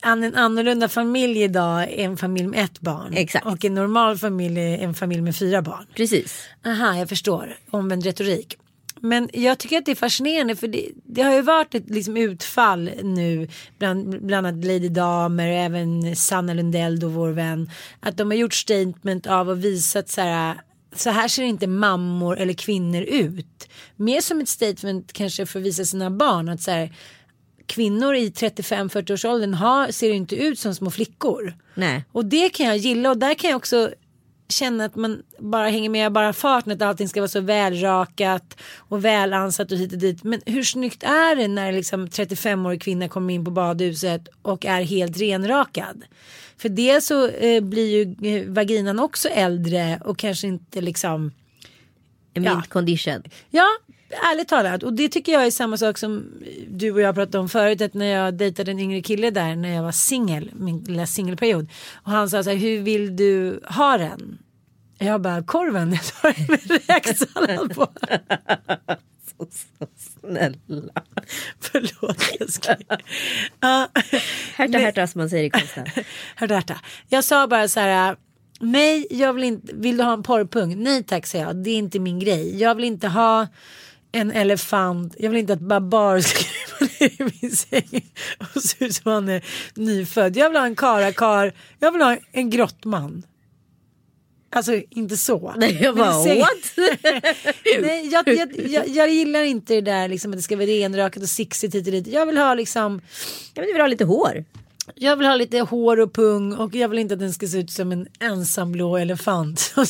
en 0.03 0.35
annorlunda 0.35 0.89
familj 0.89 1.43
idag 1.43 1.83
är 1.83 2.05
en 2.05 2.17
familj 2.17 2.47
med 2.47 2.65
ett 2.65 2.81
barn. 2.81 3.13
Exakt. 3.17 3.47
Och 3.47 3.65
en 3.65 3.75
normal 3.75 4.19
familj 4.19 4.61
är 4.61 4.79
en 4.79 4.95
familj 4.95 5.21
med 5.23 5.37
fyra 5.37 5.63
barn. 5.63 5.87
Precis. 5.97 6.49
Aha, 6.67 6.97
jag 6.97 7.09
förstår. 7.09 7.57
Omvänd 7.71 8.05
retorik. 8.05 8.59
Men 9.05 9.29
jag 9.33 9.59
tycker 9.59 9.79
att 9.79 9.85
det 9.85 9.91
är 9.91 9.97
fascinerande 9.97 10.57
för 10.57 10.69
det, 10.69 10.89
det 11.05 11.23
har 11.23 11.35
ju 11.35 11.43
varit 11.43 11.75
ett 11.75 11.91
liksom 11.91 12.17
utfall 12.17 12.91
nu 13.03 13.49
bland, 13.79 14.27
bland 14.27 14.47
annat 14.47 14.65
Lady 14.65 14.89
Damer 14.89 15.49
och 15.49 15.57
även 15.57 16.17
Sanna 16.17 16.55
Lundell 16.55 17.01
då 17.01 17.09
vår 17.09 17.31
vän. 17.31 17.71
Att 18.01 18.17
de 18.17 18.31
har 18.31 18.39
gjort 18.39 18.55
statement 18.55 19.27
av 19.27 19.49
och 19.49 19.65
visat 19.65 20.09
så 20.09 20.21
här 20.21 20.61
så 20.97 21.11
här 21.11 21.29
ser 21.29 21.43
inte 21.43 21.67
mammor 21.67 22.39
eller 22.39 22.53
kvinnor 22.53 23.03
ut. 23.03 23.69
Mer 23.97 24.21
som 24.21 24.41
ett 24.41 24.49
statement 24.49 25.13
kanske 25.13 25.47
för 25.47 25.59
att 25.59 25.67
visa 25.67 25.85
sina 25.85 26.11
barn 26.11 26.49
att 26.49 26.63
så 26.63 26.71
här 26.71 26.93
kvinnor 27.67 28.15
i 28.15 28.31
35-40 28.31 29.13
års 29.13 29.25
åldern 29.25 29.55
har, 29.55 29.91
ser 29.91 30.13
inte 30.13 30.37
ut 30.37 30.59
som 30.59 30.75
små 30.75 30.91
flickor. 30.91 31.55
Nej. 31.75 32.05
Och 32.13 32.25
det 32.25 32.49
kan 32.49 32.67
jag 32.67 32.77
gilla 32.77 33.11
och 33.11 33.19
där 33.19 33.35
kan 33.35 33.51
jag 33.51 33.57
också 33.57 33.91
känna 34.49 34.85
att 34.85 34.97
man 34.97 35.23
bara 35.39 35.69
hänger 35.69 35.89
med 35.91 36.13
bara 36.13 36.33
farten 36.33 36.73
att 36.73 36.83
allting 36.83 37.09
ska 37.09 37.21
vara 37.21 37.29
så 37.29 37.41
välrakat 37.41 38.57
och 38.77 39.05
välansat 39.05 39.73
och 39.73 39.79
hit 39.79 39.93
och 39.93 39.99
dit. 39.99 40.25
Men 40.25 40.41
hur 40.47 40.63
snyggt 40.63 41.03
är 41.03 41.37
det 41.37 41.49
när 41.49 41.73
liksom 41.73 42.07
35-årig 42.09 42.83
kvinna 42.83 43.09
kommer 43.09 43.35
in 43.35 43.45
på 43.45 43.51
badhuset 43.51 44.29
och 44.43 44.65
är 44.67 44.83
helt 44.83 45.21
renrakad? 45.21 46.03
För 46.57 46.69
det 46.69 47.01
så 47.05 47.29
eh, 47.29 47.63
blir 47.63 47.91
ju 48.21 48.37
eh, 48.39 48.49
vaginan 48.49 49.01
också 49.01 49.29
äldre 49.29 50.01
och 50.05 50.19
kanske 50.19 50.47
inte 50.47 50.81
liksom 50.81 51.33
En 52.35 52.45
Ja. 52.45 52.55
mint 52.55 52.69
condition. 52.69 53.23
Ja, 53.51 53.67
ärligt 54.15 54.49
talat. 54.49 54.83
Och 54.83 54.93
det 54.93 55.09
tycker 55.09 55.33
jag 55.33 55.47
är 55.47 55.51
samma 55.51 55.77
sak 55.77 55.99
som 55.99 56.33
du 56.69 56.93
och 56.93 57.01
jag 57.01 57.15
pratade 57.15 57.39
om 57.39 57.49
förut. 57.49 57.81
Att 57.81 57.95
när 57.95 58.07
jag 58.07 58.35
dejtade 58.35 58.71
en 58.71 58.81
yngre 58.81 59.03
kille 59.03 59.31
där 59.31 59.57
när 59.57 59.75
jag 59.75 59.83
var 59.83 59.93
singel, 59.93 60.51
min 60.55 60.79
lilla 60.79 61.07
singelperiod. 61.07 61.69
Och 61.95 62.11
han 62.11 62.31
sa 62.31 62.43
så 62.43 62.51
här, 62.51 62.57
hur 62.57 62.83
vill 62.83 63.17
du 63.17 63.61
ha 63.69 63.99
den? 63.99 64.39
Jag 64.99 65.21
bara, 65.21 65.43
korven, 65.43 65.93
jag 66.03 66.05
tar 66.05 66.33
den 66.33 66.47
med 66.49 66.89
räksallad 66.89 67.75
på. 67.75 67.87
Snälla. 70.21 71.03
Förlåt 71.61 72.41
älskling. 72.41 72.87
Ja, 73.61 73.89
Härta 74.55 74.79
härta 74.79 75.07
som 75.07 75.19
man 75.19 75.31
säger 75.31 75.45
i 75.45 75.63
hörde 76.37 76.55
Herta. 76.55 76.81
Jag 77.09 77.25
sa 77.25 77.47
bara 77.47 77.69
så 77.69 77.81
här. 77.81 78.17
Nej, 78.61 79.07
jag 79.11 79.33
vill 79.33 79.45
inte. 79.45 79.73
Vill 79.75 79.97
du 79.97 80.03
ha 80.03 80.13
en 80.13 80.23
porrpung? 80.23 80.83
Nej 80.83 81.03
tack 81.03 81.27
säger 81.27 81.45
jag. 81.45 81.57
Det 81.57 81.71
är 81.71 81.77
inte 81.77 81.99
min 81.99 82.19
grej. 82.19 82.61
Jag 82.61 82.75
vill 82.75 82.85
inte 82.85 83.09
ha 83.09 83.47
en 84.15 84.31
elefant. 84.33 85.15
Jag 85.19 85.31
vill 85.31 85.39
inte 85.39 85.53
att 85.53 85.61
Babar 85.61 86.21
ska 86.21 86.39
krypa 86.79 86.95
ner 87.01 87.29
i 87.29 87.33
min 87.43 87.51
säng 87.57 88.11
och 88.55 88.63
se 88.63 88.85
ut 88.85 88.95
som 88.95 89.13
han 89.13 89.29
är 89.29 89.45
nyfödd. 89.75 90.37
Jag 90.37 90.51
vill 90.51 90.59
ha 90.59 90.67
en 90.67 90.77
karakar. 90.77 91.53
Jag 91.79 91.93
vill 91.93 92.03
ha 92.03 92.17
en 92.33 92.51
grottman. 92.51 93.23
Alltså 94.51 94.83
inte 94.91 95.17
så. 95.17 95.55
Nej, 95.57 95.79
jag 95.83 95.97
bara, 95.97 96.13
säng- 96.25 96.41
what? 96.41 96.73
Nej, 97.83 98.09
jag, 98.09 98.29
jag, 98.29 98.49
jag, 98.71 98.89
jag 98.89 99.11
gillar 99.11 99.43
inte 99.43 99.75
det 99.75 99.81
där 99.81 100.09
liksom 100.09 100.31
att 100.31 100.37
det 100.39 100.43
ska 100.43 100.57
vara 100.57 100.67
renrakat 100.67 101.23
och 101.23 101.29
sixigt 101.29 101.75
hit 101.75 101.87
och 101.87 101.93
dit. 101.93 102.07
Jag 102.07 102.27
vill 102.27 102.39
ha 102.39 102.55
liksom 102.55 103.01
Ja, 103.55 103.61
men 103.61 103.67
du 103.67 103.73
vill 103.73 103.81
ha 103.83 103.87
lite 103.89 104.05
hår. 104.05 104.45
jag 104.95 105.17
vill 105.17 105.27
ha 105.27 105.35
lite 105.37 105.59
hår 105.61 106.01
och 106.01 106.13
pung 106.13 106.53
och 106.55 106.75
jag 106.75 106.89
vill 106.89 106.99
inte 106.99 107.15
att 107.15 107.21
den 107.21 107.33
ska 107.33 107.47
se 107.47 107.59
ut 107.59 107.71
som 107.71 107.93
en 107.93 108.07
ensam 108.21 108.73
blå 108.73 108.97
elefant 108.97 109.61
som 109.75 109.87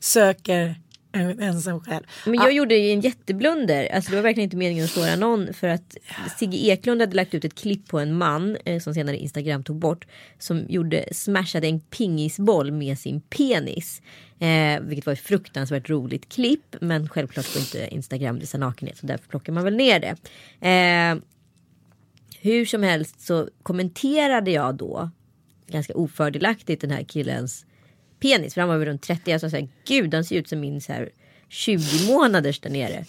söker 0.00 0.74
ensam 1.40 1.80
själ. 1.80 2.06
Men 2.24 2.34
jag 2.34 2.52
gjorde 2.52 2.74
ju 2.74 2.92
en 2.92 3.00
jätteblunder. 3.00 3.94
Alltså 3.94 4.10
det 4.10 4.16
var 4.16 4.22
verkligen 4.22 4.44
inte 4.44 4.56
meningen 4.56 4.84
att 4.84 4.90
såra 4.90 5.16
någon. 5.16 5.54
För 5.54 5.68
att 5.68 5.96
Sigge 6.38 6.56
Eklund 6.56 7.00
hade 7.00 7.16
lagt 7.16 7.34
ut 7.34 7.44
ett 7.44 7.54
klipp 7.54 7.88
på 7.88 7.98
en 7.98 8.18
man 8.18 8.56
eh, 8.64 8.80
som 8.80 8.94
senare 8.94 9.16
Instagram 9.16 9.64
tog 9.64 9.76
bort. 9.76 10.06
Som 10.38 10.64
gjorde, 10.68 11.04
smashade 11.12 11.66
en 11.66 11.80
pingisboll 11.80 12.72
med 12.72 12.98
sin 12.98 13.20
penis. 13.20 14.02
Eh, 14.38 14.80
vilket 14.80 15.06
var 15.06 15.12
ett 15.12 15.20
fruktansvärt 15.20 15.90
roligt 15.90 16.28
klipp. 16.28 16.76
Men 16.80 17.08
självklart 17.08 17.46
får 17.46 17.60
inte 17.60 17.94
Instagram 17.94 18.38
visa 18.38 18.58
nakenhet. 18.58 18.98
Så 18.98 19.06
därför 19.06 19.28
plockar 19.28 19.52
man 19.52 19.64
väl 19.64 19.76
ner 19.76 20.00
det. 20.00 20.16
Eh, 20.68 21.22
hur 22.40 22.66
som 22.66 22.82
helst 22.82 23.20
så 23.20 23.48
kommenterade 23.62 24.50
jag 24.50 24.74
då 24.74 25.10
ganska 25.66 25.94
ofördelaktigt 25.94 26.80
den 26.80 26.90
här 26.90 27.02
killens 27.02 27.66
penis. 28.20 28.54
För 28.54 28.60
han 28.60 28.68
var 28.68 28.76
väl 28.76 28.86
runt 28.88 29.02
30. 29.02 29.30
Jag 29.30 29.40
sa 29.40 29.50
såhär, 29.50 29.68
gud 29.84 30.14
han 30.14 30.24
ser 30.24 30.36
ut 30.36 30.48
som 30.48 30.60
min 30.60 30.80
så 30.80 30.92
här 30.92 31.10
20 31.48 32.12
månaders 32.12 32.60
där 32.60 32.70
nere. 32.70 33.04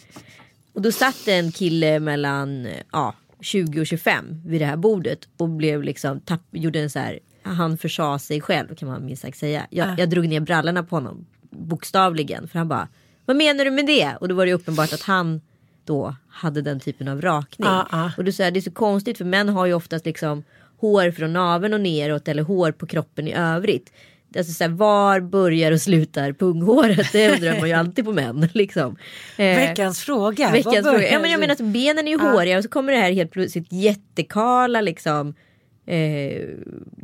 Och 0.74 0.82
då 0.82 0.92
satt 0.92 1.28
en 1.28 1.52
kille 1.52 2.00
mellan 2.00 2.68
ja, 2.92 3.16
20 3.42 3.82
och 3.82 3.88
25 3.88 4.42
vid 4.46 4.62
det 4.62 4.66
här 4.66 4.78
bordet 4.78 5.20
och 5.38 5.50
blev 5.50 5.84
liksom 5.84 6.20
tapp, 6.20 6.42
gjorde 6.52 6.80
en 6.80 6.90
så 6.90 7.00
här, 7.00 7.20
han 7.44 7.78
försa 7.78 8.20
sig 8.20 8.42
själv 8.42 8.76
kan 8.76 8.88
man 8.90 9.06
minst 9.06 9.22
sagt 9.22 9.38
säga. 9.38 9.68
Jag, 9.70 10.00
jag 10.00 10.10
drog 10.10 10.28
ner 10.28 10.40
brallorna 10.40 10.84
på 10.84 10.96
honom 10.96 11.26
bokstavligen 11.50 12.48
för 12.48 12.60
han 12.60 12.68
bara, 12.68 12.88
vad 13.26 13.38
menar 13.38 13.66
du 13.66 13.72
med 13.72 13.86
det? 13.86 14.16
Och 14.22 14.28
då 14.28 14.36
var 14.36 14.46
det 14.46 14.54
uppenbart 14.54 14.94
att 14.94 15.02
han 15.02 15.42
då 15.86 16.16
hade 16.30 16.62
den 16.62 16.80
typen 16.80 17.08
av 17.08 17.22
rakning. 17.22 17.68
Ja, 17.68 17.88
ja. 17.92 18.12
Och 18.18 18.24
då 18.24 18.32
säger 18.32 18.52
det 18.52 18.60
är 18.60 18.62
så 18.62 18.72
konstigt 18.72 19.18
för 19.18 19.26
män 19.26 19.50
har 19.50 19.66
ju 19.66 19.74
oftast 19.74 20.06
liksom 20.06 20.44
hår 20.78 21.12
från 21.12 21.34
naveln 21.34 21.74
och 21.74 21.82
neråt 21.82 22.28
eller 22.28 22.44
hår 22.44 22.72
på 22.72 22.88
kroppen 22.88 23.28
i 23.28 23.34
övrigt. 23.34 23.92
Alltså 24.38 24.54
så 24.54 24.64
här, 24.64 24.72
var 24.72 25.20
börjar 25.20 25.72
och 25.72 25.82
slutar 25.82 26.34
punghåret? 26.34 27.12
Det 27.12 27.32
undrar 27.34 27.60
man 27.60 27.70
ju 27.70 27.76
alltid 27.76 28.06
på 28.06 28.12
män. 28.12 28.50
Liksom. 28.54 28.98
Eh, 29.38 29.46
Veckans 29.46 30.00
fråga. 30.00 30.52
Veckans 30.52 30.88
fråga. 30.88 31.12
Ja, 31.12 31.20
men 31.20 31.32
jag 31.32 31.40
menar 31.40 31.54
att 31.54 31.62
benen 31.62 32.08
är 32.08 32.12
ju 32.12 32.18
håriga 32.18 32.58
och 32.58 32.64
så 32.64 32.70
kommer 32.70 32.94
det 32.94 33.00
här 33.00 33.12
helt 33.12 33.32
plötsligt 33.32 33.72
jättekala 33.72 34.82
liksom. 34.82 35.34
Eh, 35.86 36.48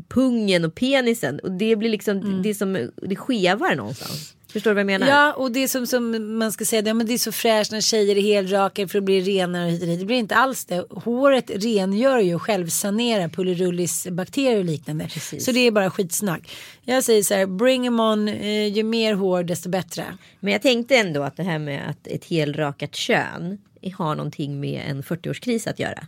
pungen 0.09 0.65
och 0.65 0.75
penisen 0.75 1.39
och 1.39 1.51
det 1.51 1.75
blir 1.75 1.89
liksom 1.89 2.41
det 2.43 2.49
är 2.49 2.53
som 2.53 2.89
det 3.01 3.15
skevar 3.15 3.75
någonstans. 3.75 4.36
Förstår 4.58 4.72
du 4.72 4.76
vad 4.76 4.80
jag 4.80 4.99
menar? 4.99 5.08
Ja 5.08 5.34
och 5.34 5.51
det 5.51 5.64
är 5.64 5.68
som, 5.68 5.88
som 5.88 6.38
man 6.38 6.51
ska 6.51 6.66
säga, 6.66 6.82
ja, 6.86 6.93
men 6.93 7.08
det 7.08 7.14
är 7.14 7.18
så 7.18 7.32
fräscht 7.32 7.72
när 7.72 7.82
tjejer 7.82 8.16
är 8.16 8.22
helrakade 8.22 8.88
för 8.88 8.97
att 8.97 9.03
bli 9.03 9.22
renare 9.22 9.66
och 9.66 9.72
hit 9.72 9.82
och 9.82 9.88
dit. 9.88 9.99
Det 9.99 10.05
blir 10.05 10.18
inte 10.18 10.36
alls 10.36 10.66
det. 10.66 10.86
Håret 10.89 11.51
rengör 11.55 12.20
ju 12.20 12.36
och 12.36 12.41
självsanerar 12.41 13.28
pullerullis 13.28 14.08
bakterier 14.08 14.58
och 14.58 14.66
liknande. 14.66 15.08
Precis. 15.14 15.45
Så 15.45 15.51
det 15.51 15.60
är 15.60 15.72
bara 15.72 15.91
skitsnack. 15.91 16.51
Jag 16.84 17.03
säger 17.03 17.24
så 17.24 17.34
här, 17.34 17.45
bring 17.45 17.84
them 17.84 17.99
on, 17.99 18.28
eh, 18.28 18.68
ju 18.68 18.84
mer 18.84 19.14
hår 19.14 19.43
desto 19.43 19.70
bättre. 19.70 20.05
Men 20.39 20.53
jag 20.53 20.62
tänkte 20.62 20.95
ändå 20.95 21.24
att 21.24 21.38
det 21.38 21.43
här 21.43 21.60
med 21.60 21.89
att 21.89 22.08
ett 22.08 22.26
helrakat 22.26 22.95
kön 22.95 23.58
har 23.89 24.15
någonting 24.15 24.59
med 24.59 24.83
en 24.88 25.03
40-årskris 25.03 25.69
att 25.69 25.79
göra. 25.79 26.07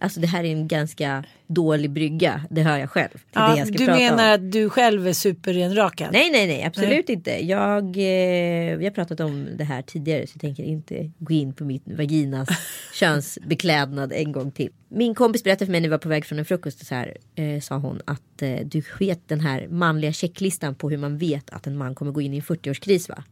Alltså 0.00 0.20
det 0.20 0.26
här 0.26 0.44
är 0.44 0.52
en 0.52 0.68
ganska 0.68 1.24
dålig 1.46 1.90
brygga, 1.90 2.44
det 2.50 2.62
hör 2.62 2.78
jag 2.78 2.90
själv. 2.90 3.22
Ja, 3.32 3.58
jag 3.58 3.72
du 3.72 3.86
menar 3.86 4.28
om. 4.28 4.34
att 4.34 4.52
du 4.52 4.70
själv 4.70 5.08
är 5.08 5.12
superrenrakad? 5.12 6.12
Nej, 6.12 6.30
nej, 6.30 6.46
nej, 6.46 6.64
absolut 6.64 7.08
inte. 7.08 7.46
Jag, 7.46 7.84
eh, 7.84 8.76
vi 8.76 8.84
har 8.84 8.90
pratat 8.90 9.20
om 9.20 9.48
det 9.56 9.64
här 9.64 9.82
tidigare 9.82 10.26
så 10.26 10.32
jag 10.34 10.40
tänker 10.40 10.62
inte 10.62 11.10
gå 11.18 11.34
in 11.34 11.52
på 11.52 11.64
mitt 11.64 11.82
vaginas 11.86 12.48
könsbeklädnad 12.94 14.12
en 14.12 14.32
gång 14.32 14.50
till. 14.50 14.70
Min 14.88 15.14
kompis 15.14 15.44
berättade 15.44 15.66
för 15.66 15.72
mig 15.72 15.80
när 15.80 15.88
vi 15.88 15.90
var 15.90 15.98
på 15.98 16.08
väg 16.08 16.24
från 16.24 16.38
en 16.38 16.44
frukost 16.44 16.86
så 16.86 16.94
här, 16.94 17.16
eh, 17.34 17.60
sa 17.60 17.76
hon 17.76 18.00
att 18.04 18.42
eh, 18.42 18.58
du 18.64 18.82
vet 18.98 19.28
den 19.28 19.40
här 19.40 19.68
manliga 19.68 20.12
checklistan 20.12 20.74
på 20.74 20.90
hur 20.90 20.98
man 20.98 21.18
vet 21.18 21.50
att 21.50 21.66
en 21.66 21.76
man 21.76 21.94
kommer 21.94 22.12
gå 22.12 22.20
in 22.20 22.34
i 22.34 22.36
en 22.36 22.42
40-årskris 22.42 23.08
va? 23.08 23.24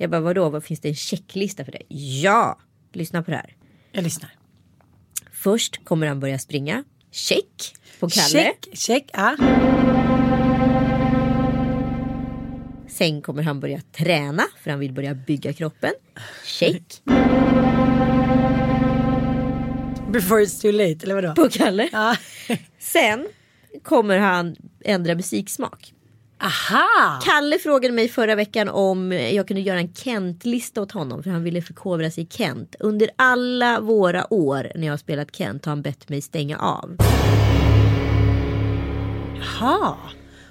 Jag 0.00 0.10
bara 0.10 0.20
vadå, 0.20 0.48
vad 0.48 0.64
finns 0.64 0.80
det 0.80 0.88
en 0.88 0.94
checklista 0.94 1.64
för 1.64 1.72
det? 1.72 1.82
Ja, 1.88 2.58
lyssna 2.92 3.22
på 3.22 3.30
det 3.30 3.36
här. 3.36 3.54
Jag 3.92 4.04
lyssnar. 4.04 4.30
Först 5.32 5.84
kommer 5.84 6.06
han 6.06 6.20
börja 6.20 6.38
springa. 6.38 6.84
Check 7.10 7.74
på 8.00 8.08
Kalle. 8.08 8.28
Check, 8.28 8.68
check, 8.72 9.10
ja. 9.12 9.36
Sen 12.88 13.22
kommer 13.22 13.42
han 13.42 13.60
börja 13.60 13.80
träna 13.92 14.42
för 14.62 14.70
han 14.70 14.80
vill 14.80 14.92
börja 14.92 15.14
bygga 15.14 15.52
kroppen. 15.52 15.92
Check 16.44 17.02
Before 20.12 20.44
it's 20.44 20.62
too 20.62 20.72
late, 20.72 20.98
eller 21.02 21.14
vadå? 21.14 21.34
på 21.34 21.48
Kalle. 21.48 21.88
Ja. 21.92 22.16
Sen 22.78 23.26
kommer 23.82 24.18
han 24.18 24.56
ändra 24.84 25.14
musiksmak. 25.14 25.92
Aha! 26.40 27.20
Kalle 27.24 27.58
frågade 27.58 27.94
mig 27.94 28.08
förra 28.08 28.34
veckan 28.34 28.68
om 28.68 29.12
jag 29.12 29.48
kunde 29.48 29.60
göra 29.60 29.78
en 29.78 29.94
Kent-lista 29.94 30.82
åt 30.82 30.92
honom 30.92 31.22
för 31.22 31.30
han 31.30 31.44
ville 31.44 31.62
förkovra 31.62 32.10
sig 32.10 32.24
i 32.24 32.26
Kent. 32.30 32.76
Under 32.80 33.10
alla 33.16 33.80
våra 33.80 34.32
år 34.34 34.72
när 34.74 34.86
jag 34.86 34.92
har 34.92 34.98
spelat 34.98 35.36
Kent 35.36 35.64
har 35.64 35.70
han 35.70 35.82
bett 35.82 36.08
mig 36.08 36.20
stänga 36.20 36.58
av. 36.58 36.96
Jaha. 39.40 39.96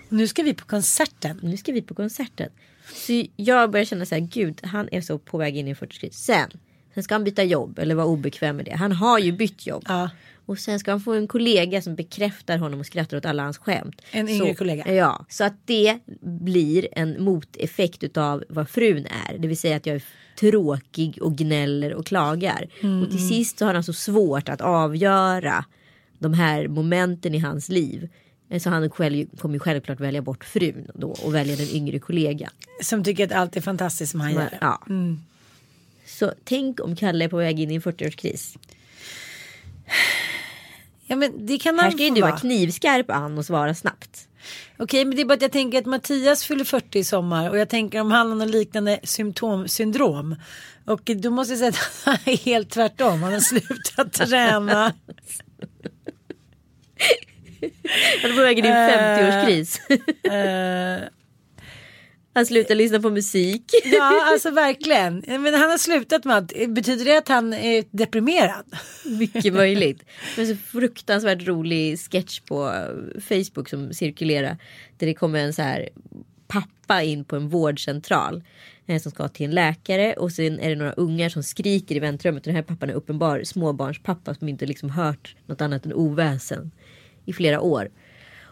Nu 0.10 0.28
ska 0.28 0.44
vi 0.44 0.54
på 0.54 0.66
konserten. 0.66 1.40
Nu 1.44 1.58
ska 1.58 1.72
vi 1.72 1.82
på 1.82 1.96
konserten. 1.96 2.50
Så 2.94 3.26
jag 3.36 3.72
börjar 3.72 3.86
känna 3.86 4.06
så 4.06 4.16
här, 4.16 4.22
gud 4.22 4.60
han 4.64 4.90
är 4.92 5.02
så 5.02 5.20
på 5.20 5.38
väg 5.38 5.58
in 5.58 5.68
i 5.68 5.70
en 5.70 5.76
40-årskris. 5.76 6.12
Sen, 6.12 6.50
sen 6.98 7.04
ska 7.04 7.14
han 7.16 7.24
byta 7.24 7.44
jobb 7.44 7.80
eller 7.80 7.96
vara 7.96 8.06
obekväm 8.08 8.56
med 8.56 8.66
det. 8.66 8.76
Han 8.76 8.92
har 8.92 9.20
ju 9.20 9.32
bytt 9.32 9.68
jobb. 9.68 9.84
Ja. 9.88 10.10
Och 10.46 10.60
sen 10.60 10.80
ska 10.80 10.92
han 10.92 11.02
få 11.02 11.14
en 11.14 11.28
kollega 11.28 11.82
som 11.82 11.96
bekräftar 11.96 12.58
honom 12.58 12.80
och 12.80 12.86
skrattar 12.86 13.18
åt 13.18 13.26
alla 13.26 13.44
hans 13.44 13.58
skämt. 13.58 14.02
En 14.12 14.30
yngre 14.30 14.48
så, 14.48 14.56
kollega. 14.56 14.94
Ja, 14.96 15.26
så 15.30 15.44
att 15.44 15.54
det 15.66 16.00
blir 16.22 16.88
en 16.92 17.24
moteffekt 17.24 18.04
utav 18.04 18.44
vad 18.50 18.70
frun 18.70 19.06
är. 19.30 19.38
Det 19.38 19.48
vill 19.48 19.58
säga 19.58 19.76
att 19.78 19.86
jag 19.86 19.96
är 19.96 20.04
tråkig 20.40 21.18
och 21.22 21.38
gnäller 21.38 21.94
och 21.94 22.06
klagar. 22.06 22.68
Mm, 22.82 23.04
Och 23.04 23.10
till 23.12 23.28
sist 23.28 23.60
så 23.60 23.66
har 23.66 23.74
han 23.74 23.84
så 23.84 23.94
svårt 23.94 24.50
att 24.50 24.62
avgöra 24.62 25.66
de 26.20 26.34
här 26.34 26.68
momenten 26.68 27.36
i 27.36 27.40
hans 27.40 27.70
liv. 27.70 28.10
Eh, 28.50 28.60
Så 28.60 28.70
han 28.70 28.90
själv, 28.90 29.26
kommer 29.38 29.56
ju 29.56 29.60
självklart 29.60 30.00
välja 30.00 30.22
bort 30.22 30.44
frun 30.44 30.88
då 30.94 31.10
och 31.10 31.36
välja 31.36 31.56
den 31.56 31.70
yngre 31.70 32.00
kollegan. 32.00 32.50
Som 32.84 33.04
tycker 33.04 33.26
att 33.26 33.32
allt 33.32 33.58
är 33.58 33.62
fantastiskt 33.62 34.12
som 34.12 34.22
han 34.22 34.34
gör. 34.34 34.58
Ja. 34.62 34.82
Så 36.08 36.34
tänk 36.44 36.80
om 36.80 36.96
Kalle 36.96 37.26
är 37.26 37.30
på 37.30 37.38
väg 37.38 37.60
in 37.60 37.72
i 37.72 37.76
en 37.76 37.82
40-årskris. 37.82 38.58
Ja 41.08 41.16
men 41.16 41.46
det 41.46 41.58
kan 41.58 41.80
Här 41.80 41.92
ska 41.92 42.04
ju 42.04 42.10
du 42.10 42.22
vara. 42.22 42.38
knivskarp 42.38 43.12
Ann 43.12 43.38
och 43.38 43.46
svara 43.46 43.76
snabbt. 43.76 44.28
Okej 44.78 45.06
men 45.06 45.16
det 45.16 45.22
är 45.22 45.26
bara 45.26 45.34
att 45.34 45.42
jag 45.42 45.52
tänker 45.52 45.78
att 45.80 45.86
Mattias 45.86 46.44
fyller 46.46 46.64
40 46.64 47.00
i 47.00 47.04
sommar 47.04 47.50
och 47.50 47.58
jag 47.58 47.70
tänker 47.70 48.02
om 48.02 48.12
han 48.12 48.30
har 48.30 48.36
något 48.36 48.50
liknande 48.50 49.00
symptomsyndrom. 49.04 50.36
Och 50.86 51.02
då 51.06 51.30
måste 51.30 51.54
jag 51.54 51.60
säga 51.60 51.70
att 51.70 52.02
han 52.06 52.34
är 52.34 52.38
helt 52.38 52.70
tvärtom. 52.70 53.24
Han 53.24 53.34
har 53.34 53.40
slutat 53.40 54.14
träna. 54.30 54.94
Han 58.22 58.32
är 58.32 58.36
på 58.36 58.42
väg 58.42 58.60
in 58.60 58.66
i 58.66 58.68
en 58.68 58.76
Eh, 58.76 58.98
50-årskris. 59.00 59.80
Han 62.38 62.46
slutar 62.46 62.76
lyssna 62.76 63.00
på 63.00 63.10
musik. 63.10 63.64
ja 63.86 64.24
alltså 64.32 64.52
verkligen. 64.52 65.24
Men 65.28 65.54
han 65.54 65.70
har 65.70 65.78
slutat 65.78 66.26
med 66.26 66.36
allt. 66.36 66.54
Betyder 66.68 67.06
det 67.06 67.18
att 67.18 67.28
han 67.28 67.54
är 67.54 67.84
deprimerad? 67.92 68.66
Mycket 69.06 69.54
möjligt. 69.54 70.04
Men 70.38 70.48
så 70.48 70.56
fruktansvärt 70.56 71.48
rolig 71.48 72.00
sketch 72.00 72.40
på 72.40 72.74
Facebook 73.22 73.70
som 73.70 73.94
cirkulerar. 73.94 74.58
Där 74.98 75.08
det 75.08 75.14
kommer 75.14 75.40
en 75.40 75.54
så 75.54 75.62
här 75.62 75.90
pappa 76.48 77.04
in 77.04 77.26
på 77.26 77.36
en 77.36 77.50
vårdcentral. 77.50 78.44
eh, 78.88 79.02
Som 79.02 79.12
ska 79.12 79.28
till 79.28 79.46
en 79.46 79.52
läkare 79.52 80.14
och 80.14 80.32
sen 80.32 80.60
är 80.60 80.70
det 80.70 80.76
några 80.76 80.94
ungar 80.94 81.30
som 81.30 81.44
skriker 81.44 81.96
i 81.96 82.00
väntrummet. 82.00 82.42
Och 82.44 82.48
den 82.48 82.56
här 82.56 82.64
pappan 82.64 82.90
är 82.90 82.94
uppenbar 82.94 83.44
småbarnspappa 83.44 84.36
som 84.36 84.50
inte 84.50 84.66
liksom 84.66 84.90
hört 84.90 85.36
något 85.46 85.62
annat 85.62 85.86
än 85.86 85.94
oväsen 85.94 86.72
i 87.26 87.34
flera 87.34 87.62
år. 87.62 87.90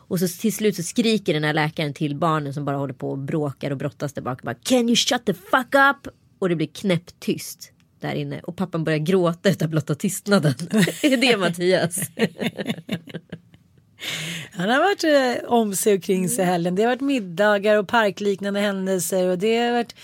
Och 0.08 0.20
så 0.20 0.28
till 0.28 0.54
slut 0.54 0.76
så 0.76 0.84
skriker 0.84 1.34
den 1.34 1.44
här 1.44 1.54
läkaren 1.54 1.94
till 1.94 2.16
barnen 2.16 2.54
som 2.54 2.66
bara 2.66 2.78
håller 2.78 2.94
på 2.94 3.12
och 3.12 3.18
bråkar 3.18 3.72
och 3.72 3.78
brottas 3.78 4.14
där 4.14 4.22
bak. 4.22 4.42
Bara, 4.42 4.56
Can 4.56 4.90
you 4.90 4.96
shut 4.96 5.26
the 5.26 5.34
fuck 5.34 5.76
up? 5.76 6.14
Och 6.40 6.50
det 6.50 6.56
blir 6.56 6.68
knäpptyst 6.68 7.72
där 8.00 8.16
inne. 8.16 8.40
Och 8.40 8.56
pappan 8.56 8.84
börjar 8.84 9.00
gråta 9.00 9.50
utav 9.50 9.70
blotta 9.70 9.96
tystnaden. 9.96 10.54
är 11.04 11.18
det 11.18 11.38
Mattias? 11.38 12.00
Han 14.52 14.70
har 14.70 14.80
varit 14.80 15.04
eh, 15.04 15.50
om 15.50 15.76
sig 15.76 15.94
och 15.94 16.04
kring 16.04 16.30
sig 16.30 16.46
helgen. 16.46 16.76
Det 16.76 16.84
har 16.84 16.90
varit 16.90 17.02
middagar 17.02 17.78
och 17.78 17.88
parkliknande 17.88 18.60
händelser 18.60 19.28
och 19.28 19.38
det 19.38 19.58
har 19.58 19.72
varit 19.72 19.96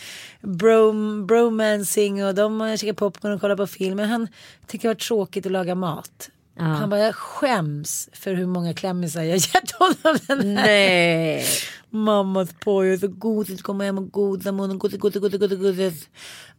brom, 0.41 1.28
bromancing 1.28 2.26
och 2.26 2.36
de 2.36 2.62
har 2.62 2.78
käkat 2.78 2.97
popcorn 2.97 3.32
och 3.32 3.41
kollat 3.41 3.58
på 3.58 3.68
film. 3.68 3.97
Men 3.97 4.10
han 4.10 4.28
tycker 4.68 4.82
det 4.82 4.88
har 4.88 4.95
varit 4.95 5.02
tråkigt 5.02 5.45
att 5.45 5.52
laga 5.52 5.76
mat. 5.76 6.30
Ja. 6.58 6.64
Han 6.64 6.89
bara, 6.89 6.99
jag 6.99 7.16
skäms 7.16 8.10
för 8.14 8.34
hur 8.34 8.45
många 8.45 8.74
klämmisar 8.74 9.22
jag 9.24 9.38
gett 9.38 9.72
honom 9.72 10.18
den 10.28 10.58
här. 10.58 10.66
Nej. 10.66 11.45
Mammas 11.89 12.49
pojke 12.60 12.99
så 12.99 13.08
godis, 13.08 13.62
komma 13.62 13.84
hem 13.84 13.97
och 13.97 14.12
goda 14.12 14.52
munnen, 14.52 14.80
godis, 14.80 14.99
godis, 14.99 15.22
godis, 15.22 15.39
godis, 15.39 15.60
godis. 15.60 16.10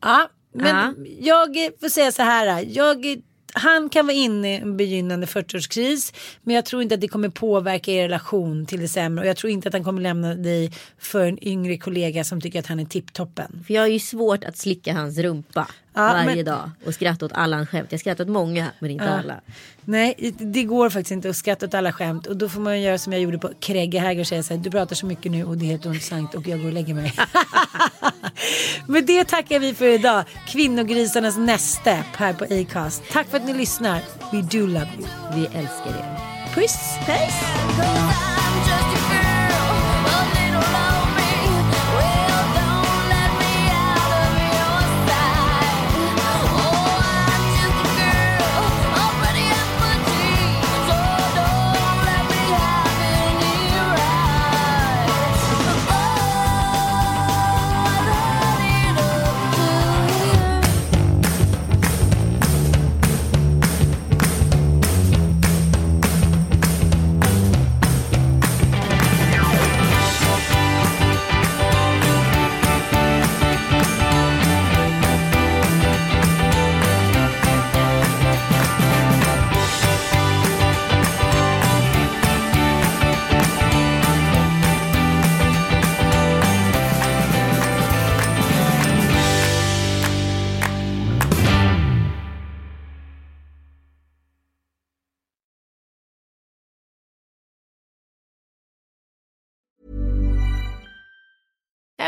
Ja, 0.01 0.29
men 0.55 1.07
Ja. 1.21 1.55
jag 1.55 1.71
får 1.81 1.89
säga 1.89 2.13
så 2.13 2.23
här. 2.23 2.65
Jag, 2.69 3.23
han 3.55 3.89
kan 3.89 4.07
vara 4.07 4.17
inne 4.17 4.55
i 4.55 4.57
en 4.57 4.77
begynnande 4.77 5.27
40-årskris. 5.27 6.15
Men 6.43 6.55
jag 6.55 6.65
tror 6.65 6.83
inte 6.83 6.95
att 6.95 7.01
det 7.01 7.09
kommer 7.09 7.29
påverka 7.29 7.93
er 7.93 8.03
relation 8.03 8.67
till 8.67 8.81
det 8.81 8.89
sämre. 8.89 9.25
Och 9.25 9.29
jag 9.29 9.37
tror 9.37 9.51
inte 9.51 9.69
att 9.69 9.75
han 9.75 9.85
kommer 9.85 10.03
lämna 10.03 10.35
dig 10.35 10.73
för 10.99 11.27
en 11.27 11.45
yngre 11.49 11.79
kollega 11.79 12.25
som 12.25 12.41
tycker 12.41 12.59
att 12.59 12.67
han 12.67 12.81
är 12.81 12.85
tipptoppen. 12.85 13.65
För 13.67 13.75
jag 13.75 13.83
har 13.83 13.89
ju 13.89 13.99
svårt 13.99 14.45
att 14.45 14.57
slicka 14.57 14.93
hans 14.95 15.19
rumpa 15.19 15.69
Ja, 15.95 16.03
varje 16.03 16.37
men- 16.37 16.45
dag. 16.45 16.71
Och 16.87 16.95
skratta 16.95 17.27
åt 17.27 17.33
alla 17.35 17.57
hans 17.57 17.69
skämt. 17.69 17.89
Jag 17.91 18.01
skrattar 18.01 18.25
åt 18.25 18.31
många 18.31 18.67
men 18.79 18.91
inte 18.91 19.11
alla. 19.11 19.41
Nej, 19.85 20.35
det 20.39 20.63
går 20.65 20.91
faktiskt 20.91 21.11
inte 21.11 21.31
att 21.31 21.37
skratta 21.37 21.67
åt 21.67 21.75
alla 21.75 21.93
skämt. 21.93 22.27
Och 22.27 22.37
då 22.37 22.49
får 22.49 22.61
man 22.61 22.81
göra 22.81 22.99
som 22.99 23.13
jag 23.13 23.23
gjorde 23.23 23.39
på 23.39 23.51
Kregge 23.61 23.99
Häger 23.99 24.21
och 24.21 24.27
säga 24.27 24.43
så 24.43 24.55
här, 24.55 24.61
du 24.61 24.71
pratar 24.71 24.97
så 24.97 25.07
mycket 25.07 25.33
nu 25.33 25.45
och 25.45 25.57
det 25.59 25.65
är 25.65 25.69
helt 25.69 25.87
ointressant 25.87 26.35
och 26.35 26.49
jag 26.49 26.59
går 26.61 26.67
och 26.67 26.73
lägger 26.73 26.95
mig. 26.95 27.15
Med 28.87 29.05
det 29.07 29.25
tackar 29.25 29.59
vi 29.59 29.75
för 29.75 29.85
idag. 29.87 30.25
Kvinnogrisarnas 30.49 31.37
näste 31.37 32.05
här 32.17 32.33
på 32.33 32.45
Acast. 32.45 33.03
Tack 33.13 33.29
för 33.31 33.37
att 33.37 33.45
ni 33.45 33.55
lyssnar. 33.55 34.01
We 34.33 34.43
do 34.43 34.67
love 34.67 34.89
you. 34.99 35.09
Vi 35.35 35.47
älskar 35.47 35.87
er. 35.91 36.19
Puss! 36.55 36.77
Puss! 37.07 38.32